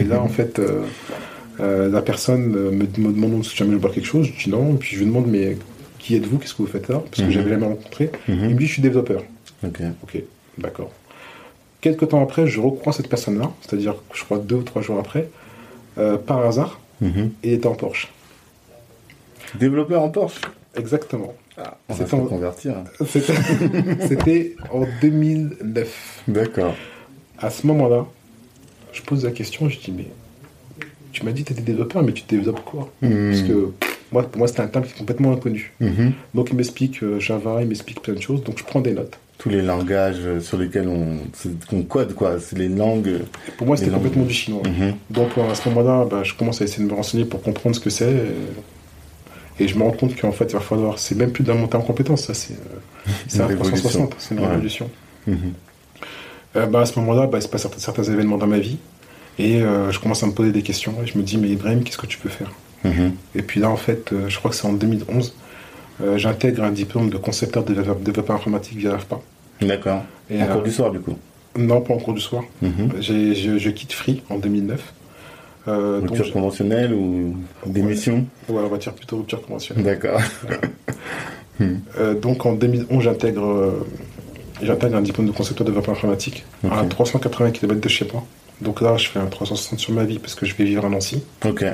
[0.00, 4.06] et là en fait euh, la personne me, me demande si jamais je bois quelque
[4.06, 5.56] chose, je dis non, et puis je lui demande mais
[6.00, 6.98] qui êtes-vous, qu'est-ce que vous faites là?
[6.98, 7.30] Parce que Mhm.
[7.30, 8.10] j'avais jamais rencontré.
[8.26, 8.48] Il Mhm.
[8.48, 9.22] me dit je suis développeur.
[9.64, 9.78] Ok.
[10.02, 10.20] Ok,
[10.58, 10.90] d'accord.
[11.80, 15.28] Quelques temps après, je recrois cette personne-là, c'est-à-dire, je crois, deux ou trois jours après,
[16.26, 17.30] par hasard, Mhm.
[17.44, 18.08] et il était en Porsche.
[19.58, 20.40] Développeur en Porsche.
[20.76, 21.34] Exactement.
[21.58, 22.74] Ah, on va C'est se en- convertir.
[23.06, 23.34] C'était
[24.08, 26.22] c'était en 2009.
[26.28, 26.74] D'accord.
[27.38, 28.06] À ce moment-là,
[28.92, 30.06] je pose la question, je dis, mais
[31.12, 32.90] tu m'as dit que tu étais développeur, mais tu développes quoi?
[33.02, 33.30] Mhm.
[33.30, 33.72] Parce que
[34.12, 35.72] moi, pour moi, c'était un terme qui est complètement inconnu.
[35.80, 36.12] Mhm.
[36.34, 39.18] Donc, il m'explique euh, Java, il m'explique plein de choses, donc je prends des notes.
[39.38, 42.38] Tous les langages euh, sur lesquels on, code, quoi.
[42.38, 43.20] C'est les langues.
[43.48, 44.00] Et pour moi, c'était langues.
[44.02, 44.62] complètement du chinois.
[44.66, 44.94] Mhm.
[45.10, 47.80] Donc à ce moment-là, bah, je commence à essayer de me renseigner pour comprendre ce
[47.80, 48.10] que c'est.
[48.12, 48.32] Et,
[49.60, 50.98] et je me rends compte qu'en fait, il va falloir.
[50.98, 52.54] C'est même plus d'un monter en compétence, ça, c'est
[53.38, 54.06] euh, un révolution.
[54.06, 54.46] 360, c'est une Ouais.
[54.48, 54.90] révolution.
[55.26, 55.36] Mhm.
[56.56, 58.78] Euh, bah, à ce moment-là, bah, il se passe certains, certains événements dans ma vie.
[59.38, 60.94] Et euh, je commence à me poser des questions.
[61.02, 62.50] Et je me dis, mais Ibrahim, qu'est-ce que tu peux faire?
[62.84, 63.12] Mhm.
[63.34, 65.34] Et puis là, en fait, euh, je crois que c'est en 2011,
[66.02, 69.20] euh, j'intègre un diplôme de concepteur de développeur, informatique via l'AFPA.
[69.62, 70.02] D'accord.
[70.30, 71.16] En cours du soir, du coup.
[71.56, 72.42] Non, pas en cours du soir.
[72.62, 74.92] Je, je quitte Free en 2009.
[75.68, 77.36] Euh, Rupture conventionnelle ou
[77.66, 79.84] démission ouais, on va dire plutôt rupture conventionnelle.
[79.84, 80.20] D'accord.
[81.98, 83.86] Euh, donc en 2011, j'intègre, euh,
[84.62, 86.88] j'intègre un diplôme de concepteur de développement informatique à Ok.
[86.88, 88.24] 380 km de chez moi.
[88.60, 90.88] Donc là, je fais un 360 sur ma vie parce que je vais vivre à
[90.88, 91.22] Nancy.
[91.46, 91.64] Ok.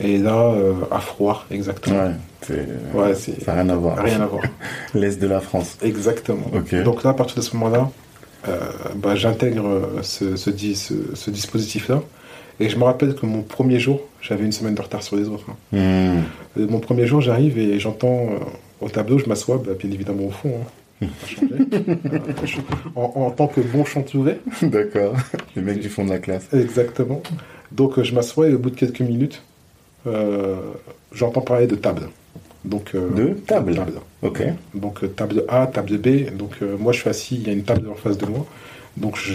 [0.00, 1.96] Et là, euh, à Froid, exactement.
[2.06, 2.10] Ouais.
[2.42, 3.96] C'est, Ouais, c'est ça n'a rien à voir.
[3.98, 4.42] rien à voir.
[4.94, 5.76] L'Est de la France.
[5.82, 6.50] Exactement.
[6.52, 6.74] Ok.
[6.82, 7.88] Donc là, à partir de ce moment-là,
[8.96, 12.02] bah, j'intègre ce, ce, di- ce- ce dispositif-là.
[12.60, 15.28] Et je me rappelle que mon premier jour, j'avais une semaine de retard sur les
[15.28, 15.44] autres.
[15.50, 15.56] hein.
[15.72, 16.22] Mhm.
[16.58, 18.38] Euh, Mon premier jour, j'arrive et j'entends euh,
[18.80, 20.52] au tableau, je m'assois, bah, bien évidemment au fond.
[21.02, 21.06] hein.
[21.26, 21.52] Changé.
[21.52, 22.18] Euh,
[22.94, 25.14] en, en tant que bon chanteuré, D'accord.
[25.54, 26.46] Les mecs du fond de la classe.
[26.54, 27.22] exactement.
[27.72, 29.42] Donc je m'assois et au bout de quelques minutes,
[30.06, 30.56] euh,
[31.12, 32.08] j'entends parler de table.
[32.64, 33.74] Donc, euh, De table.
[33.74, 33.92] table.
[34.22, 34.42] Ok.
[34.74, 36.34] Donc table A, table B.
[36.34, 38.46] Donc moi je suis assis, il y a une table en face de moi.
[38.96, 39.34] Donc je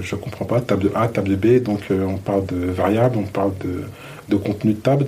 [0.00, 0.60] je comprends pas.
[0.60, 1.62] Table A, table B.
[1.62, 3.82] Donc euh, on parle de variables, on parle de,
[4.28, 5.06] de contenu de table.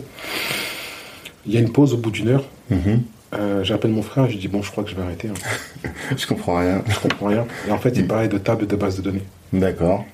[1.46, 2.44] Il y a une pause au bout d'une heure.
[2.70, 3.02] Mhm.
[3.34, 5.28] Euh, J'appelle mon frère, je lui dis bon, je crois que je vais arrêter.
[5.28, 5.90] hein.
[6.16, 6.82] Je comprends rien.
[6.88, 7.44] Je comprends rien.
[7.68, 8.08] Et en fait, il Mm.
[8.08, 9.22] parlait de table de base de données.
[9.52, 10.04] D'accord.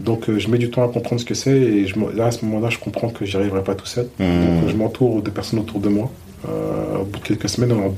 [0.00, 2.30] Donc euh, je mets du temps à comprendre ce que c'est et je, là à
[2.30, 4.08] ce moment-là, je comprends que j'y arriverai pas tout seul.
[4.18, 4.60] Mhm.
[4.60, 6.10] Donc je m'entoure de personnes autour de moi.
[6.48, 7.94] euh, au bout de quelques semaines en,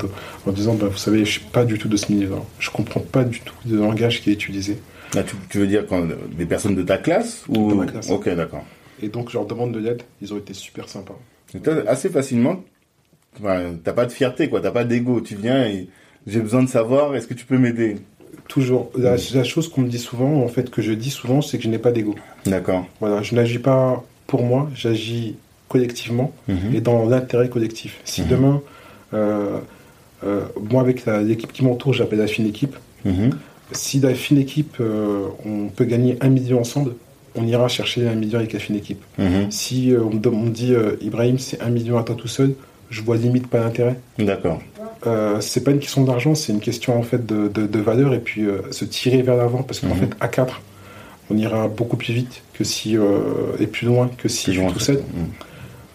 [0.47, 3.01] en disant bah, vous savez je suis pas du tout de ce milieu-là je comprends
[3.01, 4.79] pas du tout le langage qui est utilisé
[5.13, 6.03] Là, tu, tu veux dire quand
[6.37, 8.09] des personnes de ta classe ou De ma classe.
[8.09, 8.63] Ok, d'accord.
[9.01, 11.17] et donc je leur demande de l'aide ils ont été super sympas
[11.55, 12.63] Et toi, assez facilement,
[13.39, 14.61] enfin, t'as pas de fierté, quoi.
[14.61, 15.19] T'as pas d'ego.
[15.21, 15.87] Tu viens et
[16.27, 17.15] j'ai besoin de savoir.
[17.15, 17.97] Est-ce que tu peux m'aider?
[18.47, 21.57] Toujours la, la chose qu'on me dit souvent en fait que je dis souvent c'est
[21.57, 22.87] que je n'ai pas d'ego D'accord.
[22.99, 25.35] voilà je n'agis pas pour moi j'agis
[25.67, 26.73] collectivement Mhm.
[26.73, 28.27] et dans l'intérêt collectif si Mhm.
[28.27, 28.61] demain
[29.13, 29.59] euh,
[30.23, 30.41] euh,
[30.71, 33.31] moi avec l'équipe qui m'entoure j'appelle la fine équipe Mhm.
[33.71, 36.95] Si la fine équipe euh, on peut gagner un million ensemble
[37.35, 39.51] on ira chercher un million avec la fine équipe Mhm.
[39.51, 40.09] si euh, on,
[40.43, 42.53] me, dit euh, Ibrahim c'est un million à toi tout seul
[42.89, 44.59] je vois limite pas l'intérêt D'accord.
[45.39, 48.19] c'est pas une question d'argent, c'est une question en fait de, de, de valeur et
[48.19, 49.95] puis se tirer vers l'avant parce qu'en Mhm.
[49.99, 50.61] fait à 4
[51.31, 53.19] on ira beaucoup plus vite que si euh,
[53.59, 55.03] et plus loin que si je suis tout seul.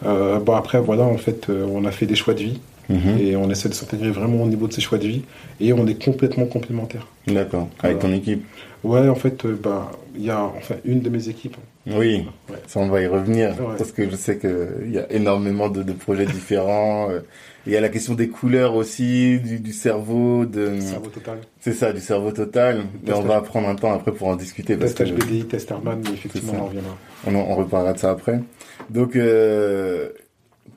[0.06, 2.60] Euh, bon après voilà en fait on a fait des choix de vie
[2.90, 3.18] Mhm.
[3.18, 5.22] et on essaie de s'intégrer vraiment au niveau de ces choix de vie
[5.60, 7.06] et on est complètement complémentaires.
[7.26, 7.68] D'accord.
[7.82, 8.44] Avec ton équipe.
[8.82, 11.56] Ouais en fait euh, bah il y a enfin une de mes équipes.
[11.86, 12.26] Oui.
[12.50, 12.56] Ouais.
[12.66, 13.74] Ça, on va y revenir Ouais.
[13.78, 17.10] parce que je sais qu'il y a énormément de, de projets différents.
[17.10, 17.20] euh,
[17.66, 20.78] Il y a la question des couleurs aussi, du, du cerveau, de.
[20.80, 21.38] Cerveau total.
[21.60, 22.84] C'est ça, du cerveau total.
[23.06, 25.70] Mais on va prendre un temps après pour en discuter parce Test que HBDI, test
[25.70, 26.96] Herman, mais effectivement on en reviendra.
[27.26, 28.40] on, en- on reparlera de ça après.
[28.90, 30.10] Donc, euh,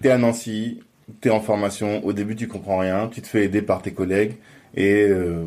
[0.01, 0.79] t'es à Nancy,
[1.21, 2.03] t'es en formation.
[2.05, 4.33] Au début, tu comprends rien, tu te fais aider par tes collègues
[4.75, 5.43] et euh,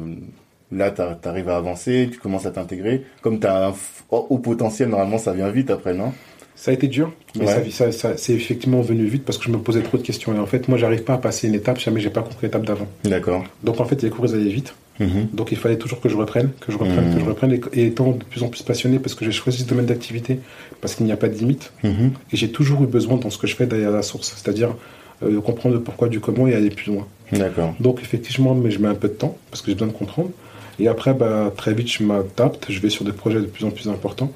[0.72, 3.02] là, t'as- t'arrives à avancer, tu commences à t'intégrer.
[3.22, 6.12] Comme t'as un f- haut potentiel, normalement, ça vient vite après, non?
[6.56, 7.70] Ça a été dur, mais Ouais.
[7.70, 10.34] ça, ça, c'est effectivement venu vite parce que je me posais trop de questions.
[10.34, 12.66] Et en fait, moi, j'arrive pas à passer une étape, jamais j'ai pas compris l'étape
[12.66, 12.86] d'avant.
[13.04, 13.44] D'accord.
[13.64, 14.74] Donc en fait, les cours, ils allaient vite.
[14.98, 15.28] Mhm.
[15.32, 17.14] Donc il fallait toujours que je reprenne, que je reprenne, Mhm.
[17.14, 17.52] que je reprenne.
[17.52, 20.40] Et, et étant de plus en plus passionné, parce que j'ai choisi ce domaine d'activité,
[20.82, 22.10] parce qu'il n'y a pas de limite, Mhm.
[22.30, 24.76] et j'ai toujours eu besoin dans ce que je fais d'aller à la source, c'est-à-dire
[25.22, 27.06] de comprendre le pourquoi du comment et aller plus loin.
[27.32, 27.74] D'accord.
[27.80, 30.30] Donc effectivement, mais je mets un peu de temps, parce que j'ai besoin de comprendre.
[30.78, 33.70] Et après, bah, très vite, je m'adapte, je vais sur des projets de plus en
[33.70, 34.32] plus importants.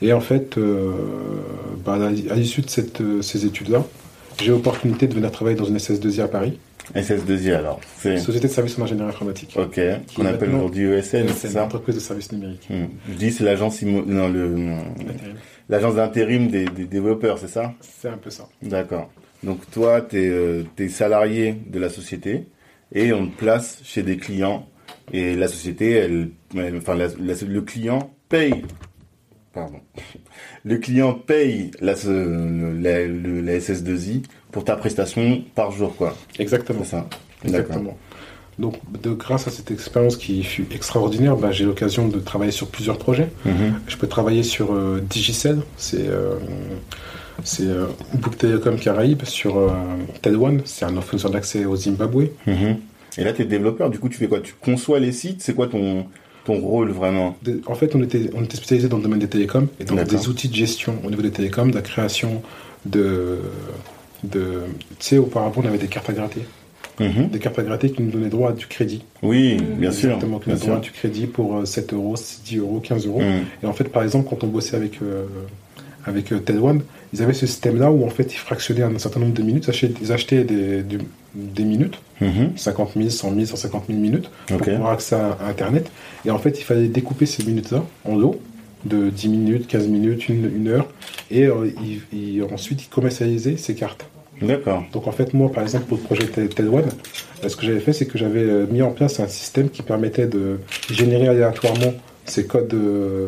[0.00, 0.92] Et en fait, euh,
[1.84, 1.98] bah,
[2.30, 3.84] à l'issue de cette, euh, ces études-là,
[4.40, 6.56] j'ai l'opportunité de venir travailler dans une SS2I à Paris,
[6.94, 7.80] SS2I alors.
[7.98, 9.54] C'est Société de services en ingénierie informatique.
[9.58, 9.80] ok.
[10.14, 11.64] Qu'on appelle aujourd'hui ESN, c'est C'est ça.
[11.64, 12.68] entreprise de services numériques.
[12.70, 12.88] Mhm.
[13.10, 13.80] Je dis c'est l'agence
[15.68, 18.48] l'agence d'intérim des, des développeurs, c'est ça C'est un peu ça.
[18.62, 19.10] D'accord.
[19.44, 20.18] Donc toi, tu
[20.78, 22.46] es, salarié de la société
[22.92, 24.66] et on te place chez des clients
[25.12, 28.62] et la société, elle, elle- enfin la- la- le client paye.
[29.52, 29.80] Pardon.
[30.64, 36.16] Le client paye la, la, le- la SS2I pour ta prestation par jour, quoi.
[36.38, 36.80] Exactement.
[36.84, 37.08] C'est ça.
[37.44, 37.96] Exactement.
[38.58, 42.68] Donc, de, grâce à cette expérience qui fut extraordinaire, bah, j'ai l'occasion de travailler sur
[42.68, 43.28] plusieurs projets.
[43.44, 43.80] Mhm.
[43.86, 46.34] Je peux travailler sur euh, Digicel, c'est euh,
[47.44, 49.70] c'est euh, Book Telecom Caraïbes, sur euh,
[50.22, 52.28] Tel1, c'est un fournisseur d'accès au Zimbabwe.
[52.46, 52.76] Mhm.
[53.16, 54.40] Et là, tu es développeur, du coup, tu fais quoi?
[54.40, 55.42] Tu conçois les sites?
[55.42, 56.06] C'est quoi ton,
[56.44, 57.36] ton rôle vraiment?
[57.66, 60.04] En fait, on était, on était spécialisé dans le domaine des télécoms et D'accord.
[60.04, 62.42] des outils de gestion au niveau des télécoms, de la création
[62.86, 63.38] de.
[64.24, 66.42] de tu sais, auparavant, on avait des cartes à gratter.
[67.00, 67.28] Mhm.
[67.28, 69.04] Des cartes à gratter qui nous donnaient droit à du crédit.
[69.22, 70.10] Oui, bien sûr.
[70.10, 73.06] Exactement, qui nous donnaient droit à du crédit pour euh, 7 euros, 10 euros, 15
[73.06, 73.20] euros.
[73.20, 73.44] Mhm.
[73.62, 75.24] Et en fait, par exemple, quand on bossait avec, euh,
[76.04, 76.82] avec euh, Tel One,
[77.12, 79.70] ils avaient ce système-là où en fait ils fractionnaient un certain nombre de minutes, ils
[79.70, 82.52] achetaient, ils achetaient des, minutes, Mhm.
[82.56, 85.88] 50 000, 100 000, 150 000 minutes, pour avoir accès à, à Internet.
[86.24, 88.40] Et en fait, il fallait découper ces minutes-là en lots
[88.84, 90.88] de 10 minutes, 15 minutes, une, une heure,
[91.30, 94.06] et euh, ils- ils- ensuite ils commercialisaient ces cartes.
[94.42, 94.84] D'accord.
[94.92, 96.84] Donc en fait, moi, par exemple, pour le projet Tel One,
[97.44, 100.26] euh, ce que j'avais fait, c'est que j'avais mis en place un système qui permettait
[100.26, 100.58] de
[100.90, 101.92] générer aléatoirement
[102.30, 103.26] ces codes, euh,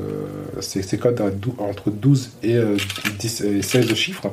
[0.61, 1.21] ces, ces codes
[1.59, 2.77] entre 12 et, euh,
[3.19, 4.29] 10 et 16 chiffres,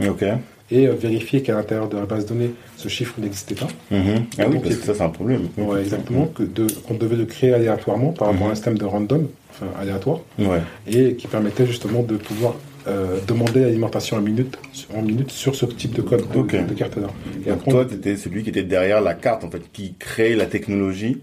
[0.70, 3.68] et euh, vérifier qu'à l'intérieur de la base de données, ce chiffre n'existait pas.
[3.92, 4.26] Mhm.
[4.38, 5.44] Ah oui, parce que ça, c'est un problème.
[5.58, 8.56] Ouais, exactement, que de- qu'on devait le créer aléatoirement par rapport à un Mhm.
[8.56, 10.62] système de random, enfin aléatoire, Ouais.
[10.88, 12.56] et qui permettait justement de pouvoir
[12.90, 14.58] euh, demander l'alimentation en minutes,
[14.96, 16.56] en minutes sur ce type de code de, Ok.
[16.68, 17.08] de carte-là.
[17.46, 19.62] Et Donc après, toi, on- tu étais celui qui était derrière la carte, en fait,
[19.74, 21.18] qui créait la technologie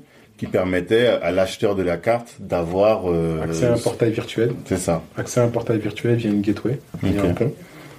[0.45, 3.11] qui permettait à l'acheteur de la carte d'avoir...
[3.11, 5.03] euh, accès à un portail virtuel, C'est ça.
[5.16, 7.30] accès à un portail virtuel via une gateway, via Ok.
[7.30, 7.53] un pont.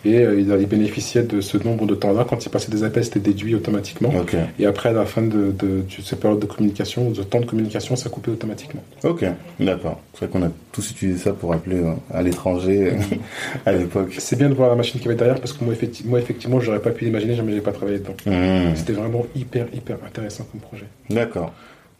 [0.08, 2.28] Et euh, il, a- il bénéficiait de ce nombre de temps-là.
[2.30, 4.10] Quand il passait des appels, c'était déduit automatiquement.
[4.22, 4.36] Ok.
[4.60, 7.46] Et après, à la fin de, de, de cette période de communication, de temps de
[7.48, 8.84] communication, ça coupait automatiquement.
[9.04, 9.26] Ok,
[9.60, 10.00] d'accord.
[10.14, 13.16] C'est vrai qu'on a tous utilisé ça pour appeler euh, à l'étranger euh,
[13.66, 14.14] à l'époque.
[14.20, 16.60] C'est bien de voir la machine qui va derrière parce que moi, effecti- moi effectivement,
[16.60, 18.14] j'aurais pas pu l'imaginer, jamais j'ai pas travaillé dedans.
[18.28, 18.76] Mhm.
[18.76, 20.86] C'était vraiment hyper, hyper intéressant comme projet.
[21.10, 21.52] D'accord.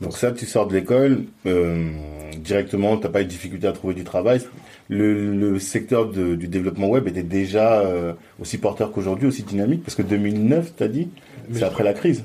[0.02, 1.90] Donc ça, tu sors de l'école, euh,
[2.38, 4.42] directement, t'as pas eu de difficulté à trouver du travail.
[4.90, 9.84] Le, le secteur de- du développement web était déjà euh, aussi porteur qu'aujourd'hui, aussi dynamique,
[9.84, 11.08] parce que 2009, t'as dit,
[11.50, 12.24] Mais- c'est après la crise.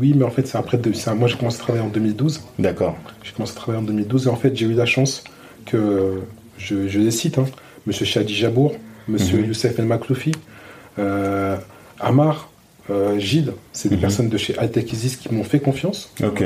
[0.00, 0.76] Oui, mais en fait, c'est après.
[0.78, 2.42] De, moi, j'ai commencé à travailler en 2012.
[2.58, 2.96] D'accord.
[3.22, 5.24] J'ai commencé à travailler en 2012 et en fait, j'ai eu la chance
[5.66, 6.20] que,
[6.58, 7.46] je, je les cite, hein,
[7.86, 8.74] Monsieur Shadi Jabour,
[9.08, 9.46] Monsieur Mhm.
[9.46, 10.32] Youssef El Makloufi,
[10.98, 11.56] euh,
[11.98, 12.48] Amar,
[13.18, 14.00] Gilles, c'est des Mhm.
[14.00, 16.42] personnes de chez Altec Isis qui m'ont fait confiance, Ok.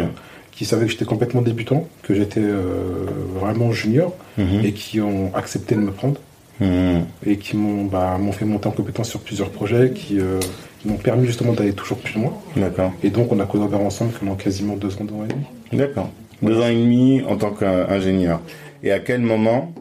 [0.55, 4.65] Qui savaient que j'étais complètement débutant, que j'étais euh, vraiment junior Mhm.
[4.65, 6.21] et qui ont accepté de me prendre
[6.61, 7.05] Mhm.
[7.27, 10.39] et qui m'ont bah, fait monter en compétence sur plusieurs projets, qui, euh,
[10.81, 12.33] qui m'ont permis justement d'aller toujours plus loin.
[12.57, 12.93] D'accord.
[13.03, 15.45] Et donc, on a collaboré ensemble pendant quasiment deux ans, deux ans et demi.
[15.73, 16.11] D'accord.
[16.43, 18.41] Deux ans et demi en tant qu'ingénieur.
[18.85, 19.73] Et à quel moment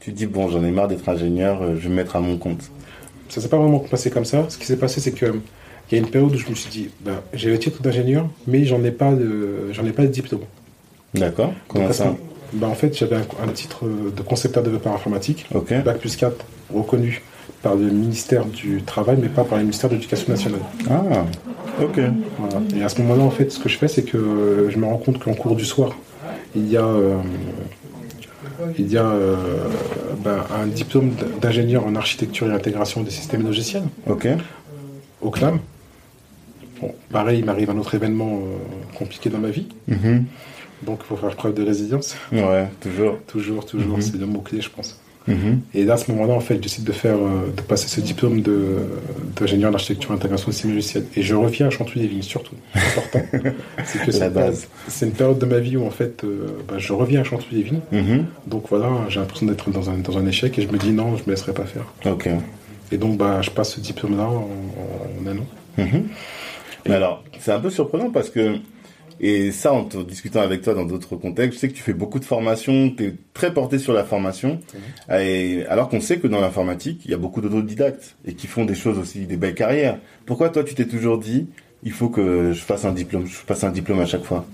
[0.00, 2.36] tu dis, bon, j'en ai marre d'être ingénieur, euh, je vais me mettre à mon
[2.36, 2.62] compte?
[3.28, 4.46] Ça s'est pas vraiment passé comme ça.
[4.48, 5.26] Ce qui s'est passé, c'est que
[5.90, 8.26] il y a une période où je me suis dit, ben, j'ai le titre d'ingénieur,
[8.46, 10.42] mais j'en ai pas de, j'en ai pas de diplôme.
[11.14, 11.52] D'accord.
[11.68, 12.14] Comment ça
[12.52, 13.84] ben, en fait, j'avais un, un titre
[14.16, 15.74] de concepteur développeur informatique, Ok.
[15.84, 16.32] bac plus 4,
[16.72, 17.20] reconnu
[17.62, 20.60] par le ministère du Travail, mais pas par le ministère de l'Éducation nationale.
[20.88, 21.02] Ah,
[21.82, 22.00] ok.
[22.38, 22.60] Voilà.
[22.76, 24.96] Et à ce moment-là, en fait, ce que je fais, c'est que je me rends
[24.98, 25.96] compte qu'en cours du soir,
[26.54, 27.16] il y a, euh,
[28.78, 29.34] il y a euh,
[30.24, 33.84] ben, un diplôme d'ingénieur en architecture et intégration des systèmes logiciels.
[34.08, 34.28] Ok.
[35.20, 35.58] au CNAM.
[36.80, 40.24] Bon, pareil, il m'arrive un autre événement euh, compliqué dans ma vie, Mhm.
[40.84, 42.16] donc il faut faire preuve de résilience.
[42.32, 43.18] Ouais, toujours.
[43.26, 44.02] Toujours, toujours, Mhm.
[44.02, 45.00] c'est le mot-clé, je pense.
[45.28, 45.60] Mhm.
[45.74, 48.00] Et là, à ce moment-là, en fait, je décide de faire, euh, de passer ce
[48.00, 48.76] diplôme de-
[49.34, 51.04] d'ingénieur d'architecture et intégration des systèmes logiciels.
[51.16, 52.54] Et je reviens à Chantilly-les-Vignes, surtout.
[52.74, 53.18] C'est important.
[53.84, 54.68] c'est que La c'est base.
[54.86, 57.80] c'est une période de ma vie où, en fait, euh, bah, je reviens à Chantilly-les-Vignes.
[57.90, 58.26] Mhm.
[58.46, 61.16] Donc voilà, j'ai l'impression d'être dans un, dans un échec et je me dis non,
[61.16, 61.86] je me laisserai pas faire.
[62.04, 62.28] Ok.
[62.92, 65.46] Et donc, bah, je passe ce diplôme-là en, en un an.
[66.92, 68.56] Alors, c'est un peu surprenant parce que,
[69.20, 72.18] et ça en discutant avec toi dans d'autres contextes, je sais que tu fais beaucoup
[72.18, 74.60] de formations, tu es très porté sur la formation,
[75.10, 78.64] et alors qu'on sait que dans l'informatique, il y a beaucoup d'autodidactes et qui font
[78.64, 79.98] des choses aussi, des belles carrières.
[80.26, 81.46] Pourquoi toi, tu t'es toujours dit,
[81.82, 84.44] il faut que je fasse un diplôme, je fasse un diplôme à chaque fois?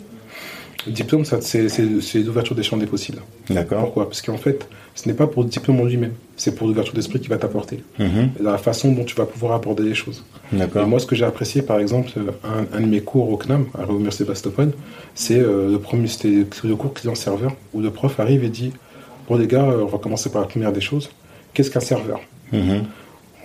[0.87, 3.19] Le diplôme, ça, c'est c'est- c'est l'ouverture des champs des possibles.
[3.51, 3.83] D'accord.
[3.85, 4.09] Pourquoi?
[4.09, 7.21] Parce qu'en fait, ce n'est pas pour le diplôme en lui-même, c'est pour l'ouverture d'esprit
[7.21, 7.83] qui va t'apporter.
[7.99, 8.31] Mhm.
[8.41, 10.25] La façon dont tu vas pouvoir aborder les choses.
[10.53, 12.11] Et moi, ce que j'ai apprécié, par exemple,
[12.45, 14.73] un, un de mes cours au CNAM, à Réunion Sébastopol,
[15.15, 18.73] c'est euh, le premier, c'était le cours client-serveur, où le prof arrive et dit
[19.29, 21.11] Bon, les gars, euh, on va commencer par la première des choses.
[21.55, 22.21] Qu'est-ce qu'un serveur?
[22.53, 22.85] Mhm.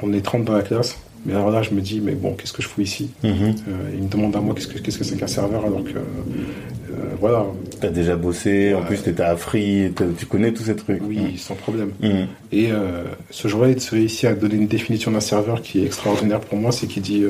[0.03, 0.97] On est 30 dans la classe.
[1.25, 3.31] Mais alors là, je me dis, mais bon, qu'est-ce que je fous ici Mhm.
[3.31, 5.89] Euh, Il me demande à moi qu'est-ce que qu'est-ce que c'est qu'un serveur, alors que,
[5.97, 7.45] euh, voilà,
[7.81, 11.01] T'as déjà bossé, en plus t'étais à Free, tu connais tous ces trucs.
[11.05, 11.91] oui, sans problème.
[12.01, 12.27] Mhm.
[12.51, 15.85] Et euh, ce jour-là, il se réussit à donner une définition d'un serveur qui est
[15.85, 17.23] extraordinaire pour moi, c'est qu'il dit,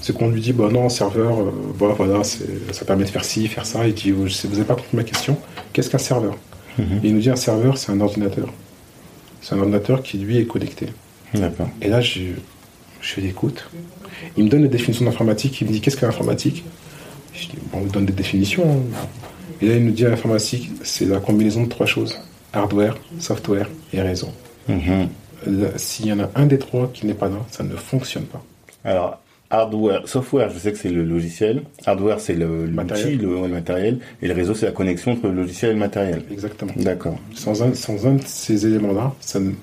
[0.00, 3.24] c'est qu'on lui dit, bah non, serveur, euh, bah, voilà, c'est- ça permet de faire
[3.24, 3.86] ci, faire ça.
[3.86, 5.38] Il dit, vous n'avez pas compris ma question,
[5.72, 6.36] qu'est-ce qu'un serveur?
[6.78, 6.84] Mhm.
[7.04, 8.48] Et il nous dit, un serveur, c'est un ordinateur.
[9.40, 10.86] C'est un ordinateur qui, lui, est connecté.
[11.34, 11.68] D'accord.
[11.80, 12.20] Et là, je,
[13.04, 13.68] je l'écoute.
[14.36, 16.64] Il me donne les définitions d'informatique, il me dit, qu'est-ce qu'est l'informatique
[17.34, 18.64] Je dis, bon, on me donne des définitions.
[18.64, 19.06] hein.
[19.60, 22.18] Et là, il nous dit, l'informatique, c'est la combinaison de trois choses.
[22.52, 24.28] Hardware, software et réseau.
[24.68, 25.08] Mhm.
[25.76, 28.42] S'il y en a un des trois qui n'est pas là, ça ne fonctionne pas.
[28.84, 31.62] Alors, hardware, software, je sais que c'est le logiciel.
[31.84, 33.18] Hardware, c'est le- Matériel.
[33.18, 33.98] le, matériel.
[34.22, 36.22] Et le réseau, c'est la connexion entre le logiciel et le matériel.
[36.32, 36.72] Exactement.
[36.76, 37.18] D'accord.
[37.34, 39.12] Sans un, sans un de ces éléments-là,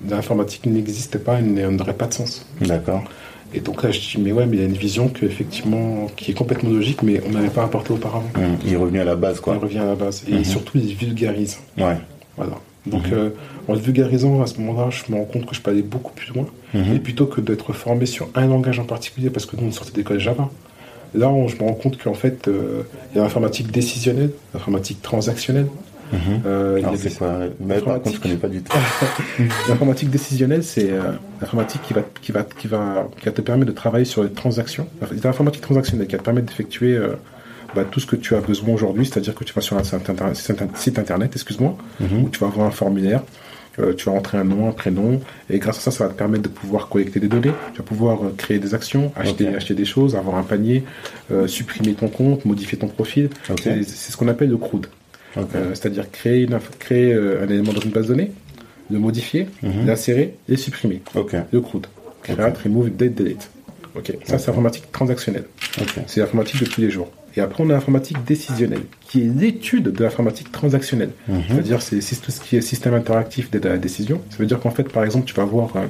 [0.08, 2.46] l'informatique n'existait pas et n'a- n'aurait pas de sens.
[2.60, 3.02] D'accord.
[3.54, 6.06] Et donc là, je dis, mais ouais, mais il y a une vision que, effectivement,
[6.16, 8.28] qui est complètement logique, mais on n'avait pas apporté auparavant.
[8.36, 9.56] Hum, Il revenu à la base, quoi.
[9.58, 10.24] revient à la base.
[10.28, 10.44] Et Mhm.
[10.44, 11.58] surtout, il vulgarise.
[11.76, 11.96] Ouais.
[12.36, 12.54] Voilà.
[12.86, 13.12] Donc, Mhm.
[13.12, 13.28] euh,
[13.68, 16.12] en le vulgarisant, à ce moment-là, je me rends compte que je peux aller beaucoup
[16.12, 16.46] plus loin.
[16.74, 16.96] Mhm.
[16.96, 19.92] Et plutôt que d'être formé sur un langage en particulier, parce que nous, on sortait
[19.92, 20.48] d'école Java,
[21.14, 22.82] là, on- je me rends compte qu'en fait, euh,
[23.12, 25.66] il y a l'informatique décisionnelle, l'informatique transactionnelle.
[26.12, 26.42] Mhm.
[26.46, 28.76] euh, Alors, c'est quoi Mais par contre, je connais pas du tout.
[29.68, 33.70] L'informatique décisionnelle, c'est euh, l'informatique qui va, qui, va, qui, va, qui va te permettre
[33.70, 34.86] de travailler sur les transactions.
[35.08, 37.12] C'est l'informatique transactionnelle qui va te permettre d'effectuer euh,
[37.74, 40.08] bah, tout ce que tu as besoin aujourd'hui, c'est-à-dire que tu vas sur un site
[40.10, 40.36] internet,
[40.74, 42.24] site internet, excuse-moi, Mhm.
[42.24, 43.22] où tu vas avoir un formulaire,
[43.78, 46.18] euh, tu vas rentrer un nom, un prénom, et grâce à ça, ça va te
[46.18, 49.72] permettre de pouvoir collecter des données, tu vas pouvoir euh, créer des actions, acheter, acheter
[49.72, 50.84] des choses, avoir un panier,
[51.30, 53.30] euh, supprimer ton compte, modifier ton profil.
[53.58, 54.86] C'est ce qu'on appelle le CRUD.
[55.36, 58.32] Euh, c'est-à-dire créer, une créer euh, un élément dans une base de données,
[58.90, 59.86] le modifier, Mhm.
[59.86, 61.02] l'insérer et supprimer.
[61.14, 61.34] Ok.
[61.52, 61.86] Le CRUD.
[62.22, 63.50] Create, remove, date, delete.
[63.96, 65.44] Ok, ça c'est l'informatique transactionnelle.
[66.06, 67.10] C'est l'informatique de tous les jours.
[67.36, 71.10] Et après, on a l'informatique décisionnelle, qui est l'étude de l'informatique transactionnelle.
[71.28, 71.42] Mhm.
[71.48, 74.20] C'est-à-dire, c'est c'est tout ce qui est système interactif de la décision.
[74.30, 75.86] Ça veut dire qu'en fait, par exemple, tu vas voir euh,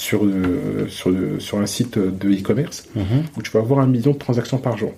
[0.00, 3.04] sur, le- sur, le- sur un site de e-commerce Mhm.
[3.36, 4.92] où tu vas avoir un million de transactions par jour.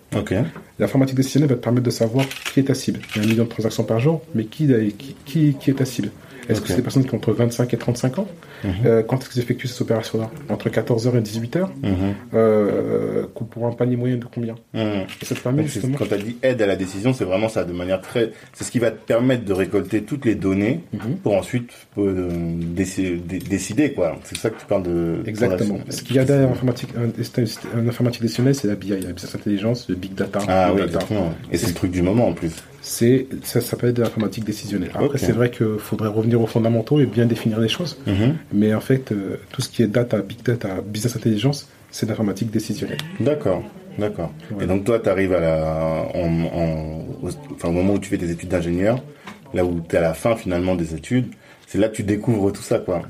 [0.78, 3.00] L'informatique décisionnelle va te permettre de savoir qui est ta cible.
[3.14, 5.74] Il y a un million de transactions par jour, mais qui, qui, qui, qui est
[5.74, 6.10] ta cible
[6.48, 8.28] Est-ce que c'est des personnes qui ont entre 25 et 35 ans
[8.64, 8.70] Mhm.
[8.86, 12.14] Euh, Quand est-ce qu'ils effectuent ces opérations-là Entre 14h et 18h Mhm.
[12.34, 14.82] euh, Pour un panier moyen de combien Mhm.
[15.20, 15.96] Et ça te permet Donc, justement...
[15.98, 18.30] Quand tu as dit aide à la décision, c'est vraiment ça, de manière très.
[18.52, 21.16] C'est ce qui va te permettre de récolter toutes les données Mhm.
[21.22, 22.28] pour ensuite euh,
[22.74, 24.16] déci- dé- décider, quoi.
[24.24, 25.22] C'est ça que tu parles de.
[25.26, 25.78] Exactement.
[25.88, 27.08] Ce qu'il y a derrière l'informatique, un,
[28.22, 30.40] décisionnelle, c'est la BI, la business intelligence, le big data.
[30.48, 30.86] Ah oui, data.
[30.86, 31.32] exactement.
[31.50, 32.52] Et c'est le truc du moment en plus.
[32.84, 34.90] C'est, ça s'appelle de l'informatique décisionnelle.
[34.94, 37.96] Après, c'est vrai qu'il faudrait revenir aux fondamentaux et bien définir les choses.
[38.06, 38.34] Mhm.
[38.52, 42.10] Mais en fait, euh, tout ce qui est data, big data, business intelligence, c'est de
[42.10, 42.98] l'informatique décisionnelle.
[43.20, 43.62] D'accord,
[43.98, 44.32] d'accord.
[44.50, 44.64] Ouais.
[44.64, 48.08] Et donc toi, tu arrives à la, en, en- au, enfin, au moment où tu
[48.10, 49.00] fais tes études d'ingénieur,
[49.54, 51.26] là où tu es à la fin finalement des études,
[51.68, 53.02] c'est là que tu découvres tout ça, quoi.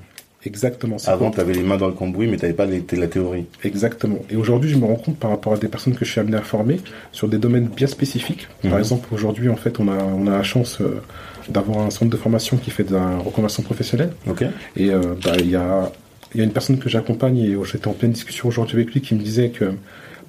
[0.44, 0.96] Exactement.
[1.06, 3.46] Avant, tu avais les mains dans le cambouis, mais tu n'avais pas les- la théorie.
[3.64, 4.18] Exactement.
[4.30, 6.36] Et aujourd'hui, je me rends compte par rapport à des personnes que je suis amené
[6.36, 6.80] à former
[7.12, 8.48] sur des domaines bien spécifiques.
[8.62, 8.78] Par Mhm.
[8.78, 11.00] exemple, aujourd'hui, en fait, on a, on a la chance euh,
[11.48, 14.12] d'avoir un centre de formation qui fait de la reconversion professionnelle.
[14.28, 14.44] Ok
[14.76, 15.90] Et euh, bah, il y, a,
[16.34, 19.00] il y a une personne que j'accompagne et j'étais en pleine discussion aujourd'hui avec lui
[19.00, 19.72] qui me disait que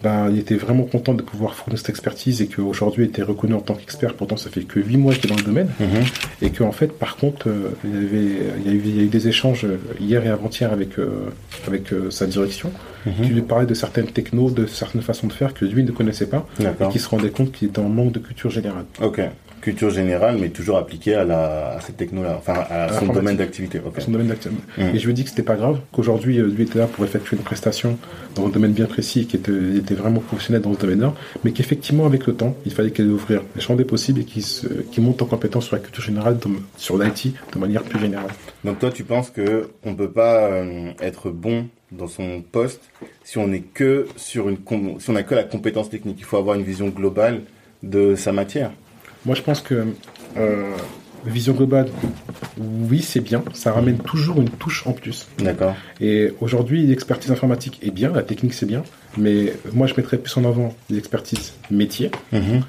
[0.03, 3.53] bah, il était vraiment content de pouvoir fournir cette expertise et qu'aujourd'hui il était reconnu
[3.53, 4.13] en tant qu'expert.
[4.15, 5.69] Pourtant, ça fait que 8 mois qu'il est dans le domaine.
[5.79, 6.03] Mhm.
[6.41, 8.99] Et qu'en fait, par contre, euh, il, y avait, il, y a eu, il y
[8.99, 11.29] a eu des échanges euh, hier et avant-hier avec, euh,
[11.67, 12.71] avec euh, sa direction
[13.05, 13.13] Mhm.
[13.25, 16.27] qui lui parlait de certaines technos, de certaines façons de faire que lui ne connaissait
[16.27, 18.85] pas et qui se rendait compte qu'il était en manque de culture générale.
[19.63, 23.79] Culture générale, mais toujours appliquée à, la, à cette techno-là, enfin à son domaine d'activité.
[23.79, 24.01] Ok.
[24.01, 24.61] son domaine d'activité.
[24.77, 24.93] Mhm.
[24.93, 27.05] Et je lui ai dit que c'était pas grave, qu'aujourd'hui, euh, lui était là pour
[27.05, 27.97] effectuer une prestation
[28.35, 31.13] dans un domaine bien précis, qui était, vraiment professionnel dans ce domaine-là,
[31.45, 34.43] mais qu'effectivement, avec le temps, il fallait qu'elle ouvrir les champs des possibles et qu'il
[34.43, 36.37] qu'il monte en compétence sur la culture générale,
[36.75, 38.31] sur l'IT, de manière plus générale.
[38.65, 42.81] Donc toi, tu penses que on peut pas euh, être bon dans son poste
[43.23, 44.57] si on est que sur une
[44.99, 46.17] si on a que la compétence technique.
[46.19, 47.41] Il faut avoir une vision globale
[47.81, 48.71] de sa matière.
[49.25, 49.87] Moi, je pense que
[50.37, 50.71] euh,
[51.25, 51.87] vision globale,
[52.57, 55.27] oui, c'est bien, ça ramène toujours une touche en plus.
[55.39, 55.75] D'accord.
[56.01, 58.83] Et aujourd'hui, l'expertise informatique est bien, la technique c'est bien,
[59.17, 62.11] mais moi je mettrais plus en avant l'expertise métier.
[62.31, 62.61] Mhm.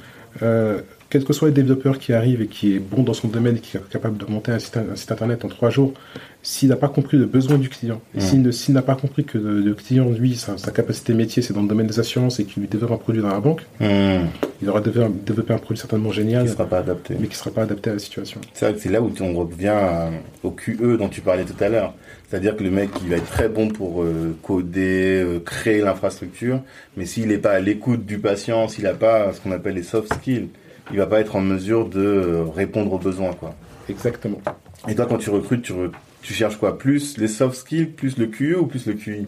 [0.42, 0.80] Euh,
[1.14, 3.60] quel que soit le développeur qui arrive et qui est bon dans son domaine et
[3.60, 5.94] qui est capable de monter un site, un site internet en trois jours,
[6.42, 9.60] s'il n'a pas compris le besoin du client, et s'il n'a pas compris que le,
[9.60, 12.62] le client, lui, sa, sa capacité métier, c'est dans le domaine des assurances et qu'il
[12.62, 14.26] lui développe un produit dans la banque, Mhm.
[14.60, 17.14] il aura développé, développé un produit certainement génial, Qui sera pas adapté.
[17.20, 18.40] mais qui ne sera pas adapté à la situation.
[18.52, 20.10] C'est vrai que c'est là où on revient à-
[20.42, 21.94] au QE dont tu parlais tout à l'heure.
[22.28, 26.60] C'est-à-dire que le mec, il va être très bon pour euh, coder, euh, créer l'infrastructure,
[26.96, 29.84] mais s'il n'est pas à l'écoute du patient, s'il n'a pas ce qu'on appelle les
[29.84, 30.48] soft skills,
[30.93, 33.55] il va pas être en mesure de euh, répondre aux besoins, quoi.
[33.89, 34.41] Exactement.
[34.89, 35.91] Et toi, quand tu recrutes, tu, re-
[36.22, 36.78] tu cherches quoi?
[36.78, 39.26] Plus les soft skills, plus le QE ou plus le QI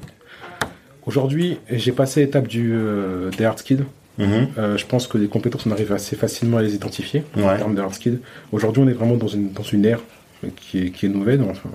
[1.07, 3.85] Aujourd'hui, j'ai passé l'étape du, euh, des hard skills.
[4.19, 4.49] Mhm.
[4.59, 7.59] Euh, je pense que les compétences, on arrive assez facilement à les identifier en Ouais.
[7.59, 8.19] termes de hard skills.
[8.51, 10.01] Aujourd'hui, on est vraiment dans une, dans une ère
[10.57, 11.69] qui est, qui est nouvelle, enfin,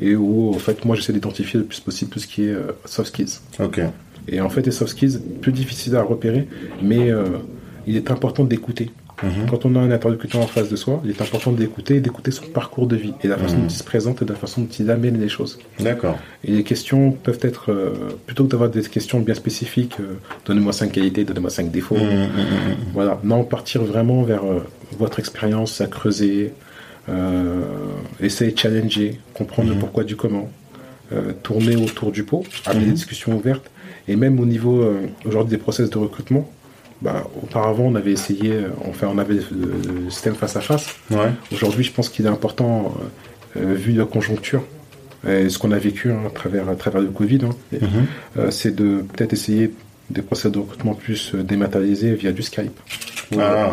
[0.00, 2.72] et où, en fait, moi, j'essaie d'identifier le plus possible tout ce qui est euh,
[2.84, 3.38] soft skills.
[3.60, 3.80] Ok.
[4.28, 6.48] Et en fait, les soft skills, plus difficiles à repérer,
[6.82, 7.10] mais
[7.86, 8.90] il est important d'écouter.
[9.22, 9.46] Mhm.
[9.48, 12.46] Quand on a un interlocuteur en face de soi, il est important d'écouter, d'écouter son
[12.46, 13.62] parcours de vie et la façon Mhm.
[13.62, 15.58] dont il se présente et la façon dont il amène les choses.
[15.78, 16.18] D'accord.
[16.42, 17.92] Et les questions peuvent être, euh,
[18.26, 20.14] plutôt que d'avoir des questions bien spécifiques, euh,
[20.46, 24.58] donnez-moi cinq qualités, donnez-moi cinq défauts, Mhm, voilà, non, partir vraiment vers euh,
[24.98, 26.52] votre expérience, à creuser,
[27.08, 27.62] euh,
[28.20, 30.50] essayer de challenger, comprendre le pourquoi du comment,
[31.44, 33.70] tourner autour du pot, amener des discussions ouvertes,
[34.08, 34.84] et même au niveau
[35.24, 36.50] aujourd'hui des process de recrutement.
[37.04, 40.86] Bah, auparavant, on avait essayé, euh, enfin, on avait le, le système face à face.
[41.10, 41.30] Ouais.
[41.52, 42.94] Aujourd'hui, je pense qu'il est important,
[43.56, 44.62] euh, euh, vu la conjoncture
[45.28, 47.88] et ce qu'on a vécu hein, à, travers, à travers le Covid, hein, Mhm.
[48.38, 49.70] euh, c'est de peut-être essayer
[50.08, 52.78] des process de recrutement plus euh, dématérialisés via du Skype.
[53.38, 53.72] Ah.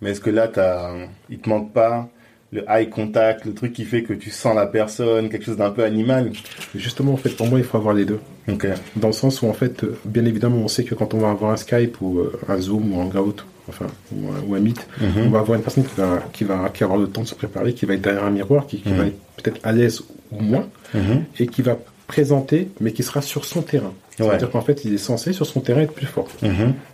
[0.00, 0.90] Mais est-ce que là, t'as,
[1.28, 2.08] il te manque pas
[2.52, 5.70] le eye contact, le truc qui fait que tu sens la personne, quelque chose d'un
[5.70, 6.32] peu animal
[6.74, 8.18] Justement, en fait, pour moi, il faut avoir les deux.
[8.48, 8.66] Ok.
[8.96, 11.30] Dans le sens où, en fait, euh, bien évidemment, on sait que quand on va
[11.30, 14.60] avoir un Skype ou euh, un Zoom ou un Hangout, enfin, ou un, ou un
[14.60, 15.26] Meet, Mhm.
[15.26, 17.28] on va avoir une personne qui va, qui, va, qui va avoir le temps de
[17.28, 18.96] se préparer, qui va être derrière un miroir, qui, qui Mhm.
[18.96, 21.22] va être peut-être à l'aise ou moins, Mhm.
[21.38, 21.78] et qui va
[22.08, 23.92] présenter, mais qui sera sur son terrain.
[24.18, 24.26] Ouais.
[24.26, 26.26] C'est-à-dire qu'en fait, il est censé, sur son terrain, être plus fort.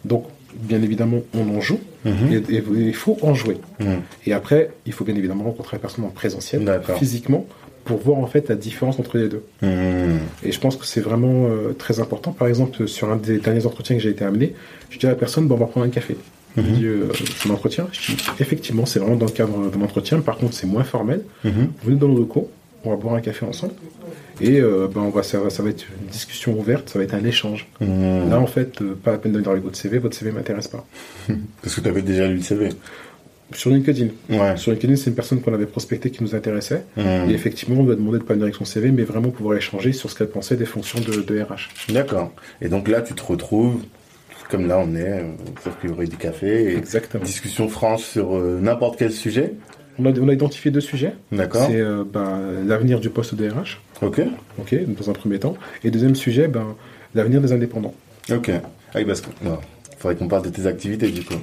[0.04, 0.26] Donc,
[0.60, 2.42] bien évidemment, on en joue, Mhm.
[2.50, 3.58] et, il faut en jouer.
[3.80, 4.00] Mhm.
[4.26, 6.98] Et après, il faut bien évidemment rencontrer la personne en présentiel, D'accord.
[6.98, 7.46] physiquement,
[7.84, 9.42] pour voir en fait la différence entre les deux.
[9.62, 10.18] Mhm.
[10.44, 12.32] Et je pense que c'est vraiment euh, très important.
[12.32, 14.54] Par exemple, sur un des derniers entretiens que j'ai été amené,
[14.90, 16.16] je dis à la personne, bon, on va prendre un café.
[16.56, 17.86] Je dis, euh, c'est un entretien.
[17.92, 20.20] Je dis, effectivement, c'est vraiment dans le cadre d'un entretien.
[20.20, 21.20] Par contre, c'est moins formel.
[21.44, 21.50] Vous
[21.84, 22.50] venez dans nos locaux,
[22.84, 23.74] on va boire un café ensemble.
[24.40, 27.04] Et euh, ben, on va, ça, va- ça va être une discussion ouverte, ça va
[27.04, 27.66] être un échange.
[27.80, 28.28] Mhm.
[28.30, 30.84] Là, en fait, euh, pas la peine de avec votre CV, votre CV m'intéresse pas.
[31.62, 32.68] Parce que tu avais déjà lu le CV.
[33.52, 34.08] Sur LinkedIn.
[34.28, 34.56] Ouais.
[34.56, 36.82] Sur LinkedIn, c'est une personne qu'on avait prospectée qui nous intéressait.
[36.96, 37.30] Mhm.
[37.30, 39.56] Et effectivement, on lui a demandé de pas venir avec son CV, mais vraiment pouvoir
[39.56, 41.92] échanger sur ce qu'elle pensait des fonctions de, de RH.
[41.92, 42.32] D'accord.
[42.60, 43.82] Et donc là, tu te retrouves,
[44.50, 45.22] comme là on est, euh,
[45.62, 47.24] sauf qu'il y aurait du café, et Exactement.
[47.24, 49.54] discussion franche sur euh, n'importe quel sujet.
[49.98, 51.14] On a, on a identifié deux sujets.
[51.32, 51.68] D'accord.
[51.70, 54.20] C'est euh, ben, l'avenir du poste de RH, Ok.
[54.58, 55.56] ok, dans un premier temps.
[55.84, 56.74] Et deuxième sujet, ben,
[57.14, 57.94] l'avenir des indépendants.
[58.30, 58.50] Ok.
[58.94, 59.28] Ah parce que.
[59.98, 61.34] Faudrait qu'on parle de tes activités du coup.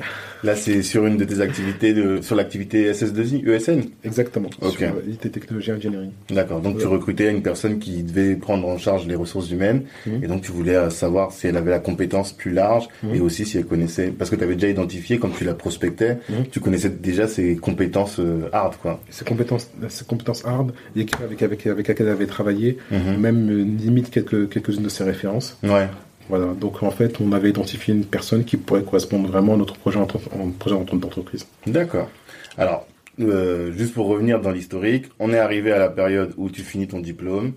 [0.43, 3.81] Là, c'est sur une de tes activités, de, sur l'activité SS2I, ESN.
[4.03, 4.49] Exactement.
[4.61, 4.77] Ok.
[4.77, 6.11] Sur euh, IT Technologie Engineering.
[6.29, 6.59] D'accord.
[6.61, 10.23] Donc tu recrutais une personne qui devait prendre en charge les ressources humaines, Mhm.
[10.23, 13.15] et donc tu voulais euh, savoir si elle avait la compétence plus large, Mhm.
[13.15, 16.17] et aussi si elle connaissait, parce que tu avais déjà identifié, comme tu la prospectais,
[16.29, 16.45] Mhm.
[16.51, 18.99] tu connaissais déjà ses compétences euh, hard, quoi.
[19.09, 23.17] Ses compétences, ses compétences hard, l'équipe avec, avec, avec laquelle elle avait travaillé, Mhm.
[23.17, 25.57] même euh, limite quelques, quelques-unes de ses références.
[25.63, 25.87] Ouais.
[26.35, 26.53] Voilà.
[26.53, 29.99] Donc en fait, on avait identifié une personne qui pourrait correspondre vraiment à notre projet
[29.99, 31.45] en, en projet en d'entreprise.
[31.67, 32.09] D'accord.
[32.57, 32.87] Alors,
[33.19, 36.87] euh, juste pour revenir dans l'historique, on est arrivé à la période où tu finis
[36.87, 37.51] ton diplôme.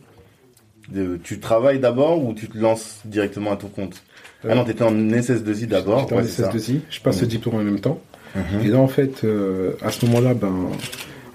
[0.90, 4.02] De- tu travailles d'abord ou tu te lances directement à ton compte?
[4.48, 6.00] Ah non, t'étais en SS2I d'abord.
[6.00, 6.50] J'étais en ouais, c'est ça.
[6.50, 7.30] SS2I, je passe le Mhm.
[7.30, 7.98] diplôme en même temps.
[8.34, 8.60] Mhm.
[8.64, 10.52] Et là, en fait, euh, à ce moment-là, ben,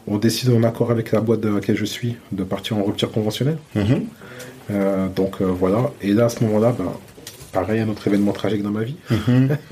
[0.07, 3.11] on décide en accord avec la boîte dans laquelle je suis de partir en rupture
[3.11, 3.57] conventionnelle.
[3.75, 4.05] Mhm.
[4.69, 5.91] Euh, donc euh, voilà.
[6.01, 6.91] Et là, à ce moment-là, ben,
[7.51, 8.95] pareil, un autre événement tragique dans ma vie.
[9.09, 9.57] Mhm.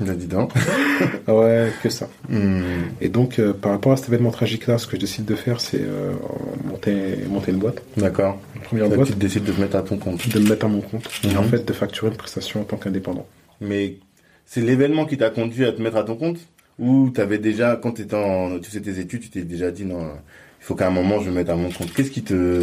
[0.00, 0.50] Bah, dis donc.
[1.28, 2.08] Ouais, que ça.
[2.28, 2.62] Mhm.
[3.00, 5.60] Et donc, euh, par rapport à cet événement tragique-là, ce que je décide de faire,
[5.60, 6.14] c'est euh,
[6.64, 7.80] monter, monter une boîte.
[7.96, 8.40] D'accord.
[8.64, 10.28] Première Là, boîte, tu décides de te mettre à ton compte.
[10.28, 11.08] de me mettre à mon compte.
[11.22, 11.36] Et Mhm.
[11.38, 13.24] en fait, de facturer une prestation en tant qu'indépendant.
[13.60, 13.98] Mais
[14.46, 16.38] c'est l'événement qui t'a conduit à te mettre à ton compte?
[16.80, 20.06] Ou t'avais déjà, quand t'étais en, tu faisais tes études, tu t'es déjà dit non,
[20.60, 21.92] il faut qu'à un moment je me mette à mon compte.
[21.94, 22.62] Qu'est-ce qui te,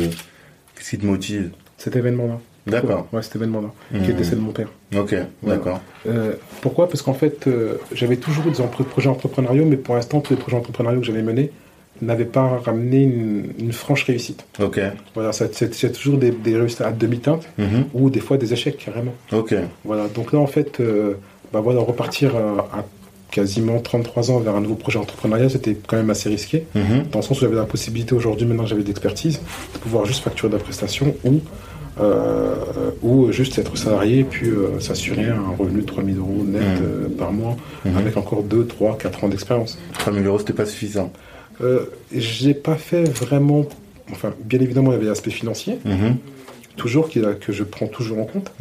[0.75, 1.51] qu'est-ce qui te motive?
[1.77, 2.41] Cet événement-là.
[2.68, 3.07] D'accord.
[3.12, 3.70] Ouais, cet événement-là.
[4.03, 4.68] Qui était celle de mon père.
[4.95, 5.57] Ok, Voilà.
[5.57, 5.80] d'accord.
[6.07, 6.88] Euh, pourquoi?
[6.88, 10.39] Parce qu'en fait, euh, j'avais toujours eu des projets entrepreneuriaux, mais pour l'instant, tous les
[10.39, 11.51] projets entrepreneuriaux que j'avais menés
[12.01, 14.45] n'avaient pas ramené une, une franche réussite.
[14.62, 14.80] Ok.
[15.14, 17.86] Voilà, c'est toujours des, des réussites à demi-teinte Mhm.
[17.93, 19.14] ou des fois des échecs carrément.
[19.32, 19.53] Ok.
[19.86, 21.14] Voilà, donc là, en fait, euh,
[21.53, 22.86] bah voilà, repartir à, à
[23.30, 26.66] quasiment 33 ans vers un nouveau projet entrepreneurial, c'était quand même assez risqué.
[26.76, 27.03] Mhm.
[27.12, 29.39] Dans le sens où j'avais la possibilité aujourd'hui, maintenant que j'avais de l'expertise,
[29.74, 31.39] de pouvoir juste facturer de la prestation ou,
[33.03, 36.79] ou juste être salarié et puis euh, s'assurer un revenu de 3000 euros net Mhm.
[36.83, 37.97] euh, par mois Mhm.
[37.97, 39.77] avec encore 2, 3, 4 ans d'expérience.
[39.99, 41.11] 3000 euros, c'était pas suffisant.
[41.61, 41.81] Euh,
[42.15, 43.65] j'ai pas fait vraiment.
[44.11, 46.15] Enfin, bien évidemment, il y avait l'aspect financier, Mhm.
[46.75, 48.51] toujours qui que je prends toujours en compte.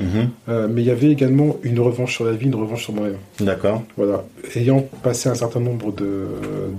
[0.48, 3.16] Euh, mais il y avait également une revanche sur la vie, une revanche sur moi-même.
[3.40, 3.82] D'accord.
[3.96, 4.24] Voilà.
[4.54, 5.92] Ayant passé un certain nombre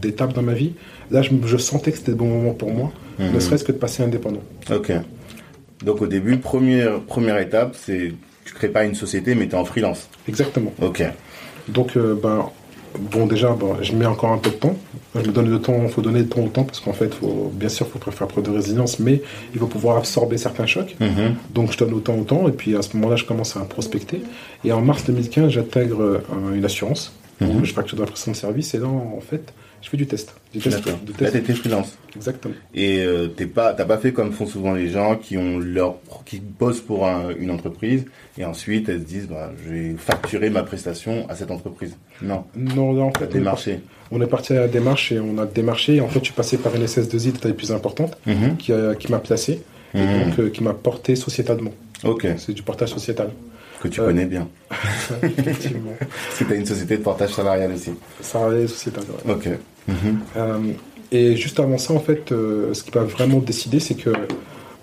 [0.02, 0.74] d'étapes dans ma vie,
[1.10, 3.78] là, je, je sentais que c'était le bon moment pour moi, ne serait-ce que de
[3.78, 4.42] passer indépendant.
[4.74, 4.92] Ok.
[5.84, 8.14] Donc au début, première, première étape, c'est
[8.46, 10.10] tu crées pas une société, mais tu es en freelance.
[10.28, 10.74] Exactement.
[10.82, 11.04] Ok.
[11.68, 12.50] Donc, euh, ben,
[13.00, 14.76] bon, déjà, ben, je mets encore un peu de temps.
[15.16, 17.14] Je me donne le temps, il faut donner le temps au temps, parce qu'en fait,
[17.14, 19.22] faut, bien sûr, il faut faire preuve de résilience, mais
[19.54, 20.96] il faut pouvoir absorber certains chocs.
[21.00, 21.36] Mhm.
[21.54, 24.24] Donc, je donne autant au temps, et puis à ce moment-là, je commence à prospecter.
[24.66, 26.20] Et en mars 2015, j'intègre euh,
[26.56, 27.62] une assurance, Mhm.
[27.62, 30.06] où je facture de la prestation de service, et là, en fait, je fais du
[30.08, 30.34] test.
[30.54, 31.32] Du test, du Là, test.
[31.34, 31.98] t'étais freelance.
[32.16, 32.54] Exactement.
[32.76, 35.96] Et euh, t'es pas, t'as pas fait comme font souvent les gens qui ont leur,
[36.26, 38.06] qui bossent pour un- une entreprise
[38.38, 41.96] et ensuite elles se disent, bah, je vais facturer ma prestation à cette entreprise.
[42.22, 43.80] Non, Non, là, en fait, démarché.
[44.12, 46.34] on est parti à la démarche, et on a démarché, et en fait, je suis
[46.34, 48.58] passé par une SS2I de taille plus importante, Mhm.
[48.58, 49.62] qui, a- qui m'a placé,
[49.94, 50.24] et Mhm.
[50.26, 51.74] donc euh, qui m'a porté sociétalement.
[52.04, 53.32] Ok, C'est du portage sociétal.
[53.82, 54.48] que tu Euh, connais bien.
[55.24, 55.94] Effectivement.
[56.00, 57.92] Parce que t'as une société de portage salarial aussi.
[58.22, 59.04] Salarié sociétal.
[59.26, 59.34] ouais.
[59.34, 59.50] Ok.
[59.90, 60.58] Euh,
[61.12, 64.12] et juste avant ça, en fait, euh, ce qui m'a vraiment décidé, c'est que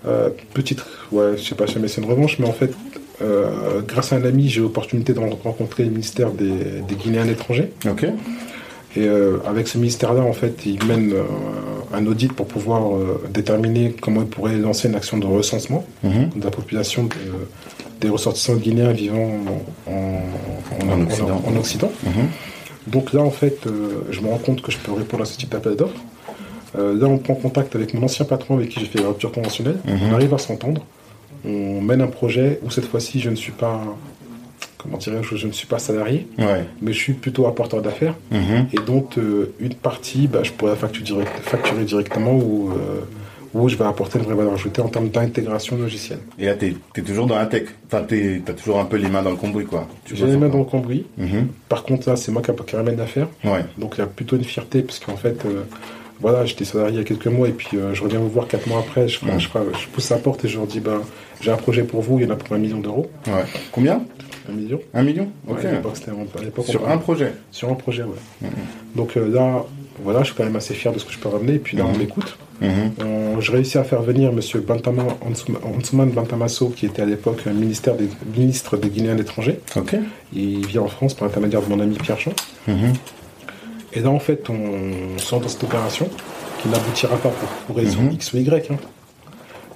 [0.06, 2.72] euh, petite, ouais, je sais pas si c'est une revanche, mais en fait,
[3.88, 7.72] grâce à un ami, j'ai l'opportunité de rencontrer le ministère des, des Guinéens à l'étranger.
[7.88, 8.06] Ok.
[8.96, 9.08] Et
[9.46, 11.12] avec ce ministère-là, en fait, il mène
[11.92, 12.82] un audit pour pouvoir
[13.32, 16.30] déterminer comment il pourrait lancer une action de recensement Mhm.
[16.36, 17.10] de la population de-
[18.00, 19.30] des ressortissants guinéens vivant
[19.86, 21.42] en, en- En Occident.
[21.44, 21.92] en Occident.
[22.04, 22.12] Mhm.
[22.90, 25.36] Donc là, en fait, euh, je me rends compte que je peux répondre à ce
[25.36, 26.00] type d'appel d'offres.
[26.78, 29.32] Euh, là, on prend contact avec mon ancien patron avec qui j'ai fait la rupture
[29.32, 29.78] conventionnelle.
[29.86, 29.98] Mhm.
[30.10, 30.84] On arrive à s'entendre.
[31.44, 33.80] On mène un projet où cette fois-ci, je ne suis pas,
[34.76, 36.64] comment dirais-je, je ne suis pas salarié, Ouais.
[36.82, 38.14] mais je suis plutôt apporteur d'affaires.
[38.30, 38.66] Mhm.
[38.72, 43.00] Et donc, euh, une partie, bah, je pourrais la facturer, direct- facturer directement ou, euh,
[43.54, 46.18] où je vais apporter une vraie valeur ajoutée en termes d'intégration logicielle.
[46.38, 47.64] Et là, tu es, toujours dans la tech.
[47.86, 49.86] Enfin, tu as toujours un peu les mains dans le cambouis, quoi.
[50.12, 51.06] J'ai les mains dans le cambouis.
[51.16, 51.48] Mhm.
[51.68, 53.28] Par contre, là, c'est moi qui, qui ramène l'affaire.
[53.44, 53.64] Ouais.
[53.78, 55.62] Donc, il y a plutôt une fierté, parce qu'en fait, euh,
[56.20, 58.46] voilà, j'étais salarié il y a quelques mois, et puis euh, je reviens vous voir
[58.48, 59.08] quatre mois après.
[59.08, 61.00] Je, je, je pousse la porte et je leur dis, ben,
[61.40, 63.10] j'ai un projet pour vous, il y en a pour un million d'euros.
[63.26, 63.44] Ouais.
[63.72, 64.02] Combien?
[64.50, 65.28] Un million Un million?
[65.46, 65.64] Ouais, Ok.
[65.64, 68.08] en- à l'époque, Sur un projet Sur un projet, ouais.
[68.42, 68.50] Mhm.
[68.96, 69.64] Donc euh, là,
[70.02, 71.54] voilà, je suis quand même assez fier de ce que je peux ramener.
[71.54, 71.98] Et puis là, on Mhm.
[71.98, 72.36] m'écoute.
[72.60, 72.92] Mhm.
[73.04, 74.40] On- Je réussis à faire venir M.
[74.66, 75.04] Bantama,
[75.76, 79.60] Ansuman Bantamasso, qui était à l'époque un ministère des, ministre des Guinéens de l'étranger.
[79.76, 79.94] Ok.
[80.32, 82.32] Il vit en France par l'intermédiaire de mon ami Pierre Champ.
[82.66, 82.94] Mhm.
[83.92, 86.08] Et là, en fait, on sort dans cette opération
[86.60, 88.08] qui n'aboutira pas pour, pour raison.
[88.12, 88.70] X ou Y.
[88.72, 88.76] hein.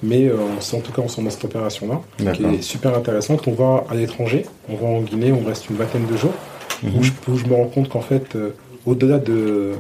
[0.03, 0.37] Mais euh,
[0.73, 2.01] en tout cas, on sort dans cette opération-là,
[2.33, 3.47] qui est super intéressante.
[3.47, 6.35] On va à l'étranger, on va en Guinée, on reste une vingtaine de jours,
[6.83, 8.51] où, je, où je me rends compte qu'en fait, euh,
[8.87, 9.75] au-delà de,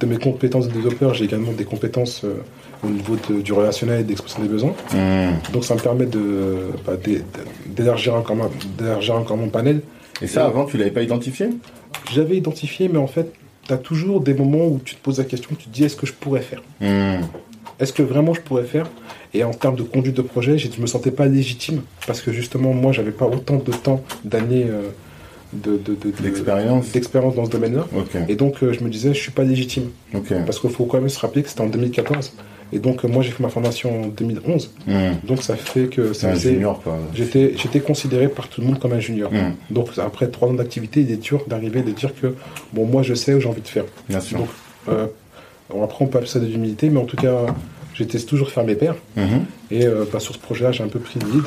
[0.00, 2.34] de mes compétences de développeur, j'ai également des compétences euh,
[2.84, 4.74] au niveau de- du relationnel et de l'expression des besoins.
[4.94, 5.52] Mhm.
[5.52, 7.22] Donc ça me permet de, bah, d'é-
[7.66, 9.80] d'élargir encore, ma- d'élargir encore mon panel.
[10.22, 11.48] Et ça, avant, tu l'avais pas identifié?
[12.12, 13.32] J'avais identifié, mais en fait,
[13.66, 15.96] tu as toujours des moments où tu te poses la question, tu te dis est-ce
[15.96, 16.62] que je pourrais faire?
[16.80, 17.22] Mhm.
[17.80, 18.86] Est-ce que vraiment je pourrais faire?
[19.34, 22.72] Et en termes de conduite de projet, je me sentais pas légitime parce que justement,
[22.72, 24.88] moi, j'avais pas autant de temps, d'années euh,
[25.52, 26.22] de, de, de- de-
[26.92, 27.86] D'expérience dans ce domaine-là.
[28.28, 29.90] Et donc, euh, je me disais, je suis pas légitime
[30.44, 32.32] parce qu'il faut quand même se rappeler que c'était en 2014.
[32.70, 34.70] Et donc, euh, moi, j'ai fait ma formation en 2011.
[34.86, 34.94] Mhm.
[35.24, 36.50] Donc, ça fait que ça faisait-.
[37.14, 39.32] J'étais, j'étais considéré par tout le monde comme un junior.
[39.32, 39.54] Mhm.
[39.70, 42.34] Donc après trois ans d'activité, il est dur d'arriver et de dire que
[42.74, 43.84] bon moi je sais où j'ai envie de faire.
[44.08, 44.38] Bien sûr.
[44.38, 44.48] Donc
[44.90, 45.06] euh,
[45.82, 47.46] après on peut appeler ça de l'humilité, mais en tout cas
[47.94, 48.96] j'étais toujours faire mes pairs.
[49.16, 49.44] Mhm.
[49.70, 51.44] Et euh, bah, sur ce projet-là j'ai un peu pris le lead.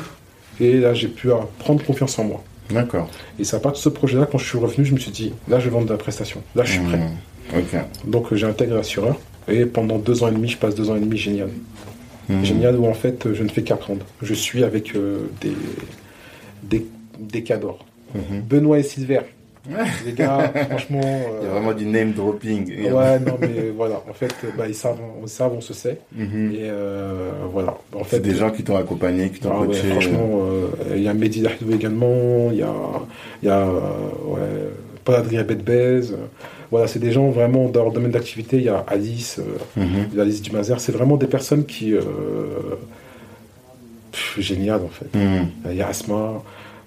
[0.60, 1.28] Et là j'ai pu
[1.60, 2.42] prendre confiance en moi.
[2.72, 3.08] D'accord.
[3.38, 5.32] Et c'est à partir de ce projet-là, quand je suis revenu, je me suis dit
[5.48, 6.42] là je vais vendre de la prestation.
[6.54, 6.98] Là je suis prêt.
[6.98, 7.58] Mhm.
[7.58, 7.80] Ok.
[8.06, 9.18] Donc euh, j'ai intégré l'assureur.
[9.48, 11.48] Et pendant deux ans et demi, je passe deux ans et demi génial.
[12.28, 12.44] Mhm.
[12.44, 14.04] Génial où en fait euh, je ne fais qu'apprendre.
[14.22, 15.52] Je suis avec euh, des,
[16.62, 16.86] des,
[17.18, 17.84] des cadors.
[18.14, 18.40] Mhm.
[18.42, 19.20] Benoît et Silver.
[20.04, 21.00] Les gars, franchement.
[21.04, 22.90] euh, Il y a vraiment du name dropping.
[22.92, 24.02] Ouais, non, mais voilà.
[24.10, 25.98] En fait, bah, ils savent, on savent, on se sait.
[26.16, 26.52] Mhm.
[26.54, 27.76] Et euh, voilà.
[27.94, 29.88] En fait, C'est des gens qui t'ont accompagné, qui t'ont ah ouais, coaché.
[29.90, 32.50] franchement, euh, il y a Mehdi Lahdou également.
[32.50, 32.72] Il y a,
[33.42, 33.80] il y a euh,
[34.26, 34.40] ouais,
[35.04, 36.10] Paul Adrien Bedbez.
[36.10, 36.16] euh,
[36.72, 38.56] Voilà, c'est des gens vraiment dans leur domaine d'activité.
[38.56, 39.38] Il y a Alice,
[39.76, 39.82] euh,
[40.14, 40.80] y a Alice Dumazer.
[40.80, 41.94] C'est vraiment des personnes qui.
[41.94, 42.02] Euh,
[44.10, 45.16] pff, génial, en fait.
[45.16, 45.46] Mhm.
[45.70, 46.42] Il y a Asma.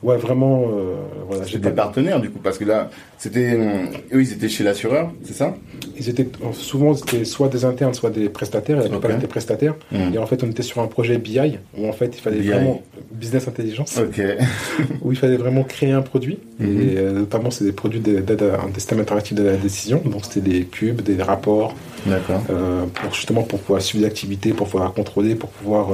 [0.05, 0.65] Ouais, vraiment.
[0.71, 0.93] euh,
[1.27, 5.11] voilà, pas- partenaires du coup, parce que là, c'était, euh, eux, ils étaient chez l'assureur,
[5.23, 5.55] c'est ça?
[5.97, 8.79] Ils étaient souvent c'était soit des internes, soit des prestataires.
[8.79, 9.17] Et la plupart Ok.
[9.17, 9.73] étaient prestataires.
[9.91, 10.13] Mhm.
[10.13, 12.49] Et en fait, on était sur un projet BI où en fait il fallait BI.
[12.49, 14.21] vraiment business intelligence, Ok.
[15.01, 16.37] où il fallait vraiment créer un produit.
[16.59, 16.67] Mhm.
[16.81, 20.01] Et euh, notamment, c'est des produits de- d'aide à un système interactif de la décision.
[20.05, 21.73] Donc, c'était des cubes, des rapports,
[22.05, 22.43] D'accord.
[22.51, 25.87] euh, pour justement pour pouvoir suivre l'activité, pour pouvoir contrôler, pour pouvoir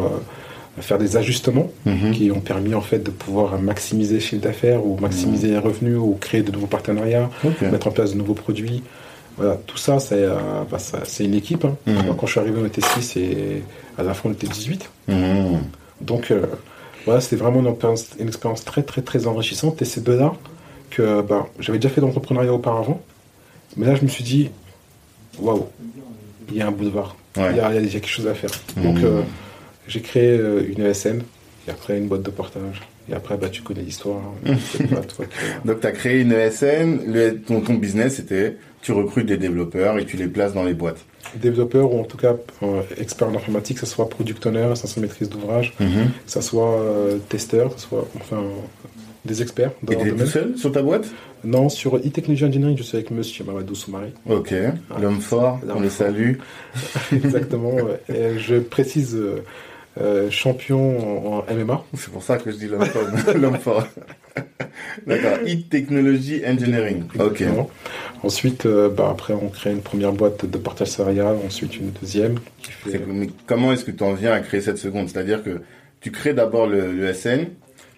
[0.79, 2.11] faire des ajustements Mhm.
[2.11, 5.97] qui ont permis en fait de pouvoir maximiser le chiffre d'affaires ou maximiser les revenus
[5.97, 7.29] ou créer de nouveaux partenariats
[7.61, 8.81] mettre en place de nouveaux produits.
[9.37, 10.35] Voilà, tout ça, c'est euh,
[10.69, 10.77] bah,
[11.19, 11.65] une équipe.
[11.65, 11.75] hein.
[11.87, 12.15] Mhm.
[12.17, 13.63] Quand je suis arrivé, on était 6 et
[13.97, 14.89] à la fin, on était 18.
[15.07, 15.59] Mhm.
[16.01, 16.45] Donc, euh,
[17.05, 19.81] voilà, c'était vraiment une expérience, une expérience très, très, très enrichissante.
[19.81, 20.33] Et c'est de là
[20.89, 23.01] que bah, j'avais déjà fait de l'entrepreneuriat auparavant.
[23.77, 24.49] Mais là, je me suis dit,
[25.39, 25.65] waouh,
[26.49, 27.15] il y a un boulevard.
[27.37, 27.47] Ouais.
[27.51, 28.51] Il, y a, il y a quelque chose à faire.
[28.77, 28.83] Mhm.
[28.83, 29.21] Donc, euh,
[29.87, 31.21] j'ai créé euh, une ESN.
[31.67, 32.81] Et après, une boîte de portage.
[33.09, 34.21] Et après, bah, tu connais l'histoire.
[34.47, 34.55] hein.
[35.65, 39.99] Donc, tu as créé une ESN, le, ton, ton business, c'était, tu recrutes des développeurs
[39.99, 41.05] et tu les places dans les boîtes.
[41.35, 44.75] développeur ou en tout cas euh, expert en informatique, que ce soit product owner, que
[44.75, 46.09] ce soit maîtrise d'ouvrage, Mhm.
[46.25, 48.41] que ce soit euh, testeur, que ce soit enfin
[49.23, 51.05] des experts dans Et tu es tout seul sur ta boîte?
[51.43, 54.13] Non, sur e-technology engineering, je suis avec monsieur Mamadou Soumari.
[54.27, 54.53] Ok.
[54.99, 56.33] L'homme fort, on le salue.
[57.11, 57.75] Exactement.
[58.09, 59.43] Et je précise euh,
[59.99, 61.83] euh, champion en, en MMA.
[61.95, 63.03] C'est pour ça que je dis l'homme fort.
[63.35, 63.87] l'homme fort.
[65.07, 65.37] D'accord.
[65.45, 67.03] Heat Technology Engineering.
[67.19, 67.43] Ok.
[68.23, 72.35] Ensuite, euh, bah, après, on crée une première boîte de partage salarial, ensuite une deuxième
[72.61, 72.91] qui fait.
[72.91, 75.09] C'est- mais comment est-ce que tu en viens à créer cette seconde?
[75.09, 75.61] C'est-à-dire que
[76.01, 77.47] tu crées d'abord le, le SN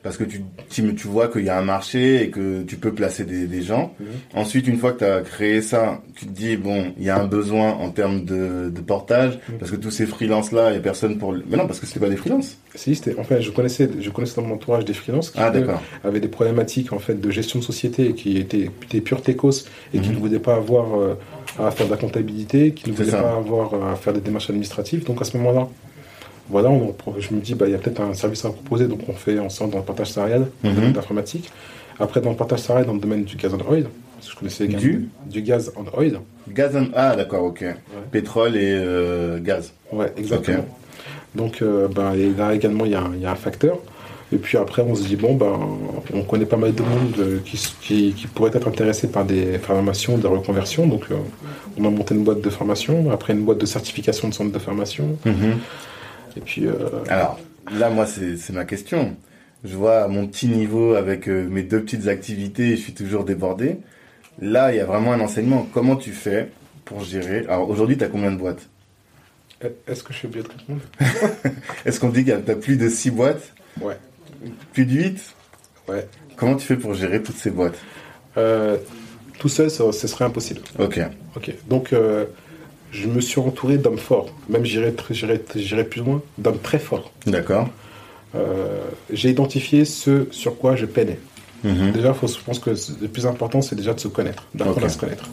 [0.03, 2.93] parce que tu, tu, tu vois qu'il y a un marché et que tu peux
[2.93, 3.93] placer des, des gens.
[3.99, 4.05] Mhm.
[4.35, 7.17] Ensuite, une fois que tu as créé ça, tu te dis, bon, il y a
[7.19, 9.57] un besoin en termes de, de portage Mhm.
[9.59, 11.33] parce que tous ces freelances-là, il n'y a personne pour...
[11.49, 12.57] Mais non, parce que c'était pas des freelances.
[12.75, 13.15] Si, c'était.
[13.17, 15.81] Enfin, je connaissais, je connaissais dans mon entourage des freelances qui Ah, eux, d'accord.
[16.03, 19.51] avaient des problématiques en fait de gestion de société et qui étaient des purs techos
[19.93, 20.15] et qui Mhm.
[20.15, 21.13] ne voulaient pas avoir euh,
[21.59, 24.49] à faire de la comptabilité, qui ne voulaient pas avoir euh, à faire des démarches
[24.49, 25.03] administratives.
[25.05, 25.67] Donc à ce moment-là,
[26.49, 28.99] voilà, on, je me dis bah il y a peut-être un service à proposer, donc
[29.07, 30.73] on fait ensemble dans le partage salarial, Mhm.
[30.75, 31.49] domaine d'informatique.
[31.99, 33.85] Après dans le partage salarial, dans le domaine du gaz and oil,
[34.25, 36.19] Je connaissais Du du gaz en oil.
[36.49, 36.87] Gaz and...
[36.95, 37.65] Ah, d'accord, ok.
[38.11, 39.73] Pétrole et euh, gaz.
[39.91, 40.65] Ouais, exactement.
[41.35, 43.79] Donc, euh, et là également, il y, a un- y a un facteur.
[44.31, 45.51] Et puis après, on se dit, bon, ben,
[46.13, 49.57] on connaît pas mal de monde euh, qui, qui, qui pourrait être intéressé par des
[49.59, 50.87] formations, de reconversion.
[50.87, 51.15] Donc, euh,
[51.77, 54.59] on a monté une boîte de formation, après une boîte de certification de centre de
[54.59, 55.17] formation.
[56.37, 56.73] Et puis, euh,
[57.09, 57.39] Alors,
[57.71, 59.15] là, moi, c'est ma question.
[59.63, 63.23] Je vois à mon petit niveau avec euh, mes deux petites activités, je suis toujours
[63.23, 63.77] débordé.
[64.41, 65.67] Là, il y a vraiment un enseignement.
[65.73, 66.49] Comment tu fais
[66.85, 67.45] pour gérer?
[67.47, 68.67] Alors, aujourd'hui, tu as combien de boîtes?
[69.87, 70.81] Est-ce que je suis obligé de répondre?
[71.85, 73.53] Est-ce qu'on dit que tu as plus de 6 boîtes?
[73.79, 73.97] Ouais,
[74.73, 75.35] Plus de 8
[75.87, 76.07] ouais.
[76.35, 77.77] Comment tu fais pour gérer toutes ces boîtes?
[78.37, 78.77] Euh,
[79.39, 80.59] tout seul, ce serait impossible.
[80.79, 80.99] Ok.
[81.35, 82.25] Ok, donc euh,
[82.93, 87.11] je me suis entouré d'hommes forts, même j'irai plus loin, d'hommes très forts.
[87.27, 87.67] D'accord.
[88.35, 91.19] Euh, J'ai identifié ce sur quoi je peinais.
[91.63, 91.91] Mhm.
[91.91, 92.71] Déjà, faut, je pense que
[93.01, 95.25] le plus important, c'est déjà de se connaître, d'apprendre à se connaître.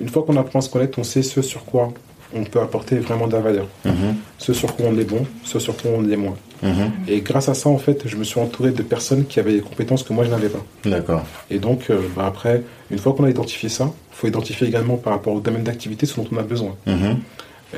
[0.00, 1.92] Une fois qu'on apprend à se connaître, on sait ce sur quoi
[2.34, 4.16] on peut apporter vraiment de la valeur, Mhm.
[4.38, 6.36] ce sur quoi on est bon, ce sur quoi on l'est moins.
[6.64, 6.90] Mhm.
[7.08, 9.60] Et grâce à ça, en fait, je me suis entouré de personnes qui avaient des
[9.60, 10.64] compétences que moi je n'avais pas.
[10.84, 11.24] D'accord.
[11.50, 14.96] Et donc, euh, bah, après, une fois qu'on a identifié ça, il faut identifier également
[14.96, 16.74] par rapport au domaine d'activité ce dont on a besoin.
[16.86, 17.18] Mhm.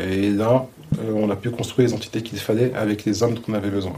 [0.00, 0.66] Et là,
[1.00, 3.70] euh, on a pu construire les entités qu'il fallait avec les hommes dont on avait
[3.70, 3.94] besoin.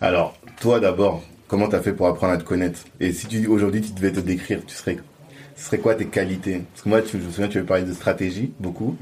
[0.00, 2.80] Alors, toi d'abord, comment tu as fait pour apprendre à te connaître?
[3.00, 4.98] Et si tu aujourd'hui tu devais te décrire, tu serais,
[5.56, 6.62] ce serait quoi tes qualités?
[6.72, 8.96] Parce que moi, tu, je me souviens, tu avais parlé de stratégie beaucoup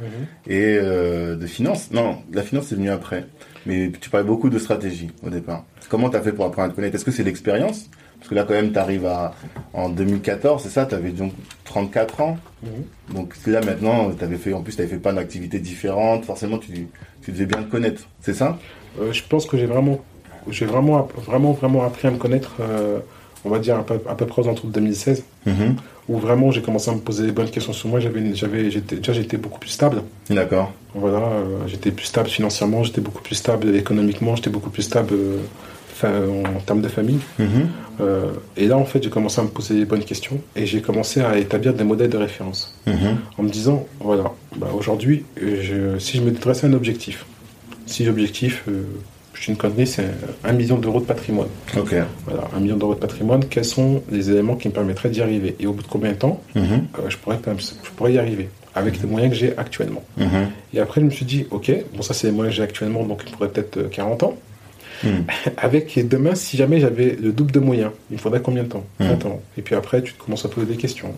[0.47, 1.91] et euh, de finance.
[1.93, 3.27] Non, la finance c'est venu après.
[3.66, 5.64] Mais tu parlais beaucoup de stratégie au départ.
[5.88, 6.94] Comment tu as fait pour apprendre à te connaître?
[6.96, 7.88] Est-ce que c'est l'expérience?
[8.18, 9.34] Parce que là, quand même, tu arrives à,
[9.74, 10.86] en 2014, c'est ça?
[10.86, 11.32] Tu avais donc
[11.64, 12.38] 34 ans.
[12.62, 13.14] Mhm.
[13.14, 16.24] Donc là, maintenant, tu avais fait, en plus, tu avais fait plein d'activités différentes.
[16.24, 16.88] Forcément, tu,
[17.22, 18.02] tu devais bien te connaître.
[18.20, 18.58] C'est ça?
[19.00, 20.02] Euh, je pense que j'ai vraiment,
[20.48, 23.00] j'ai vraiment, vraiment, vraiment appris à me connaître, euh,
[23.45, 25.76] on va dire à peu, à peu près aux alentours de 2016, Mhm.
[26.09, 28.01] où vraiment j'ai commencé à me poser les bonnes questions sur moi.
[28.01, 30.03] J'avais, une- j'avais, j'étais, déjà j'étais beaucoup plus stable.
[30.30, 30.72] D'accord.
[30.95, 35.14] Voilà, euh, j'étais plus stable financièrement, j'étais beaucoup plus stable économiquement, j'étais beaucoup plus stable
[36.05, 37.20] euh, en termes de famille.
[37.38, 37.47] Mhm.
[38.01, 40.82] Euh, et là, en fait, j'ai commencé à me poser les bonnes questions et j'ai
[40.82, 42.76] commencé à établir des modèles de référence.
[42.86, 43.16] Mhm.
[43.38, 47.24] en me disant, voilà, bah, aujourd'hui, euh, si je me dressais un objectif,
[47.86, 48.64] si l'objectif,
[49.35, 50.07] je suis une connerie, c'est
[50.45, 51.49] un million d'euros de patrimoine.
[51.76, 51.95] Ok.
[52.26, 55.57] Voilà, un million d'euros de patrimoine, quels sont les éléments qui me permettraient d'y arriver?
[55.61, 56.41] Et au bout de combien de temps?
[56.55, 56.62] Mhm.
[56.64, 60.49] euh, je, pourrais, je pourrais y arriver avec les moyens que j'ai actuellement Mhm.
[60.72, 63.05] Et après, je me suis dit, ok, bon, ça c'est les moyens que j'ai actuellement,
[63.05, 64.35] donc il me faudrait peut-être euh, 40 ans.
[65.03, 65.24] Mhm.
[65.59, 68.68] Avec et demain, si jamais j'avais le double de moyens, il me faudrait combien de
[68.68, 68.85] temps?
[69.01, 69.41] 30 ans.
[69.59, 71.12] Et puis après, tu te commences à poser des questions.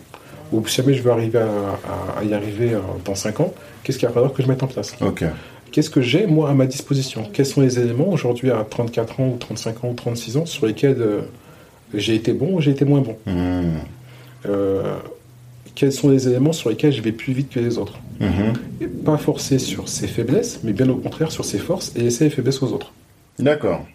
[0.51, 3.53] Ou si jamais je veux arriver à, à- à y arriver euh, dans 5 ans,
[3.83, 4.95] qu'est-ce qu'il va falloir que je mette en place?
[5.01, 5.23] Ok.
[5.71, 7.27] Qu'est-ce que j'ai, moi, à ma disposition?
[7.31, 10.65] Quels sont les éléments aujourd'hui à 34 ans, ou 35 ans, ou 36 ans, sur
[10.65, 11.21] lesquels euh,
[11.93, 13.17] j'ai été bon ou j'ai été moins bon?
[13.25, 13.79] Mhm.
[14.47, 14.97] Euh,
[15.75, 17.99] Quels sont les éléments sur lesquels je vais plus vite que les autres?
[18.19, 18.53] Mhm.
[18.81, 22.23] Et pas forcer sur ses faiblesses, mais bien au contraire sur ses forces et laisser
[22.23, 22.93] les faiblesses aux autres.
[23.37, 23.85] D'accord.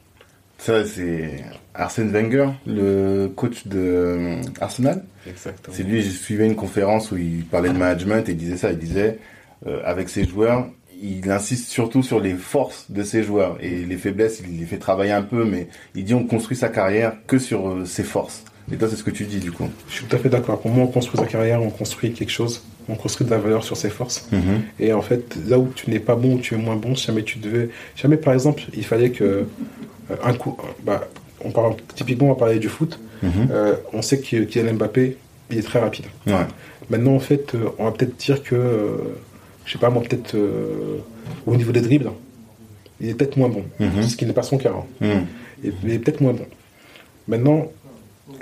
[0.58, 1.42] Ça, c'est
[1.74, 5.02] Arsène Wenger, le coach de euh, Arsenal.
[5.26, 5.76] Exactement.
[5.76, 8.70] C'est lui, je suivais une conférence où il parlait de management et il disait ça.
[8.70, 9.18] Il disait,
[9.66, 10.68] euh, avec ses joueurs,
[11.02, 14.78] il insiste surtout sur les forces de ses joueurs et les faiblesses, il les fait
[14.78, 18.44] travailler un peu, mais il dit on construit sa carrière que sur euh, ses forces.
[18.72, 19.68] Et toi, c'est ce que tu dis du coup.
[19.88, 20.60] Je suis tout à fait d'accord.
[20.60, 23.64] Pour moi, on construit sa carrière, on construit quelque chose, on construit de la valeur
[23.64, 24.28] sur ses forces.
[24.78, 27.24] Et en fait, là où tu n'es pas bon, où tu es moins bon, jamais
[27.24, 29.44] tu devais, jamais par exemple, il fallait que euh,
[30.22, 31.08] un coup, euh, bah,
[31.44, 32.98] on parle typiquement, on va parler du foot.
[33.22, 33.48] Mhm.
[33.50, 35.16] Euh, on sait que Kylian Mbappé,
[35.50, 36.06] il est très rapide.
[36.26, 36.46] Ouais.
[36.90, 38.96] Maintenant, en fait, on va peut-être dire que, euh,
[39.64, 40.98] je sais pas, moi, peut-être euh,
[41.46, 42.10] au niveau des dribbles,
[43.00, 44.02] il est peut-être moins bon, Mhm.
[44.02, 44.72] ce qui n'est pas son cas.
[44.76, 44.84] hein.
[45.00, 45.26] Mhm.
[45.64, 46.46] Et- il est peut-être moins bon.
[47.28, 47.66] Maintenant,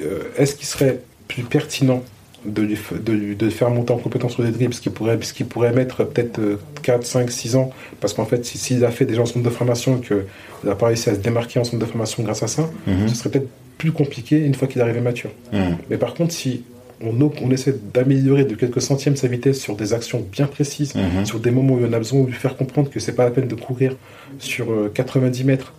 [0.03, 2.03] euh, est-ce qu'il serait plus pertinent
[2.47, 4.81] de, lui f- de, lui- de le faire monter en compétence sur les dribbles, ce
[4.81, 7.71] qui pourrait, ce qui pourrait mettre peut-être euh, 4, 5, 6 ans?
[8.01, 10.25] Parce qu'en fait, si- s'il a fait déjà en centre de formation et qu'il
[10.65, 13.09] n'a pas réussi à se démarquer en centre de formation grâce à ça, Mhm.
[13.09, 15.31] ce serait peut-être plus compliqué une fois qu'il arrive mature.
[15.53, 15.77] Mhm.
[15.91, 16.65] Mais par contre, si
[17.03, 21.25] on, essaie d'améliorer de quelques centièmes sa vitesse sur des actions bien précises, Mhm.
[21.25, 23.31] sur des moments où on a besoin de lui faire comprendre que c'est pas la
[23.31, 23.97] peine de courir
[24.39, 25.73] sur euh, 90 mètres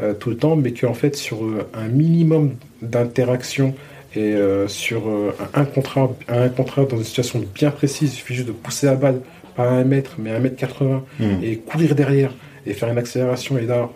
[0.00, 3.74] euh, tout le temps, mais qu'en fait sur euh, un minimum d'interaction
[4.16, 8.34] et euh, sur euh, un contrat, un contrat dans une situation bien précise, il suffit
[8.34, 9.20] juste de pousser la balle
[9.56, 11.26] pas à 1 mètre, mais à 1 mètre 80 Mhm.
[11.42, 12.32] et courir derrière
[12.66, 13.90] et faire une accélération et là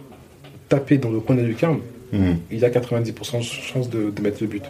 [0.68, 1.78] taper dans le coin de la lucarne,
[2.50, 4.62] il a 90% de chance de, de mettre le but.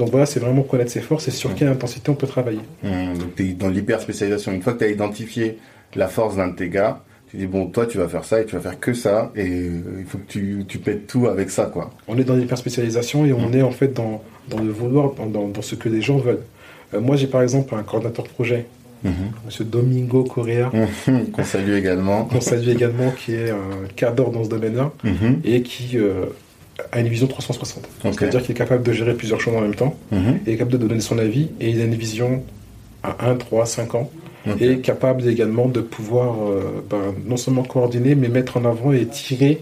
[0.00, 2.60] Donc voilà, c'est vraiment connaître ses forces et sur quelle intensité on peut travailler.
[2.82, 4.50] Donc, tu es dans l'hyper spécialisation.
[4.50, 5.58] Une fois que tu as identifié
[5.94, 8.46] la force d'un de tes gars, tu dis bon, toi, tu vas faire ça et
[8.46, 11.50] tu vas faire que ça et euh, il faut que tu, tu pètes tout avec
[11.50, 11.90] ça, quoi.
[12.08, 15.74] On est dans l'hyperspécialisation et on est en fait dans, dans le vouloir, dans, ce
[15.74, 16.40] que les gens veulent.
[16.94, 18.64] Euh, moi, j'ai par exemple un coordinateur projet,
[19.02, 19.12] Mhm.
[19.46, 19.66] M.
[19.66, 20.70] Domingo Correa,
[21.32, 22.24] Qu'on salue également.
[22.26, 25.40] qu'on salue également, qui est un cadre dans ce domaine-là Mhm.
[25.44, 26.24] et qui euh,
[26.92, 27.84] a une vision 360.
[28.04, 28.14] Ok.
[28.18, 30.40] C'est-à-dire qu'il est capable de gérer plusieurs choses en même temps, Mhm.
[30.46, 32.42] il est capable de donner son avis et il a une vision
[33.02, 34.10] à 1, 3, 5 ans
[34.60, 39.04] et capable également de pouvoir euh, ben, non seulement coordonner mais mettre en avant et
[39.06, 39.60] tirer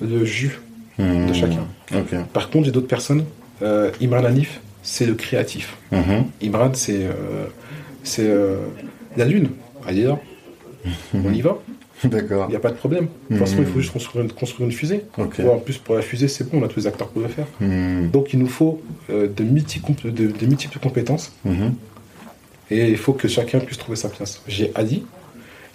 [0.00, 0.60] le jus
[0.98, 1.34] de Mhm.
[1.34, 1.66] chacun.
[1.94, 2.14] Ok.
[2.32, 3.24] Par contre, j'ai d'autres personnes.
[3.62, 5.76] Euh, Imran Hanif, c'est le créatif.
[5.90, 6.24] Mhm.
[6.44, 7.46] Imran, c'est euh,
[8.04, 8.56] c'est euh,
[9.16, 9.48] la lune.
[9.86, 10.18] Ailleurs,
[11.14, 11.58] on y va.
[12.04, 12.46] D'accord.
[12.48, 13.06] Il n'y a pas de problème.
[13.30, 15.04] De toute façon, il faut juste construire une, construire une fusée.
[15.18, 17.46] En plus, pour la fusée, c'est bon, on a tous les acteurs pour le faire.
[17.60, 18.10] Mhm.
[18.10, 21.74] Donc, il nous faut euh, de, multi- de- de multiples compétences Mhm.
[22.70, 24.42] et il faut que chacun puisse trouver sa place.
[24.48, 25.04] J'ai Ali,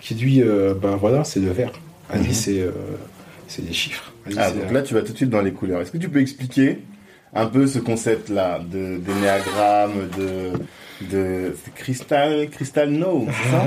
[0.01, 1.71] qui lui, euh, ben voilà, c'est le vert.
[2.09, 2.33] Ali, Mhm.
[2.33, 2.71] c'est euh,
[3.65, 4.11] les chiffres.
[4.37, 5.81] Ah, donc euh, là, tu vas tout de suite dans les couleurs.
[5.81, 6.79] Est-ce que tu peux expliquer
[7.33, 10.51] un peu ce concept-là de d'énéagramme, de
[11.01, 13.65] de c'est cristal, cristal no, c'est ça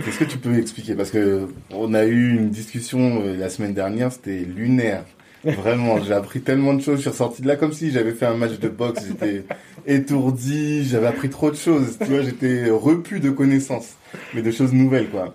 [0.06, 0.94] Est-ce que tu peux expliquer?
[0.94, 5.04] Parce que on a eu une discussion euh, la semaine dernière, c'était lunaire.
[5.44, 6.96] Vraiment, j'ai appris tellement de choses.
[6.96, 9.02] Je suis ressorti de là comme si j'avais fait un match de boxe.
[9.08, 9.44] J'étais
[9.86, 11.98] étourdi, j'avais appris trop de choses.
[11.98, 13.94] Tu vois, j'étais repu de connaissances,
[14.34, 15.34] mais de choses nouvelles, quoi.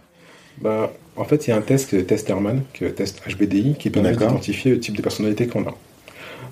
[0.61, 3.89] Ben, en fait, il y a un test, le test Herman, le test HBDI, qui
[3.89, 5.75] permet d'identifier le type de personnalité qu'on a.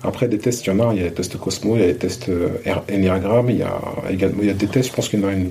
[0.02, 0.92] Après, des tests, il y en a.
[0.94, 2.48] Il y a les tests Cosmo, il y a les tests euh,
[2.92, 5.28] Enneagram, il y a également il y a des tests, je pense qu'il y en
[5.28, 5.50] a une,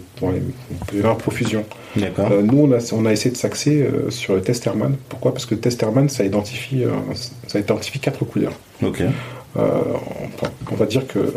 [0.94, 1.64] il y en a en profusion.
[1.96, 2.30] D'accord.
[2.32, 4.96] Euh, nous, on a, on a essayé de s'axer euh, sur le test Herman.
[5.10, 5.34] Pourquoi?
[5.34, 6.90] Parce que le test Herman, ça identifie, euh,
[7.48, 8.54] ça identifie quatre couleurs.
[8.84, 9.04] ok.
[9.58, 9.62] On,
[10.72, 11.34] on va dire que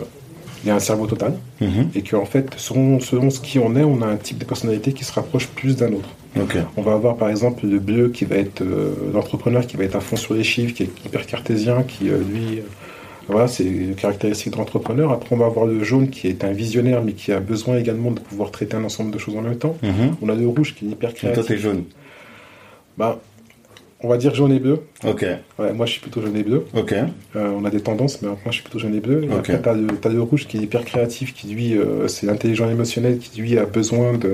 [0.64, 1.90] il y a un cerveau total Mhm.
[1.94, 4.92] et qu'en fait, selon, selon ce qui on est, on a un type de personnalité
[4.92, 6.08] qui se rapproche plus d'un autre.
[6.36, 6.56] Ok.
[6.76, 8.64] On va avoir par exemple le bleu qui va être
[9.14, 12.62] l'entrepreneur qui va être à fond sur les chiffres, qui est hyper cartésien, qui lui,
[13.28, 15.12] voilà, c'est les caractéristiques de l'entrepreneur.
[15.12, 18.10] Après, on va avoir le jaune qui est un visionnaire, mais qui a besoin également
[18.10, 19.76] de pouvoir traiter un ensemble de choses en même temps.
[19.82, 20.16] Mhm.
[20.22, 21.46] On a le rouge qui est hyper Et toi, créatif.
[21.46, 21.84] t'es jaune.
[22.96, 23.20] Bah,
[24.00, 24.80] on va dire jaune et bleu.
[25.06, 25.24] Ok.
[25.58, 26.64] Ouais, moi, je suis plutôt jaune et bleu.
[26.74, 26.92] Ok.
[26.92, 27.06] Euh,
[27.56, 29.24] on a des tendances, mais moi, je suis plutôt jaune et bleu.
[29.24, 29.38] Et Ok.
[29.50, 32.70] après, t'as le, t'as le rouge qui est hyper créatif, qui lui, euh, c'est l'intelligent
[32.70, 34.32] émotionnel, qui lui a besoin de.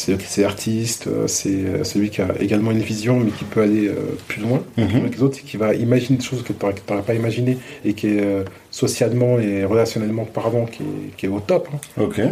[0.00, 3.62] C'est c'est l'artiste, euh, c'est euh, celui qui a également une vision, mais qui peut
[3.62, 3.94] aller euh,
[4.28, 4.62] plus loin.
[4.76, 4.94] Mhm.
[5.00, 7.94] Avec les autres, c'est qui va imaginer des choses que tu n'aurais pas imaginées et
[7.94, 11.68] qui est socialement et relationnellement parlant, qui est, qui est au top.
[11.74, 11.78] hein.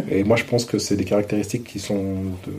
[0.09, 2.03] Et moi, je pense que c'est des caractéristiques qui sont
[2.47, 2.51] de,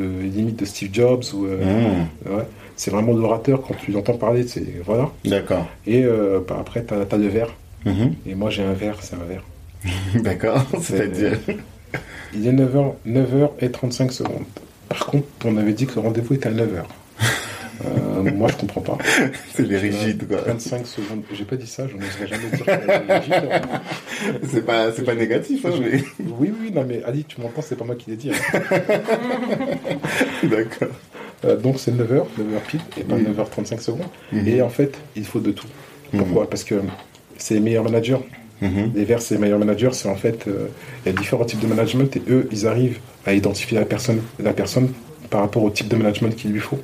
[0.00, 1.24] de, de limite de Steve Jobs.
[1.34, 2.06] Ou, Mhm.
[2.36, 2.44] ouais.
[2.76, 4.46] C'est vraiment l'orateur quand tu l'entends parler.
[4.46, 5.10] C'est voilà.
[5.24, 5.66] D'accord.
[5.88, 7.52] Et euh, bah, après, tu as, le vert.
[7.84, 8.14] Mhm.
[8.28, 9.42] Et moi, j'ai un vert, c'est un vert.
[10.22, 10.64] D'accord.
[10.80, 11.38] C'est-à-dire?
[12.34, 14.44] Il est 9h, 9h et 35 secondes.
[14.88, 16.82] Par contre, on avait dit que le rendez-vous était à 9h.
[17.84, 18.98] Euh, moi, je comprends pas.
[19.54, 20.42] C'est les rigides, quoi.
[20.42, 21.22] 25 secondes.
[21.32, 23.62] J'ai pas dit ça, je n'oserais jamais dire que c'est rigide.
[24.52, 26.04] C'est pas, c'est pas négatif, hein, mais.
[26.38, 28.30] Oui, oui, non, mais Ali, tu m'entends, c'est pas moi qui l'ai dit.
[28.30, 28.60] hein.
[30.44, 30.88] D'accord.
[31.44, 33.24] Euh, donc, c'est 9h, 9h pile, et pas Oui.
[33.24, 34.02] 9h35 secondes.
[34.30, 34.46] Mhm.
[34.46, 35.66] Et en fait, il faut de tout.
[36.16, 36.48] Pourquoi?
[36.48, 36.76] Parce que
[37.36, 38.18] c'est les meilleurs managers.
[38.94, 39.92] Les verts, c'est les meilleurs managers.
[39.92, 40.68] C'est en fait, euh,
[41.04, 44.20] il y a différents types de management et eux, ils arrivent à identifier la personne,
[44.38, 44.88] la personne
[45.30, 46.78] par rapport au type de management qu'il lui faut.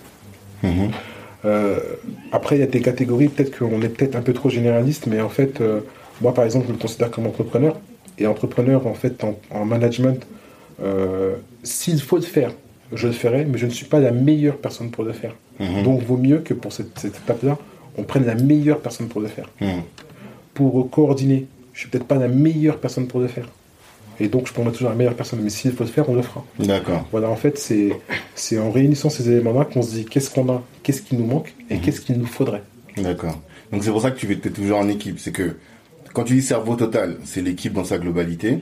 [0.63, 0.91] Mhm.
[1.45, 1.79] Euh,
[2.33, 5.21] après, il y a des catégories, peut-être qu'on est peut-être un peu trop généraliste, mais
[5.21, 5.81] en fait, euh,
[6.21, 7.79] moi par exemple, je me considère comme entrepreneur.
[8.19, 10.27] Et entrepreneur, en fait, en, en management,
[11.63, 12.51] s'il faut le faire,
[12.93, 15.35] je le ferai, mais je ne suis pas la meilleure personne pour le faire.
[15.61, 15.83] Mhm.
[15.85, 17.59] Donc, vaut mieux que pour cette, cette étape-là,
[17.97, 19.49] on prenne la meilleure personne pour le faire.
[19.61, 19.83] Mhm.
[20.55, 21.47] Pour coordonner,
[21.79, 23.49] je suis peut-être pas la meilleure personne pour le faire.
[24.19, 26.23] Et donc, je prendrai toujours la meilleure personne, mais s'il faut le faire, on le
[26.23, 26.45] fera.
[26.59, 27.07] D'accord.
[27.13, 27.91] Voilà, en fait, c'est
[28.35, 31.55] c'est en réunissant ces éléments-là qu'on se dit qu'est-ce qu'on a, qu'est-ce qui nous manque
[31.71, 31.81] et Mhm.
[31.83, 32.65] qu'est-ce qu'il nous faudrait.
[32.97, 33.41] D'accord.
[33.71, 35.21] Donc c'est pour ça que tu es toujours en équipe.
[35.21, 35.55] C'est que
[36.15, 38.59] quand tu dis cerveau total, c'est l'équipe dans sa globalité.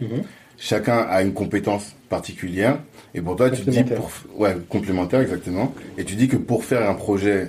[0.59, 2.79] Chacun a une compétence particulière.
[3.15, 3.97] Et pour toi, tu dis Complémentaire.
[3.99, 5.73] pour ouais complémentaire exactement.
[5.97, 7.49] Et tu dis que pour faire un projet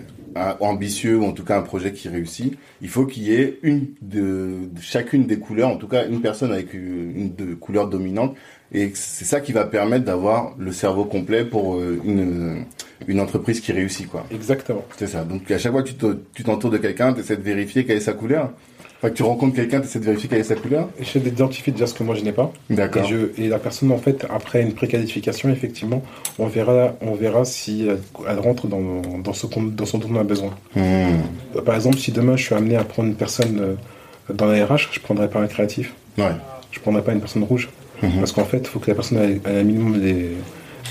[0.60, 3.88] ambitieux ou en tout cas un projet qui réussit, il faut qu'il y ait une
[4.02, 8.36] de, de chacune des couleurs, en tout cas une personne avec une de couleur dominante.
[8.74, 12.66] Et c'est ça qui va permettre d'avoir le cerveau complet pour euh, une
[13.08, 14.26] une entreprise qui réussit quoi.
[14.32, 14.84] Exactement.
[14.98, 15.24] C'est ça.
[15.24, 15.90] Donc à chaque fois que
[16.34, 18.52] tu t'entoures de quelqu'un, tu essaies de vérifier quelle est sa couleur.
[18.98, 20.90] Enfin, que tu rencontres quelqu'un, tu essaies de vérifier quelle est sa couleur.
[21.00, 22.52] J'essaie d'identifier déjà ce que moi je n'ai pas.
[22.70, 23.06] Et, D'accord.
[23.06, 26.02] je, et la personne, en fait, après une préqualification, effectivement,
[26.40, 27.88] on verra, on verra si
[28.28, 30.52] elle, rentre dans, dans, ce dans ce dont on a besoin.
[30.76, 31.62] Hmm.
[31.64, 34.90] Par exemple, si demain je suis amené à prendre une personne euh, dans la RH,
[34.92, 35.94] je ne prendrai pas un créatif.
[36.18, 36.26] Ouais.
[36.72, 37.70] Je ne prendrai pas une personne rouge.
[38.02, 38.12] Mhm.
[38.20, 40.32] Parce qu'en fait, il faut que la personne ait, ait un minimum les,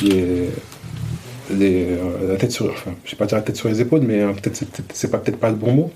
[0.03, 0.49] les,
[1.51, 4.01] les, euh, la tête sur, enfin, je vais pas dire la tête sur les épaules,
[4.03, 5.91] mais euh, peut-être c'est peut-être- c'est pas peut-être pas le bon mot,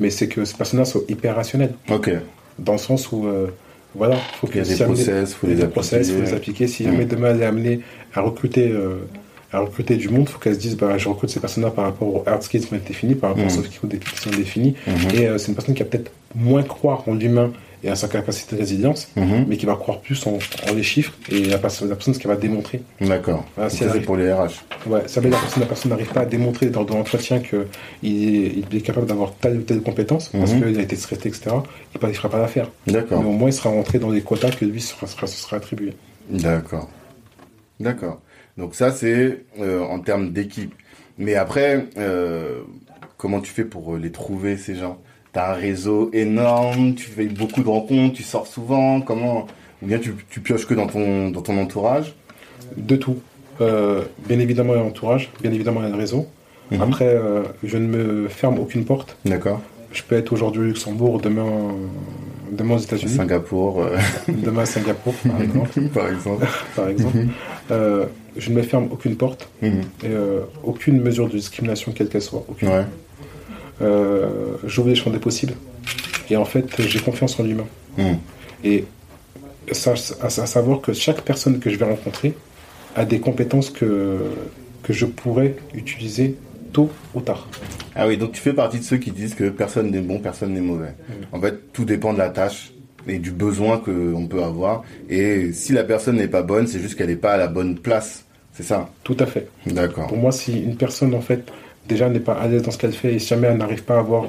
[0.00, 2.10] mais c'est que ces personnes-là sont hyper rationnelles, Ok.
[2.58, 3.48] dans le sens où euh,
[3.94, 6.66] Voilà, faut qu'il y ait des process, faut les des process, faut les appliquer.
[6.66, 7.08] Si jamais mm.
[7.08, 7.80] demain elle est amenée
[8.14, 9.06] à recruter, euh,
[9.52, 12.08] à recruter du monde, faut qu'elle se dise, bah, je recrute ces personnes-là par rapport
[12.08, 13.50] aux hard skills qui ont été définis, par rapport aux mm.
[13.50, 14.74] soft skills définis.
[14.86, 15.14] Mm-hmm.
[15.16, 17.50] Et euh, c'est une personne qui va peut-être moins croire en l'humain
[17.82, 19.44] et à sa capacité de résilience, mm-hmm.
[19.46, 20.38] mais qui va croire plus en,
[20.74, 22.82] les chiffres et la, personne, ce qu'elle va démontrer.
[23.00, 23.44] D'accord.
[23.54, 24.64] Voilà, si c'est pour les RH.
[24.86, 27.66] Ouais, ça veut dire que la personne n'arrive pas à démontrer dans, l'entretien qu'il
[28.02, 30.66] il est capable d'avoir telle ou telle compétence, parce mm-hmm.
[30.66, 31.56] qu'il a été traité, etc.,
[32.00, 32.70] il ne fera pas l'affaire.
[32.86, 33.22] D'accord.
[33.22, 35.94] Mais au moins, il sera rentré dans les quotas que lui sera, sera, sera attribué.
[36.30, 36.88] D'accord.
[37.80, 38.20] D'accord.
[38.56, 40.74] Donc ça, c'est euh, en termes d'équipe.
[41.16, 42.62] Mais après, euh,
[43.16, 45.00] comment tu fais pour les trouver, ces gens?
[45.38, 49.46] T'as un réseau énorme, tu fais beaucoup de rencontres, tu sors souvent, comment
[49.80, 52.16] Ou bien tu, tu pioches que dans ton, dans ton entourage?
[52.76, 53.18] De tout.
[53.60, 56.26] Euh, bien évidemment, l'entourage, bien évidemment, le réseau.
[56.72, 56.82] Mhm.
[56.82, 59.16] Après, euh, je ne me ferme aucune porte.
[59.24, 59.60] D'accord.
[59.92, 61.46] Je peux être aujourd'hui au Luxembourg, demain,
[62.50, 63.14] demain aux États-Unis.
[63.14, 63.82] Singapour.
[63.82, 63.96] Euh.
[64.28, 65.80] demain à Singapour, par exemple.
[65.94, 66.46] par exemple.
[66.74, 67.16] par exemple.
[67.16, 68.08] Mhm.
[68.36, 69.48] je ne me ferme aucune porte.
[69.62, 69.82] Mhm.
[70.02, 70.08] Et,
[70.64, 72.44] aucune mesure de discrimination, quelle qu'elle soit.
[72.48, 72.70] Aucune.
[72.70, 72.84] Ouais.
[73.80, 75.54] Euh, j'ouvre les champs des possibles.
[76.30, 77.66] Et en fait, j'ai confiance en l'humain.
[77.96, 78.14] Hmm.
[78.64, 78.84] Et
[79.72, 82.34] ça, à, savoir que chaque personne que je vais rencontrer
[82.96, 84.18] a des compétences que,
[84.82, 86.36] que je pourrais utiliser
[86.72, 87.48] tôt ou tard.
[87.94, 90.52] Ah oui, donc tu fais partie de ceux qui disent que personne n'est bon, personne
[90.52, 90.94] n'est mauvais.
[91.08, 91.36] Hmm.
[91.36, 92.72] En fait, tout dépend de la tâche
[93.06, 94.84] et du besoin qu'on peut avoir.
[95.08, 97.78] Et si la personne n'est pas bonne, c'est juste qu'elle n'est pas à la bonne
[97.78, 98.24] place.
[98.52, 98.90] C'est ça?
[99.04, 99.48] Tout à fait.
[99.66, 100.08] D'accord.
[100.08, 101.44] Pour moi, si une personne, en fait,
[101.88, 103.96] déjà n'est pas à l'aise dans ce qu'elle fait et si jamais elle n'arrive pas
[103.96, 104.26] à, avoir,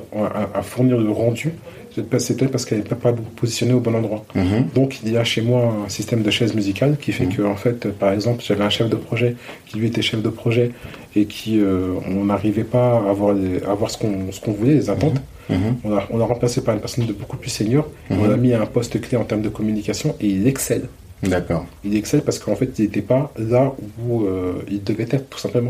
[0.53, 1.53] à, fournir le rendu,
[1.93, 4.25] c'est peut-être parce qu'elle n'est pas positionnée au bon endroit.
[4.35, 4.67] Mhm.
[4.73, 7.35] Donc il y a chez moi un système de chaise musicale qui fait mhm.
[7.35, 9.35] que, en fait, par exemple, j'avais un chef de projet
[9.67, 10.71] qui lui était chef de projet
[11.15, 13.35] et qui, euh, on n'arrivait pas à avoir,
[13.67, 15.21] à avoir ce qu'on voulait, les attentes.
[15.49, 15.77] Mhm.
[15.83, 17.89] On, a, on a remplacé par une personne de beaucoup plus senior.
[18.09, 20.87] On l'a mis à un poste clé en termes de communication et il excelle.
[21.23, 21.65] D'accord.
[21.83, 25.39] Il excelle parce qu'en fait, il n'était pas là où euh, il devait être, tout
[25.39, 25.69] simplement.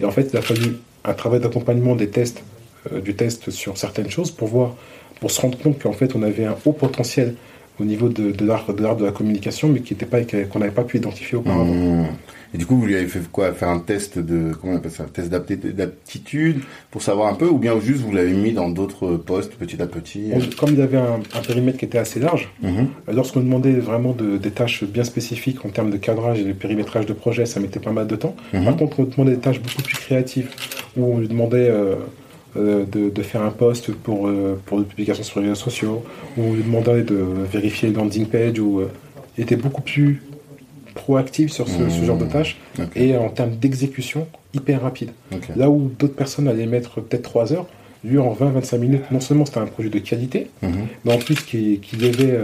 [0.00, 0.76] Et en fait, il a fallu
[1.08, 2.42] un travail d'accompagnement des tests,
[2.92, 4.74] euh, du test sur certaines choses pour voir,
[5.20, 7.34] pour se rendre compte qu'en fait on avait un haut potentiel
[7.80, 10.72] au niveau de, de l'art de, de la communication, mais qui était pas qu'on n'avait
[10.72, 11.74] pas pu identifier auparavant.
[11.74, 12.06] Mmh.
[12.54, 13.52] Et du coup, vous lui avez fait quoi?
[13.52, 15.04] Faire un test de comment on appelle ça?
[15.04, 16.60] Un test d'aptitude
[16.90, 19.86] pour savoir un peu, ou bien juste vous l'avez mis dans d'autres postes petit à
[19.86, 22.84] petit Comme il avait un, périmètre qui était assez large, mmh.
[23.12, 27.06] lorsqu'on demandait vraiment de, des tâches bien spécifiques en termes de cadrage et de périmétrage
[27.06, 28.34] de projet, ça mettait pas mal de temps.
[28.52, 28.64] Mmh.
[28.64, 30.48] Par contre, on demandait des tâches beaucoup plus créatives,
[30.98, 31.94] où on lui demandait euh,
[32.56, 36.04] euh, de, faire un post pour, euh, pour une publication sur les réseaux sociaux,
[36.36, 38.82] où on lui demandait de vérifier le landing page, où
[39.36, 40.22] il était beaucoup plus
[40.94, 42.28] proactif sur ce, genre de mmh.
[42.28, 42.56] tâches
[42.96, 45.10] et en termes d'exécution hyper rapide.
[45.56, 47.66] Là où d'autres personnes allaient mettre peut-être 3 heures,
[48.04, 50.68] lui en 20-25 minutes, non seulement c'était un projet de qualité, mmh.
[51.04, 52.38] mais en plus qui, qui, devait,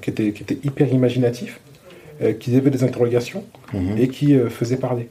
[0.00, 1.60] qui, était, qui était hyper imaginatif,
[2.38, 3.98] qui avait des interrogations mmh.
[3.98, 5.08] et qui faisait parler.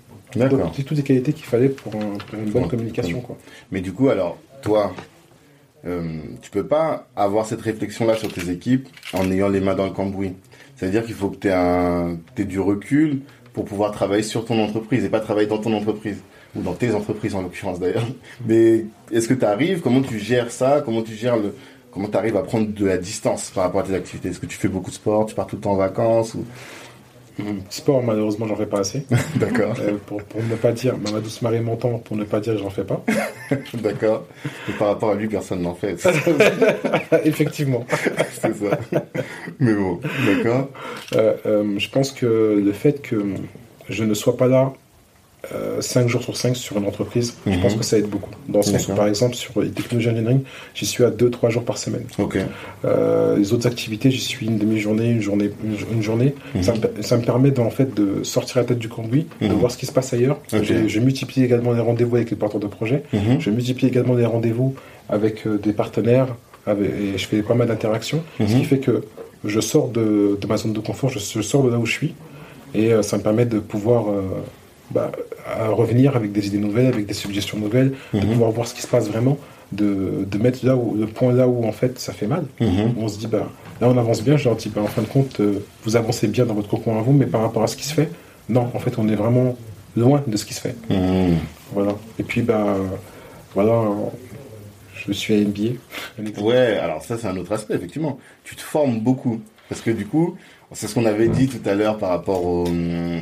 [0.73, 3.21] C'est toutes les qualités qu'il fallait pour, une bonne communication.
[3.21, 3.37] Quoi.
[3.71, 4.93] Mais du coup, alors, toi,
[5.85, 9.85] euh, tu peux pas avoir cette réflexion-là sur tes équipes en ayant les mains dans
[9.85, 10.33] le cambouis.
[10.75, 13.21] C'est-à-dire qu'il faut que tu aies, aies, du recul
[13.53, 16.17] pour pouvoir travailler sur ton entreprise et pas travailler dans ton entreprise.
[16.55, 18.07] Ou dans tes entreprises en l'occurrence d'ailleurs.
[18.47, 21.55] Mais est-ce que tu arrives Comment tu gères ça Comment tu gères le...
[21.91, 24.29] Comment tu arrives à prendre de la distance par rapport à tes activités?
[24.29, 26.43] Est-ce que tu fais beaucoup de sport Tu pars tout le temps en vacances ou...
[27.69, 29.05] Sport, malheureusement, j'en fais pas assez.
[29.35, 29.75] D'accord.
[29.79, 32.83] Euh, pour, ne pas dire, ma douce Marie m'entend, pour ne pas dire j'en fais
[32.83, 33.03] pas.
[33.73, 34.25] D'accord.
[34.69, 35.95] Et par rapport à lui, personne n'en fait.
[37.25, 37.85] Effectivement.
[38.41, 38.79] c'est ça.
[39.59, 40.69] Mais bon, d'accord.
[41.15, 43.21] Euh, euh, je pense que le fait que
[43.89, 44.73] je ne sois pas là
[45.79, 47.79] 5 euh, jours sur 5 sur une entreprise, je pense mhm.
[47.79, 48.31] que ça aide beaucoup.
[48.47, 50.41] Dans le sens où, par exemple, sur les technologies engineering,
[50.73, 52.05] j'y suis à 2-3 jours par semaine.
[52.85, 55.51] Euh, les autres activités, j'y suis une demi-journée, une journée.
[55.91, 56.35] Une, journée.
[56.53, 56.63] Mhm.
[57.01, 59.53] ça, me, permet en fait de sortir la tête du conduit, de mhm.
[59.53, 60.39] voir ce qui se passe ailleurs.
[60.51, 63.03] Je, multiplie également les rendez-vous avec les porteurs de projet.
[63.39, 64.75] Je multiplie également les rendez-vous
[65.09, 66.35] avec euh, des partenaires.
[66.67, 68.23] et je fais pas mal d'interactions.
[68.39, 69.03] Ce qui fait que
[69.43, 72.13] je sors de, ma zone de confort, je, sors de là où je suis.
[72.73, 74.07] Et ça me permet de pouvoir
[74.91, 75.11] bah,
[75.45, 78.27] à revenir avec des idées nouvelles, avec des suggestions nouvelles, de mhm.
[78.27, 79.37] pouvoir voir ce qui se passe vraiment,
[79.71, 82.45] de, de, mettre là où, le point là où en fait ça fait mal.
[82.59, 82.93] Mhm.
[82.97, 83.49] On se dit, bah,
[83.81, 86.27] là on avance bien, je leur dis, bah, en fin de compte, euh, vous avancez
[86.27, 88.09] bien dans votre cocon à vous, mais par rapport à ce qui se fait,
[88.49, 89.57] non, en fait on est vraiment
[89.97, 90.75] loin de ce qui se fait.
[90.89, 91.37] Mhm.
[91.73, 91.95] Voilà.
[92.19, 92.77] Et puis, bah,
[93.53, 93.83] voilà,
[94.93, 96.41] je suis à MBA.
[96.41, 98.19] Ouais, alors ça c'est un autre aspect, effectivement.
[98.43, 99.41] Tu te formes beaucoup.
[99.69, 100.37] Parce que du coup,
[100.75, 102.65] c'est ce qu'on avait dit tout à l'heure par rapport au,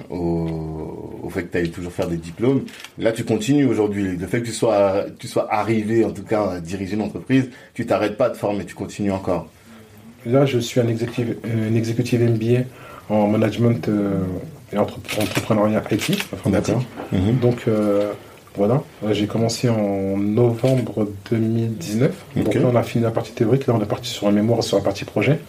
[0.10, 2.64] au, fait que tu allais toujours faire des diplômes.
[3.00, 4.18] Là, tu continues aujourd'hui.
[4.18, 7.50] Le fait que tu sois, tu sois arrivé, en tout cas, à diriger une entreprise,
[7.74, 9.48] tu t'arrêtes pas de former, tu continues encore.
[10.26, 12.62] là, je suis un exécutif, un exécutif MBA
[13.10, 14.20] en management euh,
[14.72, 16.76] et entre- entrepreneuriat IT, informatique.
[16.76, 16.84] D'accord.
[17.12, 17.40] Mhm.
[17.40, 18.12] Donc euh,
[18.56, 22.12] voilà, Euh, j'ai commencé en novembre 2019.
[22.36, 23.68] Donc là, on a fini la partie théorique.
[23.68, 25.40] Là, on est parti sur un mémoire sur la partie projet.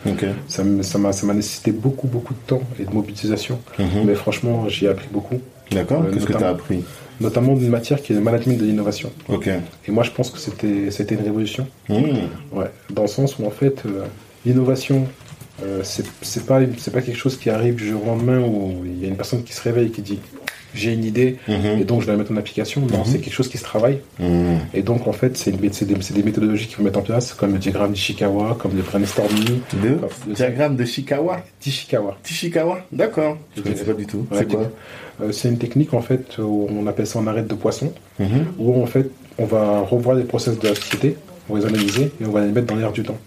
[0.49, 3.59] Ça m'a nécessité beaucoup, beaucoup de temps et de mobilisation.
[3.79, 4.05] Mhm.
[4.07, 5.41] Mais franchement, j'y ai appris beaucoup,
[5.71, 6.03] D'accord.
[6.03, 6.85] Euh, Qu'est-ce que tu as appris?
[7.21, 9.11] Notamment d'une matière qui est le management de l'innovation.
[9.29, 9.49] Ok.
[9.87, 11.67] Et moi, je pense que c'était une révolution.
[11.89, 12.29] Mhm.
[12.53, 14.05] Ouais, dans le sens où en fait, euh,
[14.45, 15.07] l'innovation,
[15.63, 19.05] euh, c'est pas, pas quelque chose qui arrive du jour au lendemain où il y
[19.05, 20.19] a une personne qui se réveille et qui dit
[20.75, 21.81] j'ai une idée Mhm.
[21.81, 22.81] et donc je vais la mettre en application.
[22.83, 23.05] Non, Mhm.
[23.07, 23.99] c'est quelque chose qui se travaille.
[24.19, 24.59] Mhm.
[24.75, 27.93] Et donc en fait, c'est des, méthodologies qu'il faut mettre en place, comme le diagramme
[27.93, 29.61] d'Ishikawa, comme le brainstorming.
[29.83, 29.99] Le
[30.29, 31.43] le diagramme de Shikawa.
[31.63, 32.17] d'Ishikawa.
[32.23, 33.37] Tishikawa D'accord.
[33.57, 34.27] Je ne sais pas du tout.
[34.31, 34.71] Ouais, C'est quoi?
[35.23, 37.93] Euh, c'est une technique en fait où on appelle ça en arrêt de poisson,
[38.59, 41.17] où en fait on va revoir les process de la société,
[41.49, 43.19] on va les analyser et on va les mettre dans l'air du temps.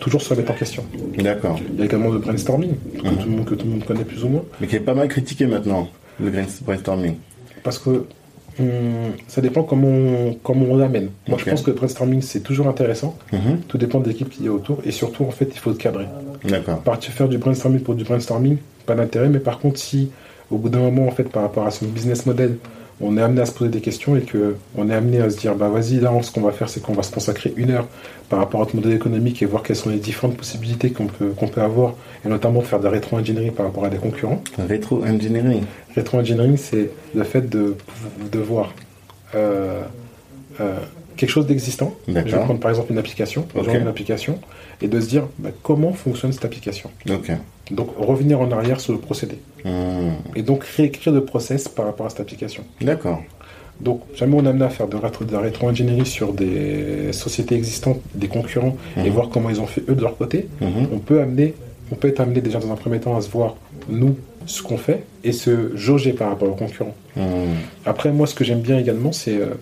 [0.00, 0.84] Toujours se remettre en question.
[1.18, 1.58] D'accord.
[1.72, 4.04] Il y a également le brainstorming, que, tout, le monde, que tout le monde connaît
[4.04, 4.44] plus ou moins.
[4.60, 5.88] Mais qui est pas mal critiqué maintenant,
[6.20, 7.16] le brain- brainstorming.
[7.62, 8.04] Parce que
[8.58, 8.66] hum,
[9.28, 11.10] ça dépend comment on, comment on l'amène.
[11.28, 13.16] Moi, je pense que le brainstorming, c'est toujours intéressant.
[13.32, 13.60] Mhm.
[13.68, 14.78] Tout dépend de l'équipe qu'il y a autour.
[14.84, 16.06] Et surtout, en fait, il faut le cadrer.
[16.44, 16.80] D'accord.
[16.80, 18.56] Partir faire du brainstorming pour du brainstorming,
[18.86, 19.28] pas d'intérêt.
[19.28, 20.10] Mais par contre, si
[20.50, 22.56] au bout d'un moment, en fait, par rapport à son business model,
[23.02, 25.36] on est amené à se poser des questions et que on est amené à se
[25.36, 27.86] dire, bah vas-y, là, ce qu'on va faire, c'est qu'on va se consacrer une heure
[28.28, 31.30] par rapport à notre modèle économique et voir quelles sont les différentes possibilités qu'on peut,
[31.30, 34.42] qu'on peut avoir, et notamment faire de la rétro-ingénierie par rapport à des concurrents.
[34.68, 35.64] Rétro-engineering.
[35.94, 37.76] Rétro-engineering, c'est le fait de,
[38.30, 38.72] de voir
[39.34, 39.82] euh,
[40.60, 40.78] euh,
[41.16, 41.94] quelque chose d'existant.
[42.08, 43.64] Je vais prendre par exemple une application, Ok.
[43.64, 44.38] genre une application,
[44.80, 46.90] et de se dire bah, comment fonctionne cette application?
[47.72, 49.36] Donc revenir en arrière sur le procédé.
[49.64, 50.12] Mhm.
[50.36, 52.62] Et donc réécrire le process par rapport à cette application.
[52.80, 53.20] D'accord.
[53.80, 54.96] Donc jamais on est amené à faire de,
[55.32, 59.08] la rétro-ingénierie sur des sociétés existantes, des concurrents, et Mhm.
[59.10, 60.88] voir comment ils ont fait eux de leur côté, Mhm.
[60.92, 61.54] on peut amener,
[61.90, 63.56] on peut être amené déjà dans un premier temps à se voir
[63.88, 64.16] nous
[64.46, 66.94] ce qu'on fait et se jauger par rapport aux concurrents.
[67.86, 69.54] Après, moi, ce que j'aime bien également, c'est euh,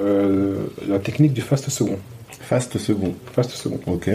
[0.00, 0.56] euh,
[0.88, 1.98] la technique du fast second.
[2.40, 3.14] Fast second.
[3.32, 3.80] Fast second.
[3.86, 4.10] Ok.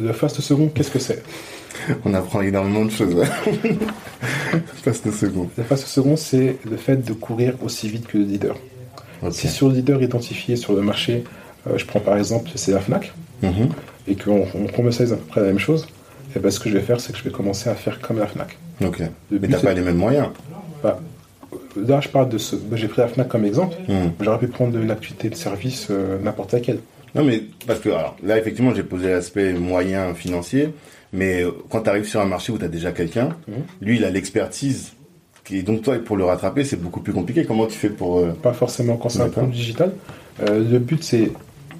[0.00, 1.22] Le fast second, qu'est-ce que c'est?
[2.04, 3.16] On apprend énormément de choses.
[4.82, 5.48] Fast second.
[5.56, 8.56] Le fast second, c'est le fait de courir aussi vite que le leader.
[9.30, 11.24] Si sur le leader identifié sur le marché,
[11.66, 13.12] euh, je prends par exemple, c'est la Fnac,
[13.42, 13.68] Mhm.
[14.08, 15.86] et qu'on on commercialise à peu près la même chose,
[16.34, 18.18] et ben, ce que je vais faire, c'est que je vais commencer à faire comme
[18.18, 18.56] la Fnac.
[18.84, 19.00] Ok.
[19.30, 20.28] Le Mais t'as pas les mêmes moyens.
[20.82, 21.00] Bah,
[21.76, 22.54] là, je parle de ce.
[22.56, 23.76] bah, J'ai pris la Fnac comme exemple.
[23.88, 24.12] Mhm.
[24.20, 26.78] J'aurais pu prendre une activité de service euh, n'importe laquelle.
[27.14, 30.68] Non, mais parce que alors, là, effectivement, j'ai posé l'aspect moyen financier,
[31.12, 33.54] mais euh, quand tu arrives sur un marché où tu as déjà quelqu'un, Mhm.
[33.80, 34.92] lui, il a l'expertise.
[35.50, 37.44] Et donc, toi, pour le rattraper, c'est beaucoup plus compliqué.
[37.46, 38.18] Comment tu fais pour.
[38.18, 39.92] euh, pas forcément quand c'est un produit digital.
[40.42, 41.32] Euh, le but, c'est,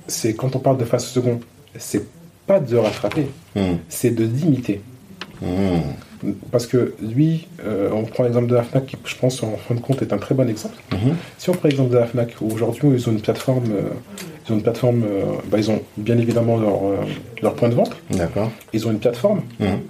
[0.06, 1.38] c'est quand on parle de phase second,
[1.76, 2.04] c'est
[2.46, 4.80] pas de rattraper, hmm, c'est de limiter.
[5.42, 5.80] hmm,
[6.50, 9.74] Parce que lui, euh, on prend l'exemple de la FNAC, qui je pense en fin
[9.74, 10.74] de compte est un très bon exemple.
[10.92, 13.64] mhm, Si on prend l'exemple de la FNAC, où aujourd'hui ils ont une plateforme,
[14.48, 16.96] ils ont une plateforme, euh, bah, ils ont bien évidemment leur, euh,
[17.42, 18.50] leur point de vente, D'accord.
[18.72, 19.80] ils ont une plateforme, Mhm,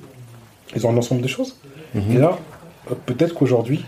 [0.77, 1.57] ils ont un ensemble de choses.
[1.95, 2.03] mhm.
[2.13, 2.39] Et là,
[2.91, 3.85] euh, peut-être qu'aujourd'hui,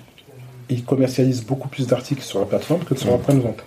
[0.68, 3.64] ils commercialisent beaucoup plus d'articles sur la plateforme que sur leur point de vente.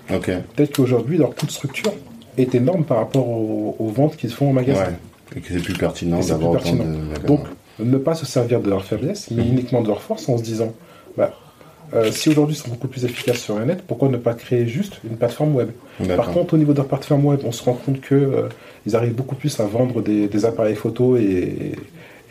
[0.55, 1.91] Peut-être qu'aujourd'hui, leur coût de structure
[2.37, 4.85] est énorme par rapport aux, aux ventes qu'ils font en magasin.
[4.85, 5.37] Ouais.
[5.37, 6.85] Et que c'est plus pertinent d'avoir plus autant pertinent.
[7.21, 7.27] de.
[7.27, 7.41] Donc,
[7.79, 10.71] ne pas se servir de leur faiblesse, mais uniquement de leur force en se disant,
[11.17, 11.33] bah,
[11.95, 14.67] euh, si aujourd'hui ils sont beaucoup plus efficaces sur le net, pourquoi ne pas créer
[14.67, 15.69] juste une plateforme web?
[16.15, 18.49] Par contre, au niveau de leur plateforme web, on se rend compte que euh,
[18.85, 21.73] ils arrivent beaucoup plus à vendre des, des appareils photo et,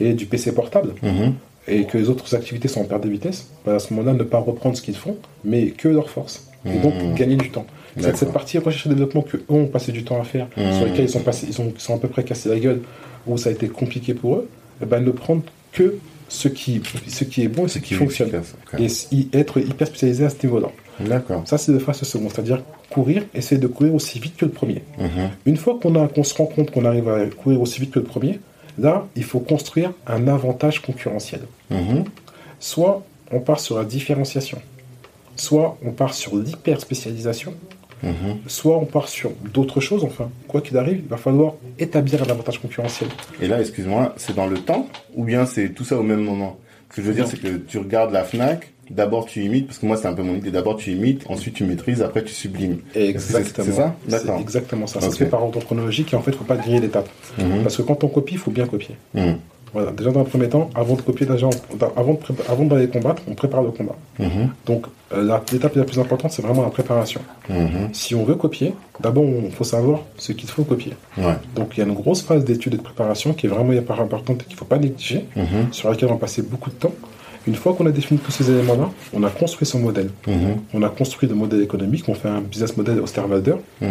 [0.01, 1.35] et du PC portable, Mhm,
[1.69, 3.47] et que les autres activités sont en perte de vitesse.
[3.65, 6.49] Bah, à ce moment-là, ne pas reprendre ce qu'ils font, mais que leur force.
[6.67, 7.15] Et donc, Mhm.
[7.15, 7.67] gagner du temps.
[8.01, 10.73] Cette, partie recherche et développement que eux ont passé du temps à faire, Mhm.
[10.73, 12.81] sur lesquels ils sont, passés, ils, sont, ils sont à peu près cassés la gueule,
[13.27, 14.49] où ça a été compliqué pour eux,
[14.83, 15.95] eh ben, ne prendre que
[16.33, 18.29] ce qui, ce qui est bon et ce, qui, fonctionne.
[18.29, 19.09] efficace.
[19.13, 20.69] Et être hyper spécialisé à ce niveau-là.
[20.99, 21.43] D'accord.
[21.47, 24.83] Ça, c'est de phase second, c'est-à-dire courir, essayer de courir aussi vite que le premier.
[24.99, 28.07] Mhm, Une fois qu'on se rend compte qu'on arrive à courir aussi vite que le
[28.07, 28.41] premier,
[28.79, 31.43] là, il faut construire un avantage concurrentiel.
[31.71, 32.05] mhm,
[32.61, 34.59] Soit on part sur la différenciation,
[35.37, 37.53] soit on part sur l'hyper-spécialisation,
[38.03, 38.39] mhm.
[38.47, 40.05] soit on part sur d'autres choses.
[40.05, 43.11] Enfin, quoi qu'il arrive, il va falloir établir un avantage concurrentiel.
[43.41, 46.59] Et là, excuse-moi, c'est dans le temps ou bien c'est tout ça au même moment?
[46.91, 49.79] Ce que je veux dire, c'est que tu regardes la FNAC, d'abord tu imites, parce
[49.79, 52.35] que moi c'est un peu mon idée, d'abord tu imites, ensuite tu maîtrises, après tu
[52.35, 52.81] sublimes.
[52.95, 53.67] Exactement.
[53.67, 53.97] C'est ça?
[54.07, 54.41] C'est D'accord.
[54.41, 55.01] exactement ça.
[55.01, 57.09] Ça se fait par ordre chronologique et en fait, il ne faut pas griller l'étape.
[57.39, 58.97] Mhm, Parce que quand on copie, il faut bien copier.
[59.15, 59.39] mhm.
[59.73, 61.27] Voilà, déjà dans un premier temps, avant de copier
[61.97, 63.97] avant, de pré- avant d'aller combattre, on prépare le combat.
[64.19, 64.51] Mhm.
[64.67, 67.21] Donc euh, l'étape la plus importante, c'est vraiment la préparation.
[67.49, 67.89] Mhm.
[67.93, 70.93] Si on veut copier, d'abord il faut savoir ce qu'il faut copier.
[71.17, 71.37] Ouais.
[71.57, 74.01] Donc il y a une grosse phase d'étude et de préparation qui est vraiment hyper
[74.01, 75.73] importante et qu'il ne faut pas négliger, Mhm.
[75.73, 76.93] sur laquelle on va passer beaucoup de temps.
[77.49, 80.11] Une fois qu'on a défini tous ces éléments-là, on a construit son modèle.
[80.75, 83.57] On a construit le modèle économique, on fait un business model Osterwalder.
[83.81, 83.89] Mhm.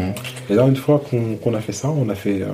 [0.49, 2.45] Et là, une fois qu'on qu'on a fait ça, on a fait euh,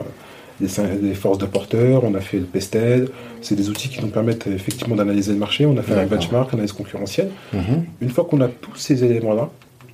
[0.65, 3.09] cin- les forces de porteur, on a fait le pested.
[3.41, 5.67] C'est des outils qui nous permettent effectivement d'analyser le marché.
[5.67, 7.29] On a fait un benchmark, analyse concurrentielle.
[7.53, 7.85] Mhm.
[8.01, 9.49] Une fois qu'on a tous ces éléments-là,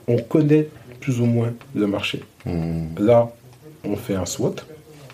[0.07, 0.69] on connaît
[1.01, 2.21] plus ou moins le marché.
[2.45, 2.87] Mhm.
[2.99, 3.29] Là,
[3.83, 4.55] on fait un SWOT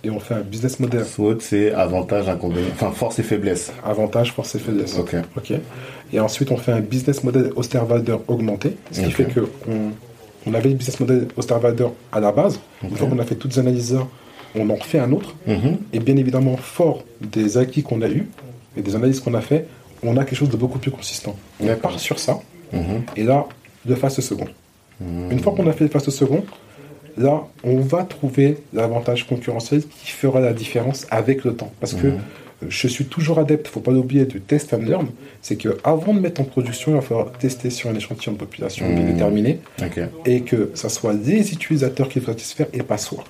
[0.04, 1.04] et on fait un business model.
[1.04, 3.74] SWOT, c'est avantage, inconvénient, enfin force et faiblesse.
[3.84, 4.98] Avantage, force et faiblesse.
[5.00, 5.16] Ok.
[5.36, 5.54] Ok.
[6.14, 9.92] Et ensuite, on fait un business model Osterwalder augmenté, ce qui fait que on,
[10.48, 12.60] on avait le business model Osterwalder à la base.
[12.84, 12.98] Une Ok.
[12.98, 13.98] fois qu'on a fait toutes les analyses
[14.56, 15.36] on en fait un autre.
[15.48, 15.78] Mhm.
[15.94, 18.28] Et bien évidemment, fort des acquis qu'on a eus
[18.78, 19.66] et des analyses qu'on a fait,
[20.04, 21.36] on a quelque chose de beaucoup plus consistant.
[21.60, 22.40] On part sur ça,
[22.74, 23.04] Mhm.
[23.16, 23.46] et là,
[23.88, 24.48] le face second.
[25.02, 25.32] Mhm.
[25.32, 26.44] Une fois qu'on a fait le face second,
[27.18, 31.72] là, on va trouver l'avantage concurrentiel qui fera la différence avec le temps.
[31.80, 32.08] Parce que
[32.68, 35.08] je suis toujours adepte, faut pas l'oublier, du test and learn.
[35.42, 38.38] C'est que avant de mettre en production, il va falloir tester sur un échantillon de
[38.38, 39.14] population bien Mhm.
[39.14, 39.60] déterminé
[40.26, 43.24] et que ça soit les utilisateurs qui doivent satisfaire et pas soi.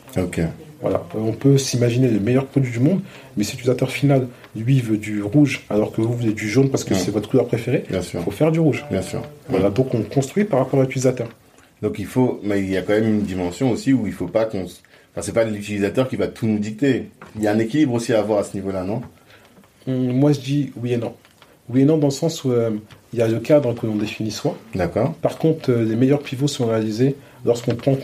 [0.81, 3.01] Voilà, on peut s'imaginer le meilleur produit du monde,
[3.35, 6.85] mais si l'utilisateur final, lui, veut du rouge, alors que vous, êtes du jaune parce
[6.85, 6.99] que Ouais.
[6.99, 8.85] c'est votre couleur préférée, il faut faire du rouge.
[8.89, 9.21] Bien sûr.
[9.49, 11.27] Voilà, donc on construit par rapport à l'utilisateur.
[11.81, 14.27] Donc il faut, mais il y a quand même une dimension aussi où il faut
[14.27, 17.09] pas qu'on, enfin c'est pas l'utilisateur qui va tout nous dicter.
[17.35, 19.01] Il y a un équilibre aussi à avoir à ce niveau-là, non?
[19.89, 21.13] Moi, je dis oui et non.
[21.69, 22.71] Oui et non dans le sens où euh,
[23.13, 24.55] il y a le cadre que l'on définit soi.
[24.75, 25.13] D'accord.
[25.21, 27.95] Par contre, euh, les meilleurs pivots sont réalisés lorsqu'on prend,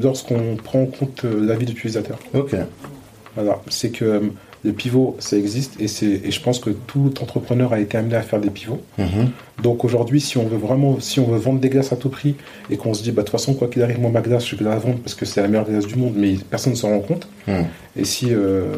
[0.00, 2.18] lorsqu'on prend en compte euh, l'avis de l'utilisateur.
[2.34, 2.54] Ok.
[3.34, 4.20] Voilà, c'est que euh,
[4.64, 8.14] les pivots, ça existe et, c'est, et je pense que tout entrepreneur a été amené
[8.14, 8.80] à faire des pivots.
[8.98, 9.30] Mhm.
[9.62, 12.34] Donc aujourd'hui, si on veut vraiment, si on veut vendre des glaces à tout prix
[12.70, 14.56] et qu'on se dit, bah, de toute façon, quoi qu'il arrive, moi, ma glace, je
[14.56, 16.90] vais la vendre parce que c'est la meilleure glace du monde, mais personne ne s'en
[16.90, 17.28] rend compte.
[17.46, 17.64] Mhm.
[17.96, 18.76] Et si, euh,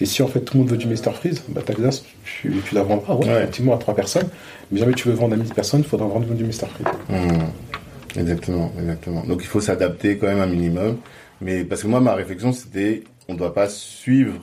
[0.00, 2.52] et si en fait tout le monde veut du Mr Freeze, bah, ta glace, tu,
[2.66, 3.36] tu la vendras, ouais, Ouais.
[3.42, 4.28] effectivement, à trois personnes.
[4.72, 6.86] Mais jamais tu veux vendre à 1000 personnes, il faudra vendre du Mr Freeze.
[7.08, 7.38] Mhm.
[8.18, 9.22] Exactement, exactement.
[9.24, 10.96] Donc il faut s'adapter quand même un minimum.
[11.40, 14.34] Mais parce que moi, ma réflexion, c'était, on doit pas suivre.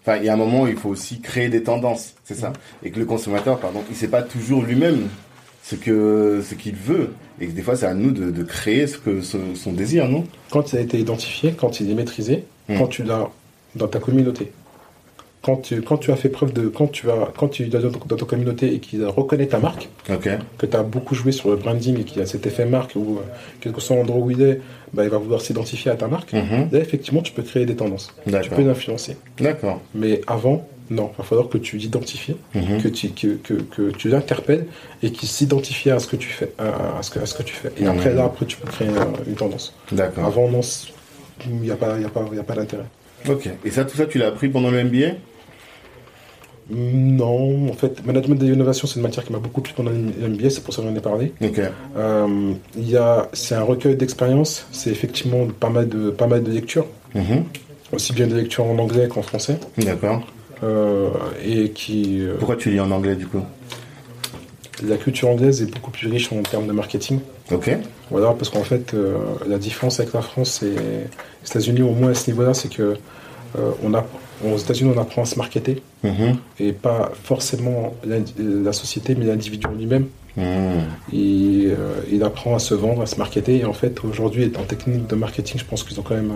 [0.00, 2.52] Enfin, il y a un moment où il faut aussi créer des tendances, c'est ça.
[2.82, 5.08] Et que le consommateur, pardon, il sait pas toujours lui-même
[5.62, 7.10] ce que ce qu'il veut.
[7.40, 10.08] Et que des fois, c'est à nous de, de créer ce que son, son désir,
[10.08, 10.24] non?
[10.50, 12.78] Quand il a été identifié, quand il est maîtrisé, Mm.
[12.78, 13.28] quand tu l'as
[13.76, 14.52] dans ta communauté,
[15.42, 16.68] quand tu, quand tu as fait preuve de.
[16.68, 19.88] Quand tu, as, quand tu dans, dans ta communauté et qu'il reconnaît ta marque,
[20.58, 22.92] que tu as beaucoup joué sur le branding et qu'il y a cet effet marque
[22.96, 23.20] où, euh,
[23.60, 24.60] quel que soit l'endroit où il est,
[24.92, 26.32] bah, il va vouloir s'identifier à ta marque.
[26.32, 26.68] Mhm.
[26.72, 28.12] Là, effectivement, tu peux créer des tendances.
[28.26, 29.16] Tu peux l'influencer.
[29.40, 29.80] D'accord.
[29.94, 32.82] Mais avant, non, il va falloir que tu l'identifies, Mhm.
[32.82, 34.66] que tu, que, que, que tu l'interpelles
[35.02, 36.52] et qu'il s'identifie à ce que tu fais.
[36.58, 37.70] À, à ce, que, à ce que tu fais.
[37.78, 39.74] Et après, là, après, tu peux créer euh, une tendance.
[39.92, 40.24] D'accord.
[40.24, 40.60] Avant, non,
[41.46, 42.84] il n'y a pas, il y a pas, y a pas d'intérêt.
[43.28, 43.48] Ok.
[43.64, 45.14] Et ça, tout ça, tu l'as appris pendant le MBA
[46.70, 50.50] Non, en fait, management de l'innovation, c'est une matière qui m'a beaucoup plu pendant l'MBA,
[50.50, 51.32] c'est pour ça que j'en ai parlé.
[51.42, 51.60] Ok.
[51.96, 56.42] Euh, il y a, c'est un recueil d'expériences, c'est effectivement pas mal de, pas mal
[56.42, 57.44] de lectures, Mhm.
[57.92, 60.26] aussi bien de lectures en anglais qu'en français, D'accord.
[60.62, 61.08] euh,
[61.42, 63.40] et qui, euh, Pourquoi tu lis en anglais du coup?
[64.86, 67.20] La culture anglaise est beaucoup plus riche en termes de marketing.
[67.50, 67.70] Ok.
[68.10, 69.16] Voilà, parce qu'en fait, euh,
[69.46, 72.96] la différence avec la France et les États-Unis, au moins à ce niveau-là, c'est que
[73.58, 74.04] euh, on a,
[74.44, 76.36] aux États-Unis, on apprend à se marketer Mhm.
[76.60, 80.06] et pas forcément la société, mais l'individu lui-même.
[80.36, 80.44] Mhm.
[81.14, 81.74] Euh,
[82.10, 83.58] il apprend à se vendre, à se marketer.
[83.58, 86.32] Et en fait, aujourd'hui, en technique de marketing, je pense qu'ils ont quand même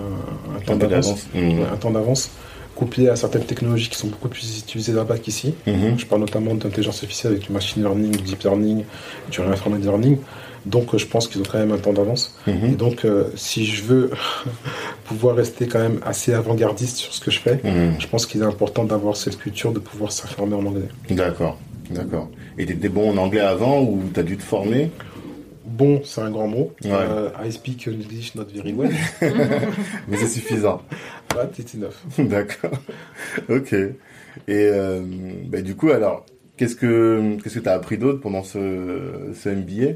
[0.57, 1.27] un, temps d'avance.
[1.35, 1.61] Mhm.
[1.73, 2.31] Un temps d'avance,
[2.75, 5.55] couplé à certaines technologies qui sont beaucoup plus utilisées là-bas qu'ici.
[5.67, 8.85] Je parle notamment d'intelligence artificielle avec du machine learning, du deep learning,
[9.31, 10.19] du reinforcement learning.
[10.67, 12.37] Donc, euh, je pense qu'ils ont quand même un temps d'avance.
[12.47, 12.77] Et Mhm.
[12.77, 14.11] donc, euh, si je veux
[15.05, 17.95] pouvoir rester quand même assez avant-gardiste sur ce que je fais, Mhm.
[17.99, 20.89] je pense qu'il est important d'avoir cette culture de pouvoir s'informer en anglais.
[21.11, 21.59] D'accord.
[21.91, 22.29] D'accord.
[22.59, 24.91] Et t'étais bon en anglais avant ou t'as dû te former?
[25.65, 26.73] Bon, c'est un grand mot.
[26.85, 26.91] Ouais.
[26.93, 28.91] Euh, I speak English not very well,
[30.09, 30.83] Mais c'est suffisant.
[31.31, 31.95] but it's enough.
[32.19, 32.73] D'accord.
[33.49, 33.73] Ok.
[33.73, 33.93] Et
[34.49, 35.03] euh,
[35.47, 36.25] bah, du coup, alors,
[36.57, 39.93] qu'est-ce que qu'est-ce que t'as appris d'autre pendant ce, ce MBA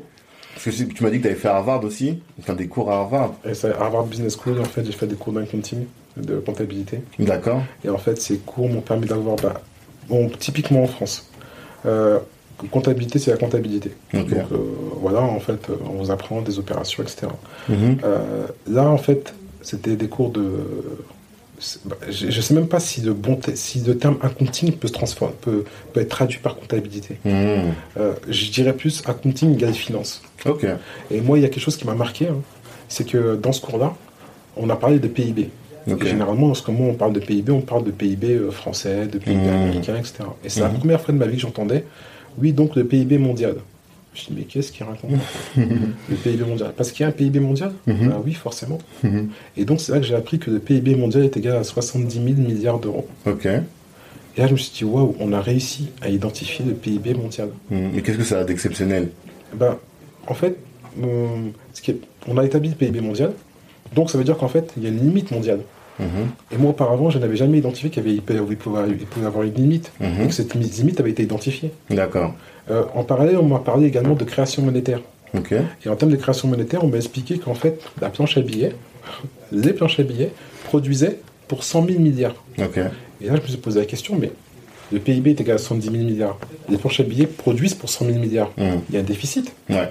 [0.65, 3.35] Parce que tu m'as dit que t'avais fait Harvard aussi, enfin des cours à Harvard.
[3.45, 5.85] Et Harvard Business School, en fait, j'ai fait des cours d'accounting,
[6.17, 7.03] de comptabilité.
[7.19, 7.63] D'accord.
[7.85, 9.61] Et en fait, ces cours m'ont permis d'avoir, bah,
[10.09, 11.31] bon, typiquement en France,
[11.85, 12.19] euh,
[12.71, 13.93] comptabilité, c'est la comptabilité.
[14.15, 14.47] Donc euh,
[15.01, 17.29] voilà, en fait, euh, on vous apprend des opérations, etc.
[17.69, 17.99] Mhm.
[18.05, 20.65] Euh, là, en fait, c'était des cours de
[22.11, 25.35] je, je sais même pas si le bon si le terme accounting peut se transformer
[25.41, 27.19] peut, peut être traduit par comptabilité.
[27.25, 27.73] Mhm.
[27.99, 30.23] Euh, je dirais plus accounting égale finance.
[30.45, 30.67] Ok.
[31.11, 32.37] Et moi, il y a quelque chose qui m'a marqué, hein,
[32.89, 33.95] c'est que dans ce cours-là,
[34.57, 35.51] on a parlé de PIB.
[35.91, 36.05] Ok.
[36.05, 39.19] Et généralement, lorsque moi on parle de PIB, on parle de PIB euh, français, de
[39.19, 39.49] PIB Mhm.
[39.49, 40.15] américain, etc.
[40.45, 40.79] Et c'est la Mhm.
[40.79, 41.85] première fois de ma vie que j'entendais,
[42.39, 43.57] oui, donc le PIB mondial.
[44.17, 45.11] Je dis, mais qu'est-ce qu'il raconte
[45.57, 46.73] Le PIB mondial.
[46.77, 48.13] Parce qu'il y a un PIB mondial Mhm.
[48.15, 48.79] Ah Oui, forcément.
[49.03, 49.29] Mhm.
[49.59, 52.15] Et donc, c'est là que j'ai appris que le PIB mondial est égal à 70
[52.15, 53.07] 000 milliards d'euros.
[53.27, 53.45] Ok.
[53.47, 57.51] Et là, je me suis dit, waouh, on a réussi à identifier le PIB mondial.
[57.71, 57.91] Mhm.
[57.95, 59.11] Mais qu'est-ce que ça a d'exceptionnel
[59.55, 59.77] Ben,
[60.27, 60.57] en fait,
[61.05, 61.27] euh,
[61.75, 63.33] ce qui est- on a établi le PIB mondial.
[63.95, 65.61] Donc, ça veut dire qu'en fait, il y a une limite mondiale.
[65.99, 66.07] Mhm.
[66.53, 68.57] Et moi, auparavant, je n'avais jamais identifié qu'il y avait, il pouvait, il
[69.07, 69.93] pouvait- avoir une limite.
[70.01, 71.71] Et que cette limite avait été identifiée.
[71.91, 72.35] D'accord.
[72.71, 75.01] Euh, en parallèle, on m'a parlé également de création monétaire.
[75.37, 75.53] Ok.
[75.85, 78.75] Et en termes de création monétaire, on m'a expliqué qu'en fait, la planche à billets,
[79.53, 80.33] les planches à billets,
[80.65, 81.19] produisaient
[81.49, 82.35] pour 100 000 milliards.
[82.59, 82.79] Ok.
[83.21, 84.33] Et là, je me suis posé la question, mais
[84.93, 86.39] le PIB est égal à 70 000 milliards.
[86.69, 88.51] Les planches à billets produisent pour 100 000 milliards.
[88.59, 88.81] Mhm.
[88.91, 89.53] Il y a un déficit.
[89.71, 89.91] Ouais.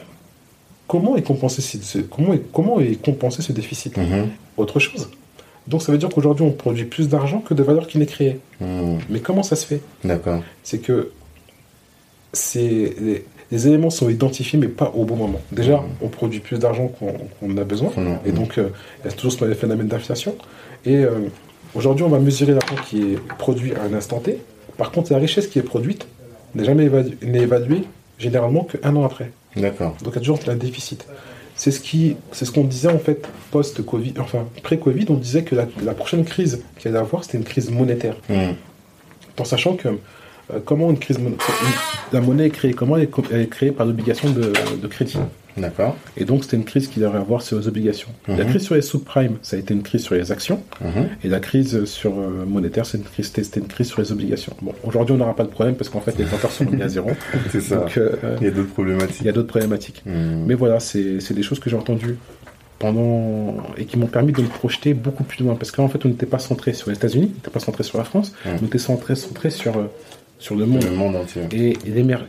[0.88, 3.98] Comment est compensé ce, ce- comment est, comment est compensé ce déficit?
[3.98, 4.28] Mhm.
[4.58, 5.10] Autre chose.
[5.68, 8.40] Donc ça veut dire qu'aujourd'hui, on produit plus d'argent que de valeur qui n'est créée.
[8.62, 9.00] Mhm.
[9.10, 9.82] Mais comment ça se fait?
[10.04, 10.42] D'accord.
[10.64, 11.12] C'est que
[12.56, 15.42] les, les éléments sont identifiés, mais pas au bon moment.
[15.52, 17.92] Déjà, on produit plus d'argent qu'on qu'on a besoin.
[17.96, 18.20] Mhm.
[18.26, 18.70] Et donc, euh,
[19.04, 20.36] il y a toujours ce phénomène d'inflation.
[20.86, 21.30] Et euh,
[21.74, 24.40] aujourd'hui, on va mesurer l'argent qui est produit à un instant T.
[24.78, 26.08] Par contre, la richesse qui est produite
[26.54, 27.84] n'est jamais évaluée, n'est évaluée
[28.20, 29.32] généralement qu'un an après.
[29.56, 29.96] D'accord.
[30.04, 31.08] Donc, il y a toujours un déficit.
[31.58, 35.56] C'est ce qui, c'est ce qu'on disait en fait post-Covid, enfin pré-Covid, on disait que
[35.56, 38.16] la, la prochaine crise qu'il allait avoir, c'était une crise monétaire.
[38.30, 38.56] Mhm.
[39.40, 41.18] En sachant que euh, comment une crise
[42.12, 44.52] la monnaie est créée, comment elle est, co- elle est créée par l'obligation de,
[44.82, 45.18] de crédit.
[45.58, 45.96] D'accord.
[46.18, 48.10] Et donc, c'était une crise qui devrait avoir sur les obligations.
[48.28, 48.50] La Mhm.
[48.50, 50.62] crise sur les subprimes, ça a été une crise sur les actions.
[50.82, 51.08] Mhm.
[51.24, 54.54] Et la crise sur euh, monétaire, c'est une crise, c'était une crise sur les obligations.
[54.62, 56.88] Bon, aujourd'hui, on n'aura pas de problème parce qu'en fait, les tenteurs sont mis à
[56.90, 57.10] zéro.
[57.52, 57.78] C'est ça.
[57.78, 59.22] Donc, euh, Il y a d'autres problématiques.
[59.22, 60.02] il y a d'autres problématiques.
[60.06, 60.44] Mhm.
[60.48, 62.18] Mais voilà, c'est des choses que j'ai entendues
[62.80, 65.56] pendant et qui m'ont permis de me projeter beaucoup plus loin.
[65.56, 67.98] Parce qu'en fait, on n'était pas centré sur les États-Unis, on n'était pas centré sur
[67.98, 69.86] la France, on était centré, centré sur, euh,
[70.38, 70.84] sur le monde.
[70.84, 71.44] Le monde entier.
[71.52, 71.78] Et,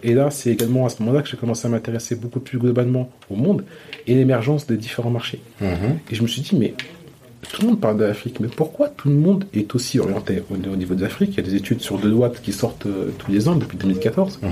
[0.02, 3.10] et là, c'est également à ce moment-là que j'ai commencé à m'intéresser beaucoup plus globalement
[3.30, 3.64] au monde
[4.06, 5.40] et l'émergence des différents marchés.
[5.60, 5.98] Mhm.
[6.10, 6.74] Et je me suis dit, mais
[7.52, 10.54] tout le monde parle de l'Afrique, mais pourquoi tout le monde est aussi orienté au,
[10.54, 13.30] au niveau de l'Afrique Il y a des études sur Deloitte qui sortent euh, tous
[13.30, 14.40] les ans depuis 2014.
[14.42, 14.50] Mhm.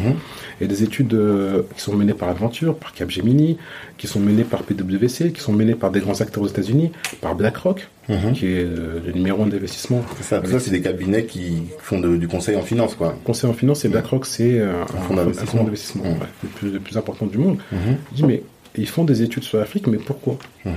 [0.61, 3.59] Il y a des études euh, qui sont menées par Adventure, par Capgemini,
[3.99, 7.35] qui sont menées par PwC, qui sont menées par des grands acteurs aux États-Unis, par
[7.35, 8.33] BlackRock, Mhm.
[8.35, 10.03] qui est euh, le numéro un d'investissement.
[10.21, 10.43] Ça.
[10.45, 13.17] Ça, c'est des cabinets qui font de- du conseil en finance, quoi.
[13.25, 15.63] Conseil en finance et BlackRock, c'est un, fonds d'investissement.
[15.65, 16.11] ouais,
[16.43, 17.57] le, plus, le plus important du monde.
[17.73, 17.79] Mhm.
[18.13, 18.43] Je dis, mais
[18.77, 20.37] ils font des études sur l'Afrique, mais pourquoi?
[20.67, 20.73] Mhm.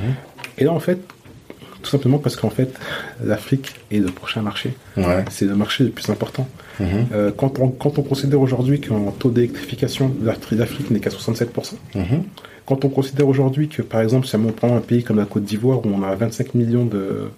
[0.59, 0.99] Et là, en fait,
[1.81, 2.73] tout simplement parce qu'en fait,
[3.23, 4.73] l'Afrique est le prochain marché.
[4.97, 5.23] Ouais.
[5.29, 6.47] C'est le marché le plus important.
[6.79, 6.87] Mhm.
[7.13, 12.23] Euh, quand, on, quand on considère aujourd'hui qu'en taux d'électrification, l'Afrique n'est qu'à 67%, Mhm.
[12.65, 15.43] quand on considère aujourd'hui que, par exemple, si on prend un pays comme la Côte
[15.43, 17.29] d'Ivoire, où on a 25 millions de,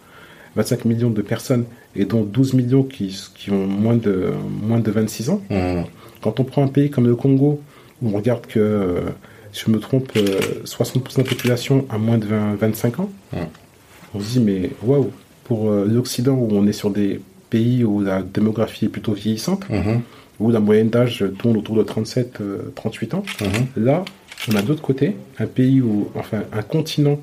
[0.56, 4.91] 25 millions de personnes, et dont 12 millions qui, qui ont moins de, moins de
[4.91, 5.86] 26 ans, Mhm.
[6.22, 7.61] quand on prend un pays comme le Congo,
[8.02, 8.99] où on regarde que, euh,
[9.52, 13.10] si je me trompe, euh, 60% de la population a moins de 20 25 ans,
[13.34, 13.48] Ouais.
[14.14, 15.11] On se dit, mais waouh,
[15.45, 17.19] pour euh, l'Occident, où on est sur des
[17.49, 20.02] pays où la démographie est plutôt vieillissante, Mhm.
[20.40, 23.84] où la moyenne d'âge tourne autour de 37-38 ans, Mhm.
[23.86, 24.06] là,
[24.52, 27.19] on a d'autre côté un pays où, enfin, un continent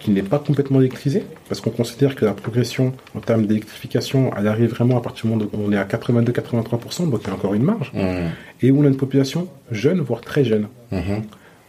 [0.00, 4.46] qui n'est pas complètement électrisé, parce qu'on considère que la progression en termes d'électrification, elle
[4.46, 7.34] arrive vraiment à partir du moment où on est à 82-83%, donc il y a
[7.34, 8.30] encore une marge, Mhm.
[8.62, 10.66] et où on a une population jeune, voire très jeune.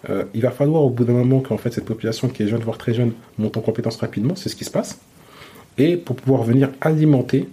[0.10, 2.62] Euh, il va falloir au bout d'un moment qu'en fait cette population qui est jeune,
[2.62, 5.00] voire très jeune, monte en compétence rapidement, c'est ce qui se passe,
[5.78, 7.48] et pour pouvoir venir alimenter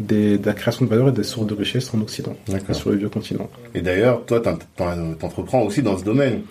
[0.00, 2.34] des- de la création de valeur et des sources de richesse en Occident,
[2.74, 3.48] sur le vieux continent.
[3.74, 6.42] Et d'ailleurs, toi, t'en- t'en- t'entreprends aussi dans ce domaine.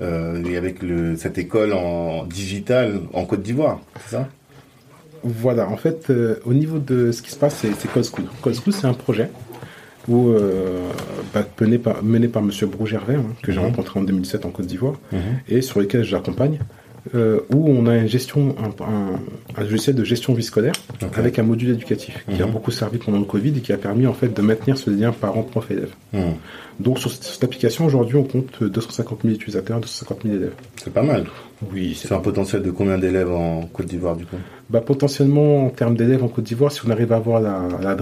[0.00, 4.28] Euh, et avec le, cette école en digital en Côte d'Ivoire, c'est ça?
[5.22, 8.24] Voilà, en fait, euh, au niveau de ce qui se passe, c'est c'est Code School.
[8.42, 9.30] Code School, c'est un projet
[10.08, 10.88] où, euh,
[11.32, 12.50] bah, mené par, mené par M.
[12.70, 13.66] Brougervais, hein, que j'ai Mhm.
[13.66, 14.94] rencontré en 2007 en Côte d'Ivoire,
[15.48, 16.58] et sur lequel j'accompagne,
[17.14, 19.20] euh, où on a une gestion, un, un-
[19.58, 20.72] un logiciel de gestion vie scolaire
[21.02, 21.18] Ok.
[21.18, 22.52] avec un module éducatif qui a Mhm.
[22.52, 25.12] beaucoup servi pendant le Covid et qui a permis en fait de maintenir ce lien
[25.12, 25.90] parent-prof-élève.
[26.14, 26.22] Mhm.
[26.80, 30.54] Donc sur cette, application, aujourd'hui, on compte 250 000 utilisateurs, 250 000 élèves.
[30.82, 31.26] C'est pas mal.
[31.72, 34.36] Oui, c'est un potentiel de combien d'élèves en Côte d'Ivoire, du coup?
[34.70, 37.94] Bah, potentiellement, en termes d'élèves en Côte d'Ivoire, si on arrive à avoir la, la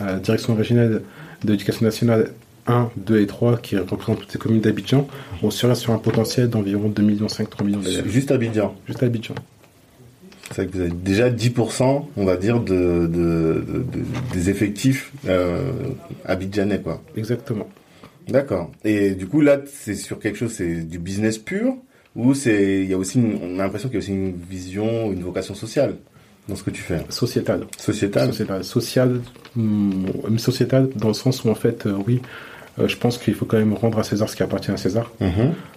[0.00, 1.02] la Direction régionale
[1.44, 2.30] de l'éducation nationale
[2.66, 5.06] 1, 2 et 3, qui représentent toutes les communes d'Abidjan,
[5.42, 8.08] on serait sur un potentiel d'environ 2,5 millions, 3 millions d'élèves.
[8.08, 8.74] Juste Abidjan.
[8.86, 9.34] Juste Abidjan.
[10.54, 13.84] C'est que vous avez déjà 10%, on va dire, de, de- de- de-
[14.32, 15.72] des effectifs euh,
[16.24, 17.02] abidjanais, quoi.
[17.16, 17.68] Exactement.
[18.28, 18.70] D'accord.
[18.84, 21.76] Et du coup, là, c'est sur quelque chose, c'est du business pur
[22.16, 24.34] ou c'est, il y a aussi, une- on a l'impression qu'il y a aussi une
[24.50, 25.96] vision, une vocation sociale?
[26.48, 27.00] Dans ce que tu fais.
[27.08, 27.64] Sociétal.
[27.78, 28.28] Sociétale.
[28.28, 28.64] Sociétal.
[28.64, 29.20] Social,
[29.56, 30.06] hum,
[30.38, 32.20] sociétal dans le sens où en fait, euh, oui,
[32.78, 35.10] euh, je pense qu'il faut quand même rendre à César ce qui appartient à César.
[35.20, 35.30] Mhm.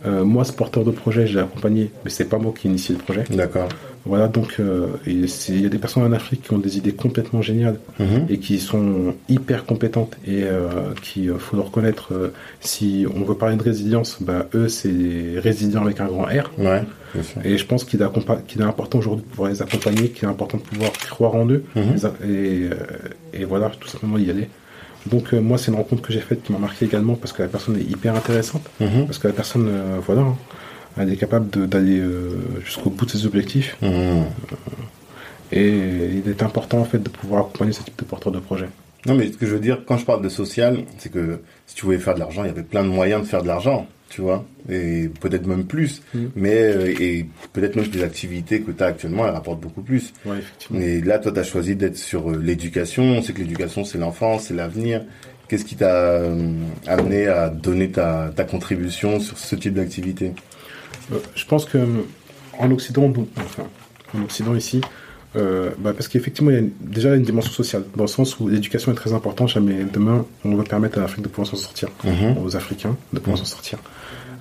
[0.06, 2.70] Euh, moi, ce porteur de projet, je l'ai accompagné, mais c'est pas moi qui ai
[2.70, 3.24] initié le projet.
[3.30, 3.70] D'accord.
[4.08, 5.26] Voilà, donc euh, il
[5.62, 8.26] y a des personnes en Afrique qui ont des idées complètement géniales Mhm.
[8.30, 12.32] et qui sont hyper compétentes et euh, qui, euh, faut le reconnaître,
[12.62, 16.52] si on veut parler de résilience, bah, eux, c'est résilient avec un grand R.
[16.58, 16.84] Ouais.
[17.44, 20.64] Et je pense qu'il est, important aujourd'hui de pouvoir les accompagner, qu'il est important de
[20.64, 21.96] pouvoir croire en eux Mhm.
[22.30, 22.70] et,
[23.34, 24.48] et voilà, tout simplement y aller.
[25.10, 27.42] Donc euh, moi, c'est une rencontre que j'ai faite qui m'a marqué également parce que
[27.42, 29.06] la personne est hyper intéressante, Mhm.
[29.06, 30.36] parce que la personne, euh, voilà, hein,
[31.00, 34.26] elle est capable d'aller euh, jusqu'au bout de ses objectifs Mhm.
[35.52, 35.68] et
[36.26, 38.68] il est important en fait de pouvoir accompagner ce type de porteur de projet.
[39.06, 41.76] Non, mais ce que je veux dire, quand je parle de social, c'est que si
[41.76, 43.88] tu voulais faire de l'argent, il y avait plein de moyens de faire de l'argent,
[44.10, 46.32] tu vois, et peut-être même plus, Mhm.
[46.36, 49.82] mais euh, et peut-être même que les activités que tu as actuellement, elles rapportent beaucoup
[49.82, 50.14] plus.
[50.26, 50.80] Ouais, effectivement.
[50.82, 53.04] Et là, toi, tu as choisi d'être sur euh, l'éducation.
[53.04, 55.04] On sait que l'éducation, c'est l'enfance, c'est l'avenir.
[55.48, 56.20] Qu'est-ce qui t'a
[56.88, 60.34] amené à donner ta, ta contribution sur ce type d'activité?
[61.36, 61.86] Je pense que euh,
[62.60, 63.64] en Occident, donc, enfin,
[64.18, 64.82] en Occident ici,
[65.36, 68.40] euh, bah, parce qu'effectivement, il y a une- déjà une dimension sociale, dans le sens
[68.40, 69.50] où l'éducation est très importante.
[69.50, 72.38] Jamais demain, on veut permettre à l'Afrique de pouvoir s'en sortir, Mhm.
[72.44, 73.78] aux Africains de pouvoir s'en sortir.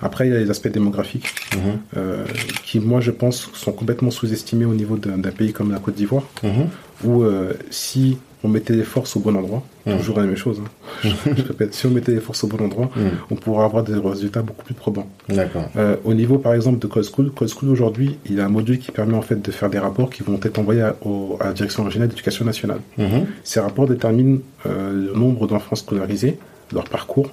[0.01, 1.59] Après, il y a les aspects démographiques, Mhm.
[1.97, 2.25] euh,
[2.65, 6.23] qui, moi, je pense, sont complètement sous-estimés au niveau d'un pays comme la Côte d'Ivoire,
[6.43, 6.67] Mhm.
[7.03, 9.97] où euh, si on mettait les forces au bon endroit, Mhm.
[9.97, 11.09] toujours la même chose, hein.
[11.37, 12.89] je répète, si on mettait les forces au bon endroit,
[13.31, 15.07] on pourrait avoir des résultats beaucoup plus probants.
[15.29, 15.63] D'accord.
[15.75, 18.49] Euh, au niveau, par exemple, de Code School, Code School aujourd'hui, il y a un
[18.49, 21.37] module qui permet en fait de faire des rapports qui vont être envoyés à, au-
[21.39, 22.79] à la Direction régionale d'éducation nationale.
[22.97, 23.25] Mhm.
[23.43, 26.37] Ces rapports déterminent euh, le nombre d'enfants scolarisés,
[26.73, 27.31] leur parcours,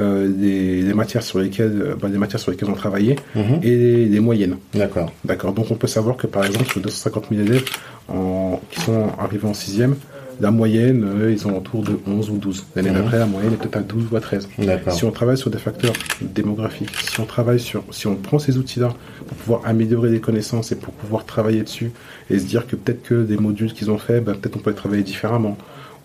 [0.00, 3.60] euh, les, les matières sur lesquelles, bah, les matières sur lesquelles on travaillait Mhm.
[3.62, 4.56] et les, les moyennes.
[4.74, 5.10] D'accord.
[5.24, 5.52] D'accord.
[5.52, 7.64] Donc on peut savoir que par exemple sur 250 000 élèves
[8.08, 9.94] en- qui sont arrivés en sixième,
[10.40, 12.64] la moyenne, ils ont autour de 11 ou 12.
[12.74, 12.96] L'année Mhm.
[12.96, 14.48] d'après, la moyenne est peut-être à 12 ou à 13.
[14.58, 14.92] D'accord.
[14.92, 18.58] Si on travaille sur des facteurs démographiques, si on travaille sur, si on prend ces
[18.58, 18.92] outils-là
[19.26, 21.92] pour pouvoir améliorer les connaissances et pour pouvoir travailler dessus
[22.30, 24.70] et se dire que peut-être que des modules qu'ils ont fait, ben, peut-être on peut
[24.70, 25.56] les travailler différemment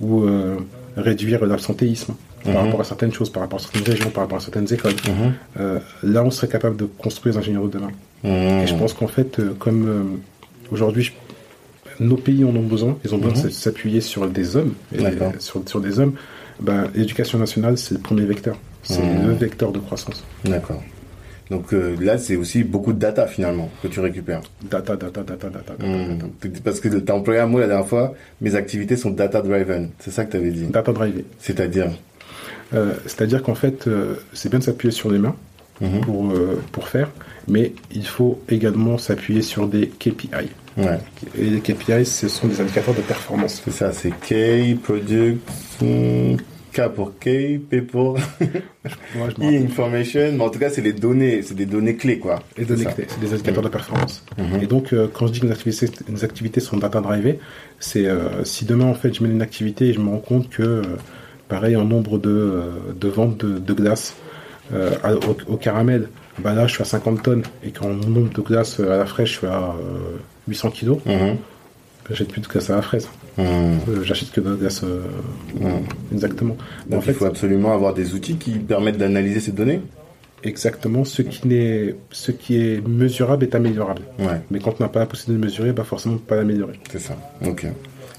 [0.01, 0.55] ou euh,
[0.97, 2.13] réduire l'absentéisme
[2.45, 2.53] Mhm.
[2.53, 4.93] par rapport à certaines choses, par rapport à certaines régions, par rapport à certaines écoles.
[5.07, 5.33] Mhm.
[5.59, 7.91] Euh, là, on serait capable de construire les ingénieurs de demain.
[8.23, 8.61] Mhm.
[8.63, 10.19] Et je pense qu'en fait, euh, comme
[10.71, 11.11] aujourd'hui, je-
[11.99, 13.43] nos pays en ont besoin, ils ont besoin Mhm.
[13.49, 14.99] de s'appuyer sur des hommes, et
[15.39, 16.13] sur, sur des hommes,
[16.59, 18.57] ben, l'éducation nationale, c'est le premier vecteur.
[18.83, 19.27] C'est Mhm.
[19.27, 20.23] le vecteur de croissance.
[20.45, 20.81] D'accord.
[21.51, 24.41] Donc euh, là, c'est aussi beaucoup de data finalement que tu récupères.
[24.69, 26.17] Data, data, data, data, data, Mhm.
[26.19, 26.59] data.
[26.63, 29.89] Parce que tu as employé un mot la dernière fois, mes activités sont data driven.
[29.99, 30.65] C'est ça que tu avais dit.
[30.67, 31.25] Data drivé.
[31.39, 31.87] C'est-à-dire
[32.75, 35.35] Euh, C'est-à-dire qu'en fait, euh, c'est bien de s'appuyer sur les mains
[36.03, 36.31] pour,
[36.71, 37.09] pour faire,
[37.47, 40.49] mais il faut également s'appuyer sur des KPI.
[40.79, 40.97] Ouais,
[41.37, 43.61] Et les KPI, ce sont des indicateurs de performance.
[43.63, 45.39] c'est ça, c'est K, Product,
[46.71, 48.19] K pour K, P pour Moi,
[49.29, 49.63] je rappelle.
[49.65, 52.39] Information, mais en tout cas, c'est les données, c'est des données clés, quoi.
[52.57, 54.23] Les données clés, c'est des indicateurs de performance.
[54.37, 54.61] Mhm.
[54.61, 57.39] Et donc, euh, quand je dis que nos activités, nos activités sont data drivées,
[57.79, 60.49] c'est euh, si demain, en fait, je mène une activité et je me rends compte
[60.49, 60.81] que, euh,
[61.47, 62.61] pareil, en nombre de,
[62.99, 64.13] de ventes de, de glace
[64.73, 68.29] euh, à- au, au caramel, bah là, je suis à 50 tonnes et qu'en nombre
[68.31, 70.17] de glaces euh, à la fraîche, je suis à euh,
[70.49, 71.37] 800 kilos, Mhm.
[72.09, 73.07] j'achète plus de glace à la fraise.
[73.37, 73.45] Mhm.
[73.45, 74.81] Euh, j'achète que de la glace.
[74.83, 75.01] euh,
[75.59, 75.83] Mhm.
[76.11, 76.57] Exactement.
[76.89, 79.81] Donc, en fait, il faut absolument avoir des outils qui permettent d'analyser ces données?
[80.41, 84.03] exactement, ce qui, n'est, ce qui est mesurable est améliorable.
[84.19, 86.27] Ouais, Mais quand on n'a pas la possibilité de mesurer, bah forcément, on ne peut
[86.27, 86.79] pas l'améliorer.
[86.89, 87.17] c'est ça.
[87.45, 87.65] Ok.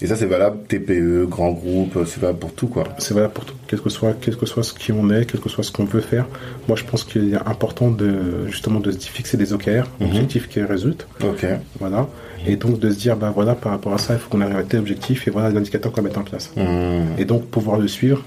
[0.03, 2.85] Et ça, c'est valable TPE, grand groupe, c'est valable pour tout, quoi.
[2.99, 5.41] C'est valable pour tout, quel que soit, quel que soit ce qui on est, quel
[5.41, 6.27] que soit ce qu'on veut faire.
[6.69, 10.07] Moi, je pense qu'il est important de justement de se fixer des OKR, Mhm.
[10.09, 11.45] objectifs qui résultent, Ok.
[11.79, 12.09] voilà,
[12.47, 14.57] et donc de se dire bah voilà par rapport à ça, il faut qu'on arrive
[14.57, 16.51] à tel objectif et voilà l'indicateurs qu'on va mettre en place.
[16.57, 17.19] Mhm.
[17.19, 18.23] Et donc pouvoir le suivre.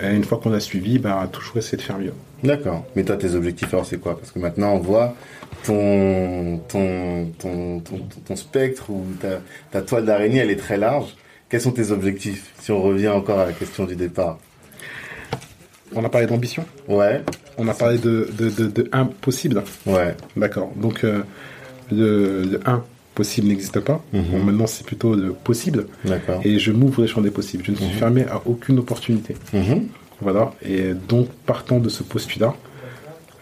[0.00, 2.12] Et une fois qu'on a suivi, bah toujours essayer de faire mieux.
[2.44, 2.84] D'accord.
[2.94, 4.18] Mais toi, tes objectifs, alors, c'est quoi?
[4.18, 5.14] Parce que maintenant, on voit
[5.64, 7.80] ton, ton, ton,
[8.26, 11.16] ton, spectre ou ta, ta toile d'araignée, elle est très large.
[11.48, 14.38] Quels sont tes objectifs Si on revient encore à la question du départ?
[15.94, 17.22] On a parlé d'ambition, Ouais,
[17.58, 19.62] on a parlé de de, de, de impossible.
[19.86, 20.14] ouais.
[20.36, 20.72] D'accord.
[20.76, 21.22] Donc euh,
[21.92, 22.82] le, le 1
[23.14, 24.02] possible n'existe pas.
[24.12, 24.24] Mhm.
[24.32, 25.86] Bon, maintenant c'est plutôt le possible.
[26.04, 26.40] D'accord.
[26.44, 27.64] Et je m'ouvre les champs des possibles.
[27.64, 27.92] Je ne suis Mhm.
[27.92, 29.36] fermé à aucune opportunité.
[29.52, 29.86] Mhm.
[30.20, 30.52] Voilà.
[30.66, 32.54] Et donc, partant de ce postulat,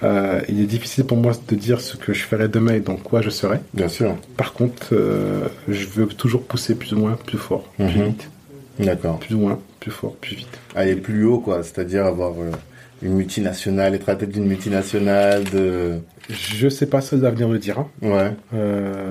[0.05, 2.97] Euh, il est difficile pour moi de dire ce que je ferai demain et dans
[2.97, 3.59] quoi je serai.
[3.73, 4.15] Bien sûr.
[4.37, 8.05] Par contre, euh, je veux toujours pousser plus ou moins, plus fort, plus Mhm.
[8.09, 8.31] vite,
[8.79, 9.19] D'accord.
[9.19, 10.59] plus ou moins, plus fort, plus vite.
[10.77, 11.63] Aller plus haut, quoi.
[11.63, 12.51] C'est-à-dire avoir euh,
[13.03, 15.95] une multinationale, être à la tête d'une multinationale, de...
[16.29, 18.31] Je sais pas ce que l'avenir le dira, Ouais.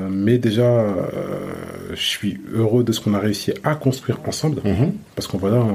[0.10, 0.84] mais déjà,
[1.92, 4.62] je suis heureux de ce qu'on a réussi à construire ensemble.
[4.66, 4.94] Mhm.
[5.16, 5.72] Parce qu'on voilà, euh,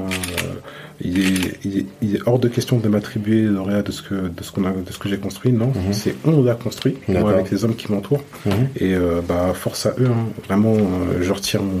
[1.01, 4.01] il, est, il, est, il est hors de question de m'attribuer le lauréat de ce
[4.01, 5.51] que de ce qu'on a de ce que j'ai construit.
[5.51, 5.93] Non, Mhm.
[5.93, 8.23] c'est on l'a construit, moi avec les hommes qui m'entourent.
[8.45, 8.51] Mhm.
[8.77, 10.07] Et euh, bah force à eux.
[10.07, 10.25] hein.
[10.47, 11.73] Vraiment, euh, je retire mon,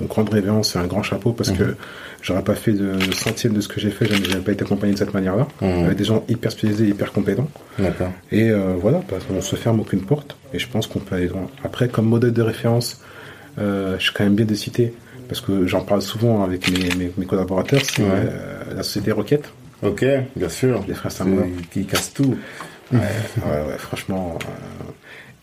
[0.00, 1.56] mon grande révérence et un grand chapeau parce Mhm.
[1.58, 1.76] que
[2.22, 4.06] j'aurais pas fait de, centième de ce que j'ai fait.
[4.06, 7.48] J'aurais pas été accompagné de cette manière-là, avec des gens hyper spécialisés, hyper compétents.
[8.32, 10.36] Et euh, voilà, bah, on se ferme aucune porte.
[10.54, 11.46] Et je pense qu'on peut aller loin.
[11.62, 13.00] Après, comme modèle de référence,
[13.58, 14.92] je suis quand même bien de citer,
[15.28, 18.08] parce que j'en parle souvent avec mes, mes, mes collaborateurs, c'est Ouais.
[18.12, 19.44] euh, la société Rocket,
[19.82, 20.04] Ok,
[20.36, 20.82] bien sûr.
[20.88, 21.12] les frères.
[21.12, 21.24] C'est-
[21.72, 22.36] Qui casse tout.
[22.92, 24.38] Ouais, ouais, ouais, franchement.
[24.44, 24.92] euh,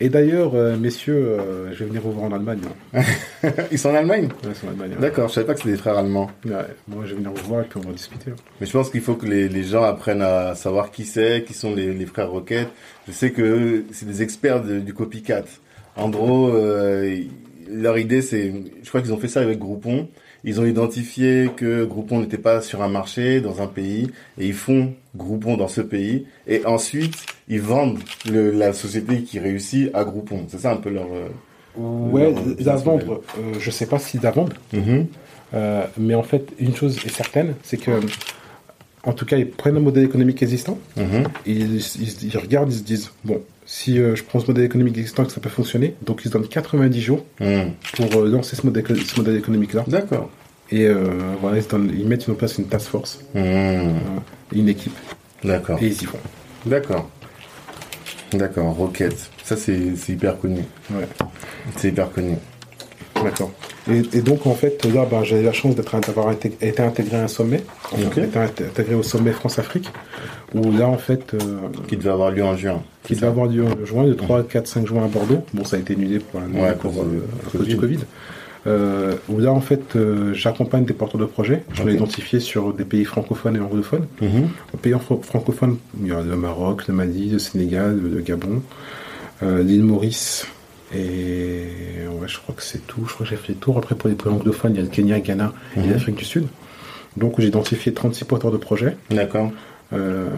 [0.00, 1.36] Et d'ailleurs, euh, messieurs,
[1.72, 2.58] je vais venir vous voir en Allemagne.
[2.94, 3.02] hein.
[3.70, 4.90] Ils sont en Allemagne Ouais, ils sont en Allemagne.
[5.00, 6.30] D'accord, je savais pas que c'était des frères allemands.
[6.44, 6.52] Ouais,
[6.88, 8.30] moi, je vais venir vous voir et puis on va discuter.
[8.32, 8.36] hein.
[8.60, 11.54] Mais je pense qu'il faut que les, les gens apprennent à savoir qui c'est, qui
[11.54, 12.68] sont les, les frères Rocket.
[13.06, 15.44] Je sais que c'est des experts de- du copycat.
[15.96, 16.48] En gros,
[17.70, 20.08] leur idée, c'est, je crois qu'ils ont fait ça avec Groupon.
[20.46, 24.52] Ils ont identifié que Groupon n'était pas sur un marché, dans un pays, et ils
[24.54, 26.26] font Groupon dans ce pays.
[26.46, 27.14] Et ensuite,
[27.48, 27.98] ils vendent
[28.30, 30.44] le- la société qui réussit à Groupon.
[30.48, 31.06] C'est ça un peu leur...
[31.12, 31.28] euh,
[31.76, 32.32] Ouais,
[32.64, 35.06] leur vendre, euh, je sais pas si la vendre, Mhm.
[35.54, 37.90] euh, mais en fait, une chose est certaine, c'est que,
[39.06, 41.24] en tout cas, ils prennent un modèle économique existant, Mhm.
[41.46, 44.64] et ils, ils- ils regardent, ils se disent, bon, si euh, je prends ce modèle
[44.64, 47.72] économique existant, que ça peut fonctionner, donc ils se donnent 90 jours Mhm.
[47.96, 50.30] pour euh, lancer ce modèle, ce modèle économique-là, D'accord.
[50.70, 50.96] et euh,
[51.40, 53.92] voilà, ils, donnent- ils mettent en place une task force, Mhm.
[54.54, 54.96] une équipe,
[55.42, 55.78] D'accord.
[55.82, 56.18] et ils y vont.
[56.66, 57.10] D'accord.
[58.32, 59.14] D'accord, Rocket.
[59.44, 60.60] Ça, c'est c'est hyper connu.
[60.90, 61.06] Ouais.
[61.76, 62.34] C'est hyper connu.
[63.22, 63.52] D'accord.
[63.90, 67.16] Et, et donc, en fait, là, ben, j'ai eu la chance d'avoir été, été intégré
[67.18, 67.62] à un sommet,
[67.92, 68.18] enfin, Ok.
[68.18, 69.88] été int- intégré au sommet France-Afrique,
[70.54, 71.38] où là, en fait, euh,
[71.86, 72.82] Qui devait avoir lieu en juin.
[73.04, 75.44] qui devait avoir lieu en juin, de 3, 4, 5 juin à Bordeaux.
[75.54, 77.98] Bon, ça a été annulé pour, la- Ouais, cause euh, à cause du Covid.
[78.66, 81.62] Euh, où là, en fait, euh, j'accompagne des porteurs de projets.
[81.74, 81.96] J'en ai Ok.
[81.96, 84.06] identifié sur des pays francophones et anglophones.
[84.22, 88.62] En pays fran- francophones, il y a le Maroc, le Mali, le Sénégal, le Gabon,
[89.42, 90.46] euh, l'île Maurice.
[90.96, 93.04] Et ouais, je crois que c'est tout.
[93.06, 93.76] Je crois que j'ai fait le tour.
[93.78, 95.90] Après, pour les pays anglophones, il y a le Kenya, Ghana et Mhm.
[95.92, 96.46] l'Afrique du Sud.
[97.16, 99.50] Donc, j'ai identifié 36 porteurs de projets D'accord.
[99.92, 100.28] euh,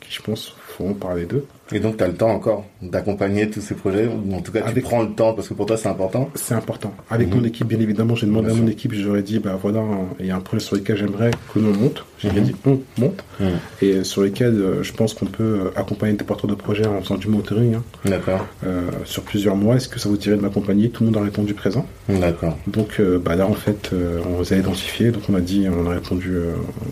[0.00, 1.44] qui, je pense, feront parler d'eux.
[1.74, 4.06] Et donc, tu as le temps encore d'accompagner tous ces projets.
[4.06, 6.28] ou En tout cas, tu Avec- prends le temps parce que pour toi, c'est important.
[6.34, 6.92] C'est important.
[7.08, 7.36] Avec Mhm.
[7.40, 8.72] mon équipe, bien évidemment, j'ai demandé Bien à mon sûr.
[8.72, 9.82] équipe, j'aurais dit, bah voilà,
[10.20, 12.04] il y a un projet sur lequel j'aimerais que l'on monte.
[12.18, 12.40] J'ai Mhm.
[12.42, 13.24] dit, on monte.
[13.40, 13.46] Mhm.
[13.80, 17.00] Et sur lesquels euh, je pense qu'on peut euh, accompagner des porteurs de projets en
[17.00, 18.46] faisant du mentoring hein, D'accord.
[18.66, 19.76] euh, sur plusieurs mois.
[19.76, 20.90] Est-ce que ça vous dirait de m'accompagner?
[20.90, 21.86] Tout le monde a répondu présent.
[22.08, 22.58] D'accord.
[22.66, 25.10] Donc euh, bah là, en fait, on vous a identifié.
[25.10, 26.36] Donc on a dit, on a répondu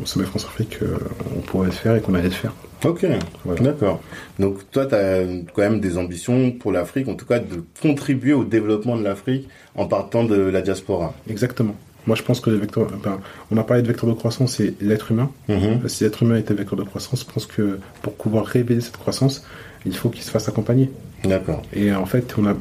[0.03, 2.53] au Sommet France-Afrique qu'on pourrait le faire et qu'on allait le faire.
[2.85, 3.07] Ok.
[3.45, 3.61] Voilà.
[3.61, 4.01] D'accord.
[4.39, 5.21] Donc, toi, tu as
[5.55, 9.49] quand même des ambitions pour l'Afrique, en tout cas, de contribuer au développement de l'Afrique
[9.75, 11.15] en partant de la diaspora.
[11.29, 11.75] Exactement.
[12.07, 13.21] Moi, je pense que le vecteur, ben,
[13.51, 15.31] on a parlé de vecteur de croissance, c'est l'être humain.
[15.49, 15.87] Mhm.
[15.89, 19.45] Si l'être humain était vecteur de croissance, je pense que pour pouvoir révéler cette croissance,
[19.85, 20.91] il faut qu'il se fasse accompagner.
[21.25, 21.61] D'accord.
[21.75, 22.55] Et en fait, on a,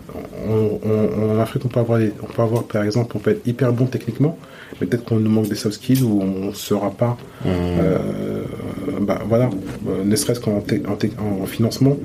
[0.46, 3.48] on, on- en Afrique, on peut avoir, on peut avoir, par exemple, on peut être
[3.48, 4.38] hyper bon techniquement,
[4.80, 7.52] mais peut-être qu'on nous manque des soft skills ou on ne sera pas, Mhm.
[7.52, 8.44] euh,
[9.02, 9.50] bah, voilà,
[9.88, 11.98] euh, ne serait-ce qu'en en, en financement.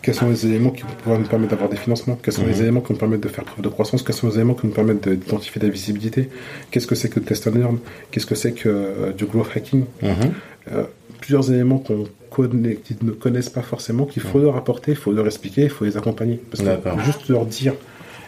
[0.00, 2.18] Quels sont les éléments qui pourraient nous permettre d'avoir des financements?
[2.22, 2.62] Quels sont les Mhm.
[2.62, 4.02] éléments qui nous permettent de faire preuve de croissance?
[4.02, 6.28] Quels sont les éléments qui nous permettent de- d'identifier de la visibilité?
[6.70, 7.78] Qu'est-ce que c'est que le test and learn?
[8.10, 9.84] Qu'est-ce que c'est que euh, du growth hacking?
[10.04, 10.84] Euh,
[11.20, 15.26] plusieurs éléments qu'on connaît, ne connaissent pas forcément, qu'il faut leur apporter, il faut leur
[15.26, 16.40] expliquer, il faut les accompagner.
[16.50, 17.74] Parce que juste leur dire,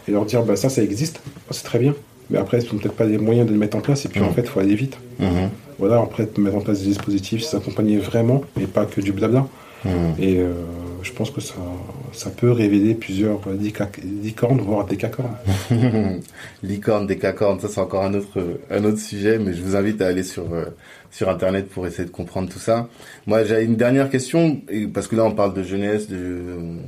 [0.09, 1.95] et leur dire, bah, ça, ça existe, oh, c'est très bien.
[2.31, 4.21] Mais après, ils n'ont peut-être pas les moyens de le mettre en place, et puis
[4.21, 4.99] en fait, il faut aller vite.
[5.19, 5.51] Mhm.
[5.79, 9.47] Voilà, après, mettre en place des dispositifs, s'accompagner vraiment, et pas que du blabla.
[9.85, 9.93] Mhm.
[10.19, 10.53] Et euh,
[11.03, 11.55] je pense que ça,
[12.13, 15.37] ça peut révéler plusieurs licornes, voire décacornes.
[16.63, 20.09] Licorne, décacorne, ça c'est encore un autre, un autre sujet, mais je vous invite à
[20.09, 20.67] aller sur, euh,
[21.11, 22.89] sur internet pour essayer de comprendre tout ça.
[23.27, 24.61] Moi, j'ai une dernière question,
[24.93, 26.39] parce que là on parle de jeunesse, de,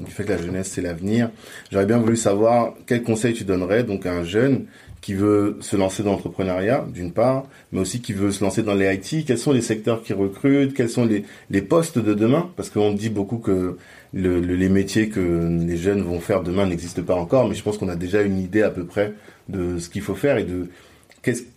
[0.04, 1.30] du fait que la jeunesse c'est l'avenir.
[1.70, 4.66] J'aurais bien voulu savoir quel conseil tu donnerais donc à un jeune
[5.02, 8.74] qui veut se lancer dans l'entrepreneuriat, d'une part, mais aussi qui veut se lancer dans
[8.74, 9.26] les IT.
[9.26, 10.72] Quels sont les secteurs qui recrutent?
[10.74, 12.48] Quels sont les, les postes de demain?
[12.56, 13.76] Parce qu'on dit beaucoup que
[14.14, 15.20] le, le- les métiers que
[15.66, 18.38] les jeunes vont faire demain n'existent pas encore, mais je pense qu'on a déjà une
[18.38, 19.12] idée à peu près
[19.48, 20.68] de ce qu'il faut faire et de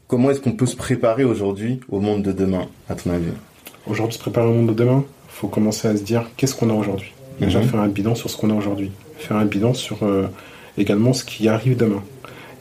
[0.07, 3.25] comment est-ce qu'on peut se préparer aujourd'hui au monde de demain, à ton avis?
[3.87, 6.69] Aujourd'hui, se préparer au monde de demain, il faut commencer à se dire, qu'est-ce qu'on
[6.69, 7.65] a aujourd'hui Déjà Mhm.
[7.67, 8.91] faire un bilan sur ce qu'on a aujourd'hui.
[9.17, 10.25] Faire un bilan sur euh,
[10.77, 12.03] également ce qui arrive demain.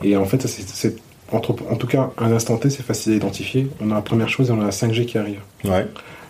[0.03, 0.95] Et en fait, c'est,
[1.31, 3.67] en tout cas, à l'instant T, c'est facile à identifier.
[3.81, 5.39] On a la première chose et on a la 5G qui arrive.
[5.63, 5.87] Ouais.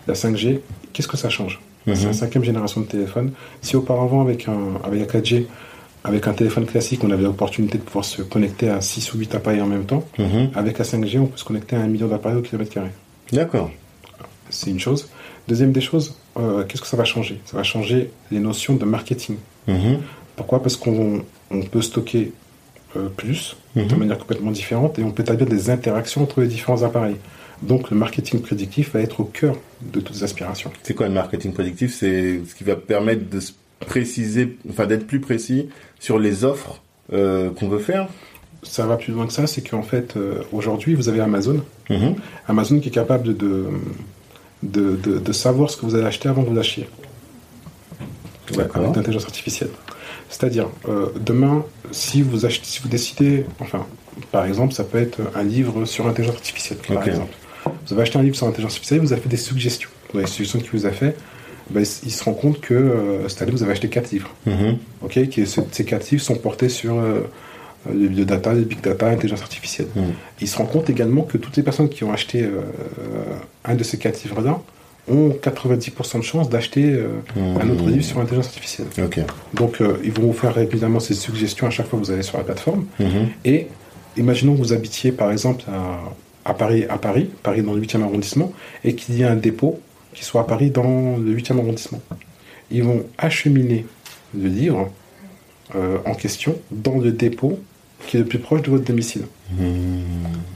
[0.07, 0.59] La 5G,
[0.93, 1.59] qu'est-ce que ça change?
[1.87, 1.95] Mhm.
[1.95, 3.31] C'est la cinquième génération de téléphone.
[3.61, 5.45] Si auparavant, avec, un, avec la 4G,
[6.03, 9.35] avec un téléphone classique, on avait l'opportunité de pouvoir se connecter à 6 ou 8
[9.35, 10.49] appareils en même temps, Mhm.
[10.55, 12.89] avec la 5G, on peut se connecter à un million d'appareils au kilomètre carré.
[13.31, 13.69] D'accord.
[14.49, 15.09] C'est une chose.
[15.47, 17.39] Deuxième des choses, euh, qu'est-ce que ça va changer?
[17.45, 19.37] Ça va changer les notions de marketing.
[19.67, 19.99] Mhm.
[20.35, 20.61] Pourquoi?
[20.61, 22.31] Parce qu'on on peut stocker
[22.95, 23.97] euh, plus, de Mhm.
[23.97, 27.17] manière complètement différente, et on peut établir des interactions entre les différents appareils.
[27.61, 30.71] Donc le marketing prédictif va être au cœur de toutes les aspirations.
[30.83, 31.93] C'est quoi le marketing prédictif?
[31.95, 35.69] C'est ce qui va permettre de se préciser, enfin d'être plus précis
[35.99, 36.81] sur les offres
[37.13, 38.07] euh, qu'on veut faire?
[38.63, 41.61] Ça va plus loin que ça, c'est qu'en fait, euh, aujourd'hui, vous avez Amazon.
[41.89, 42.15] Mhm.
[42.47, 43.65] Amazon qui est capable de,
[44.63, 46.87] de, de, de savoir ce que vous allez acheter avant que vous l'achetiez.
[48.53, 48.77] D'accord.
[48.83, 49.69] Avec l'intelligence artificielle.
[50.29, 53.85] C'est-à-dire, euh, demain, si vous, achetez, si vous décidez, enfin,
[54.31, 57.33] par exemple, ça peut être un livre sur l'intelligence artificielle, par exemple.
[57.87, 59.89] Vous avez acheté un livre sur l'intelligence artificielle, vous avez fait des suggestions.
[60.13, 61.15] Dans les suggestions qu'il vous a fait,
[61.69, 64.29] ben, il se rend compte que euh, cette année, vous avez acheté quatre livres.
[64.45, 64.77] Mhm.
[65.03, 67.21] ok qui, ce- ces quatre livres sont portés sur euh,
[67.91, 69.87] le biodata, le big data, l'intelligence artificielle.
[69.95, 70.13] Mhm.
[70.41, 72.61] Il se rend compte également que toutes les personnes qui ont acheté euh,
[73.63, 74.59] un de ces quatre livres-là
[75.07, 77.07] ont 90% de chances d'acheter euh,
[77.37, 77.91] un autre Mhm.
[77.91, 78.87] livre sur l'intelligence artificielle.
[79.53, 82.23] Donc, euh, ils vont vous faire régulièrement ces suggestions à chaque fois que vous allez
[82.23, 82.85] sur la plateforme.
[82.99, 83.27] Mhm.
[83.45, 83.67] Et
[84.17, 88.01] imaginons que vous habitiez par exemple à, à Paris, à Paris, Paris dans le 8e
[88.03, 88.51] arrondissement,
[88.83, 89.79] et qu'il y ait un dépôt
[90.13, 92.01] qui soit à Paris dans le 8e arrondissement.
[92.71, 93.85] Ils vont acheminer
[94.35, 94.89] le livre
[95.75, 97.59] euh, en question dans le dépôt
[98.07, 99.23] qui est le plus proche de votre domicile.
[99.59, 100.03] Mhm.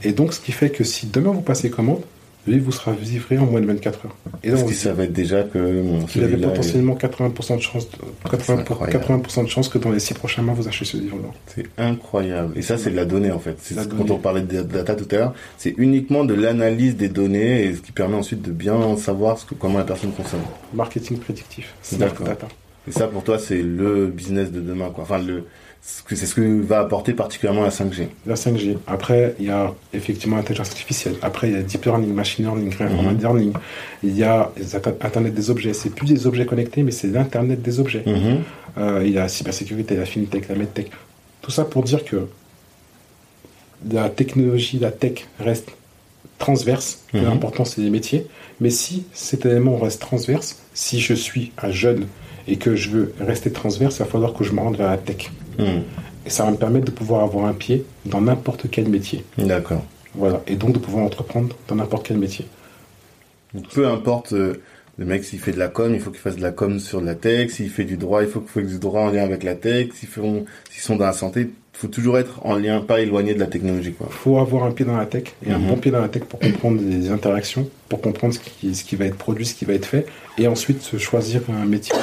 [0.02, 2.00] Et donc, ce qui fait que si demain vous passez commande,
[2.46, 4.16] le livre vous sera livré en moins de 24 heures.
[4.42, 5.58] Et là, Parce se dit savaient déjà que
[6.06, 7.96] qu'il avait celui-là est- potentiellement 80% de chance, de-
[8.30, 8.92] 80%, incroyable.
[8.98, 11.28] 80% de chance que dans les 6 prochains mois, vous achetez ce livre-là.
[11.54, 12.56] C'est incroyable.
[12.56, 13.56] Et ça, c'est de la donnée, en fait.
[13.60, 17.08] C'est ce- quand on parlait de data tout à l'heure, c'est uniquement de l'analyse des
[17.08, 20.40] données et ce qui permet ensuite de bien savoir ce que, comment la personne consomme.
[20.74, 22.26] Marketing prédictif, D'accord.
[22.88, 25.04] Et ça, pour toi, c'est le business de demain, quoi.
[25.04, 25.44] Enfin, le,
[25.82, 28.08] c'est ce que va apporter particulièrement la 5G.
[28.26, 28.76] La 5G.
[28.86, 31.14] Après, il y a effectivement l'intelligence artificielle.
[31.22, 33.20] Après, il y a deep learning, machine learning, reinforcement Mhm.
[33.20, 33.52] learning.
[34.02, 34.52] Il y a
[35.02, 35.72] Internet des objets.
[35.72, 38.02] C'est plus des objets connectés, mais c'est l'Internet des objets.
[38.06, 38.42] Mhm.
[38.78, 40.90] Euh, il y a la cybersécurité, la fintech, la medtech.
[41.42, 42.26] Tout ça pour dire que
[43.90, 45.70] la technologie, la tech reste
[46.38, 47.00] transverse.
[47.14, 47.24] Mhm.
[47.24, 48.26] L'important, c'est les métiers.
[48.60, 52.06] Mais si cet élément reste transverse, si je suis un jeune
[52.46, 54.98] et que je veux rester transverse, il va falloir que je me rende vers la
[54.98, 55.30] tech.
[55.58, 55.82] Mhm.
[56.26, 59.24] Et ça va me permettre de pouvoir avoir un pied dans n'importe quel métier.
[59.38, 59.84] D'accord.
[60.14, 60.42] Voilà.
[60.46, 62.46] Et donc de pouvoir entreprendre dans n'importe quel métier.
[63.74, 64.60] Peu importe euh,
[64.98, 67.00] le mec s'il fait de la com, il faut qu'il fasse de la com sur
[67.00, 67.50] de la tech.
[67.50, 69.88] S'il fait du droit, il faut qu'il fasse du droit en lien avec la tech.
[69.94, 73.32] S'ils font, s'ils sont dans la santé, il faut toujours être en lien, pas éloigné
[73.34, 74.08] de la technologie, quoi.
[74.10, 75.68] Il faut avoir un pied dans la tech et un Mhm.
[75.68, 78.96] bon pied dans la tech pour comprendre les interactions, pour comprendre ce qui, ce qui
[78.96, 80.04] va être produit, ce qui va être fait,
[80.36, 81.94] et ensuite se choisir un métier.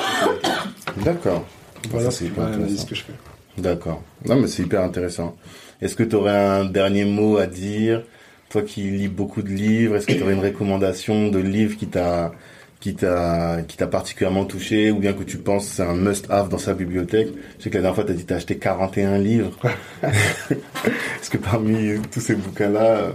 [1.06, 1.46] D'accord.
[1.92, 2.86] Voilà, intéressant.
[2.88, 3.14] que je fais.
[3.58, 4.04] D'accord.
[4.26, 5.36] Non, mais c'est hyper intéressant.
[5.82, 8.04] Est-ce que tu aurais un dernier mot à dire
[8.50, 11.88] Toi qui lis beaucoup de livres, est-ce que tu aurais une recommandation de livre qui
[11.88, 12.32] t'a
[12.80, 16.58] qui t'a qui t'a particulièrement touché ou bien que tu penses c'est un must-have dans
[16.60, 17.30] sa bibliothèque?
[17.58, 19.52] Je sais que la dernière fois tu as dit tu as acheté 41 livres.
[20.04, 23.12] est-ce que parmi tous ces bouquins-là euh,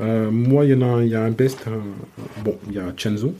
[0.00, 1.58] Euh, moi, il y en a, un- il y a un best.
[1.68, 1.78] euh,
[2.44, 3.34] bon, il y a Chenzo.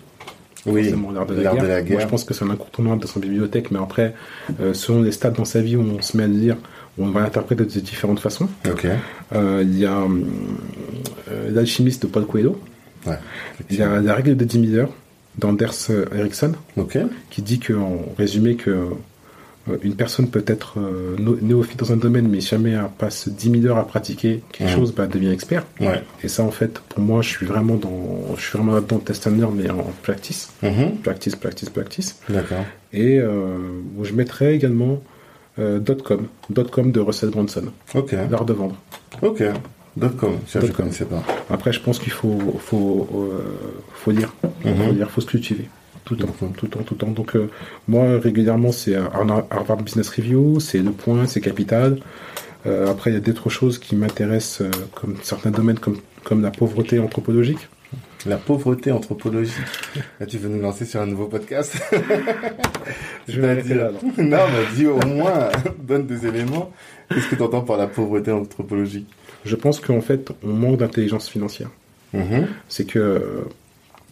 [0.66, 1.92] Oui, l'art de, la guerre.
[1.92, 4.14] Moi, je pense que c'est un incontournable de son bibliothèque, mais après,
[4.60, 6.56] euh, selon les stades dans sa vie où on se met à le lire,
[6.98, 8.48] on va l'interpréter de différentes façons.
[9.34, 12.60] Euh, il y a euh, L'alchimiste de Paul Coelho.
[13.06, 13.18] Ouais.
[13.70, 14.92] Il y a La règle de 10 000 heures
[15.36, 16.52] d'Anders Ericsson.
[17.30, 18.88] Qui dit que, en résumé que
[19.82, 23.66] une personne peut être euh, néophyte dans un domaine, mais jamais elle passe 10 000
[23.66, 25.64] heures à pratiquer quelque chose, bah, elle devient expert.
[25.80, 26.02] Ouais.
[26.24, 29.26] Et ça, en fait, pour moi, je suis vraiment dans, je suis vraiment là-dedans test
[29.28, 30.96] and learn, mais en practice, Mhm.
[31.02, 32.16] practice, practice, practice.
[32.28, 32.64] D'accord.
[32.92, 33.56] Et euh,
[33.96, 35.00] où je mettrais également
[35.58, 36.26] euh, .com,
[36.70, 37.64] .com de Russell Brunson,
[37.94, 38.14] Ok.
[38.30, 38.76] l'art de vendre.
[39.20, 39.42] Ok.
[40.18, 40.38] Com.
[40.46, 40.84] Ça, je Dot com.
[40.86, 41.22] connaissais pas.
[41.50, 43.44] Après, je pense qu'il faut, faut, euh,
[43.92, 44.32] faut lire,
[44.64, 44.74] Mhm.
[44.86, 45.68] faut lire, faut se cultiver.
[46.04, 47.10] Tout le temps, tout le temps, tout le temps.
[47.12, 47.48] Donc, euh,
[47.86, 52.00] moi, régulièrement, c'est Har- Harvard Business Review, c'est Le Point, c'est Capital.
[52.66, 56.42] Euh, après, il y a d'autres choses qui m'intéressent, euh, comme certains domaines, comme, comme
[56.42, 57.68] la pauvreté anthropologique.
[58.26, 59.54] La pauvreté anthropologique.
[60.20, 61.76] Là, tu veux nous lancer sur un nouveau podcast?
[63.28, 65.48] Je vais arrêter là, non, mais dis au moins,
[65.82, 66.72] donne des éléments.
[67.08, 69.06] Qu'est-ce que tu entends par la pauvreté anthropologique?
[69.44, 71.68] Je pense qu'en fait, on manque d'intelligence financière.
[72.12, 72.46] Mhm.
[72.68, 73.44] C'est que,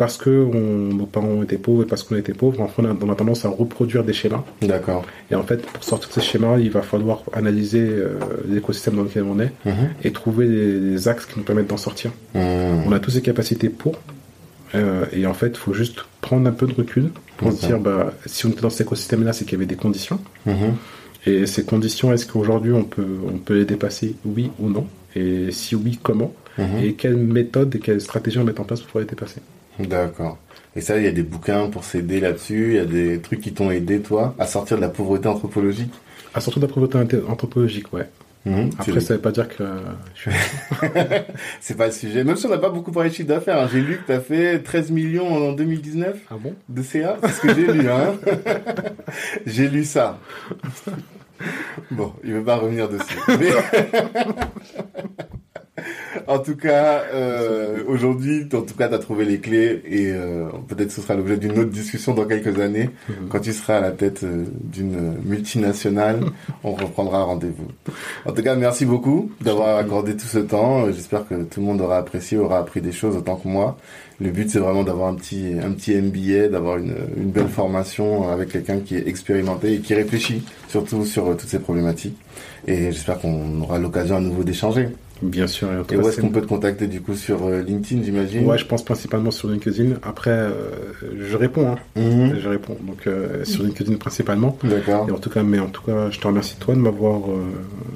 [0.03, 3.11] parce que on- nos parents étaient pauvres et parce qu'on était pauvres, on a, on
[3.11, 4.43] a tendance à reproduire des schémas.
[4.63, 5.05] D'accord.
[5.31, 8.15] Et en fait, pour sortir de ces schémas, il va falloir analyser euh,
[8.49, 9.75] l'écosystème dans lequel on est Mhm.
[10.03, 12.11] et trouver des, des axes qui nous permettent d'en sortir.
[12.35, 12.85] Mhm.
[12.87, 13.95] On a tous les capacités pour.
[14.75, 17.79] euh, et en fait, il faut juste prendre un peu de recul pour se dire,
[17.79, 20.19] bah, si on était dans cet écosystème-là, c'est qu'il y avait des conditions.
[20.47, 20.75] Mhm.
[21.27, 24.87] Et ces conditions, est-ce qu'aujourd'hui on peut, on peut les dépasser, oui ou non?
[25.15, 26.33] Et si oui, comment?
[26.83, 29.41] Et quelles méthodes et quelles stratégies on met en place pour pouvoir les dépasser?
[29.89, 30.39] D'accord.
[30.77, 32.69] Et ça, il y a des bouquins pour s'aider là-dessus.
[32.71, 35.93] Il y a des trucs qui t'ont aidé, toi, à sortir de la pauvreté anthropologique?
[36.35, 36.99] À sortir de la pauvreté
[37.29, 38.09] anthropologique, ouais.
[38.47, 38.71] Mhm.
[38.79, 39.81] Après, ça veut pas dire que euh,
[40.15, 40.41] je suis
[41.61, 42.25] C'est pas le sujet.
[42.25, 43.69] Même si on n'a pas beaucoup parlé de chiffre d'affaires, hein.
[43.71, 46.55] j'ai lu que tu as fait 13 millions en 2019 Ah bon?
[46.69, 47.19] de CA.
[47.23, 47.89] C'est ce que j'ai lu.
[47.91, 48.15] Hein.
[49.47, 50.19] j'ai lu ça.
[51.91, 53.19] Bon, il veut pas revenir dessus.
[53.29, 53.51] Mais-
[56.27, 60.47] en tout cas, euh, aujourd'hui, en tout cas, tu as trouvé les clés et euh,
[60.69, 62.91] peut-être ce sera l'objet d'une autre discussion dans quelques années.
[63.09, 63.29] Mhm.
[63.29, 66.21] Quand tu seras à la tête euh, d'une multinationale,
[66.65, 67.69] on reprendra rendez-vous.
[68.27, 70.87] En tout cas, merci beaucoup d'avoir accordé tout ce temps.
[70.93, 73.77] J'espère que tout le monde aura apprécié, aura appris des choses autant que moi.
[74.21, 78.29] Le but, c'est vraiment d'avoir un petit, un petit MBA, d'avoir une, une belle formation
[78.29, 82.19] avec quelqu'un qui est expérimenté et qui réfléchit surtout sur euh, toutes ces problématiques.
[82.67, 84.89] Et j'espère qu'on aura l'occasion à nouveau d'échanger.
[85.23, 85.69] Bien sûr.
[85.69, 88.03] en tout Et cas, où est-ce qu'on peut te contacter du coup sur euh, LinkedIn,
[88.03, 88.47] j'imagine?
[88.47, 89.97] Ouais, je pense principalement sur LinkedIn.
[90.03, 90.51] Après, euh,
[91.19, 91.77] je réponds, hein.
[92.01, 92.39] Mhm.
[92.41, 92.77] Je réponds.
[92.83, 94.57] Donc, euh, sur LinkedIn principalement.
[94.65, 95.07] D'accord.
[95.09, 97.43] Et en tout cas, mais en tout cas, je te remercie toi de m'avoir euh,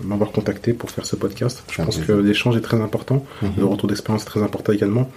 [0.04, 1.64] m'avoir contacté pour faire ce podcast.
[1.70, 3.50] Je pense que l'échange est très important, Mhm.
[3.58, 5.10] le retour d'expérience est très important également.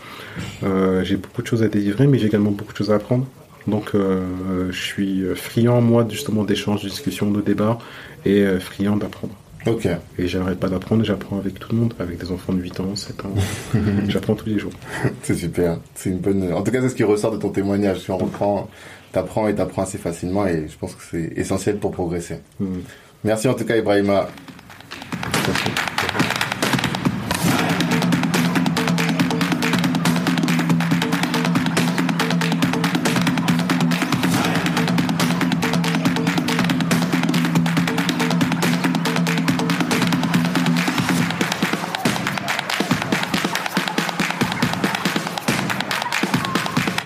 [1.04, 3.26] J'ai beaucoup de choses à délivrer, mais j'ai également beaucoup de choses à apprendre.
[3.68, 7.78] Donc, je suis friand moi justement d'échanges, de discussions, de débats
[8.26, 9.34] et friand d'apprendre.
[9.68, 9.88] Ok.
[10.18, 12.96] Et j'arrête pas d'apprendre, j'apprends avec tout le monde, avec des enfants de 8 ans,
[12.96, 13.34] 7 ans.
[14.08, 14.72] j'apprends tous les jours.
[15.24, 15.78] C'est super.
[15.94, 16.54] C'est une bonne.
[16.54, 18.00] En tout cas, c'est ce qui ressort de ton témoignage.
[18.00, 18.70] Si on reprend,
[19.12, 22.40] t'apprends et t'apprends assez facilement, et je pense que c'est essentiel pour progresser.
[22.60, 22.82] Mhm.
[23.24, 24.28] Merci en tout cas, Ibrahima.
[25.48, 25.97] Merci.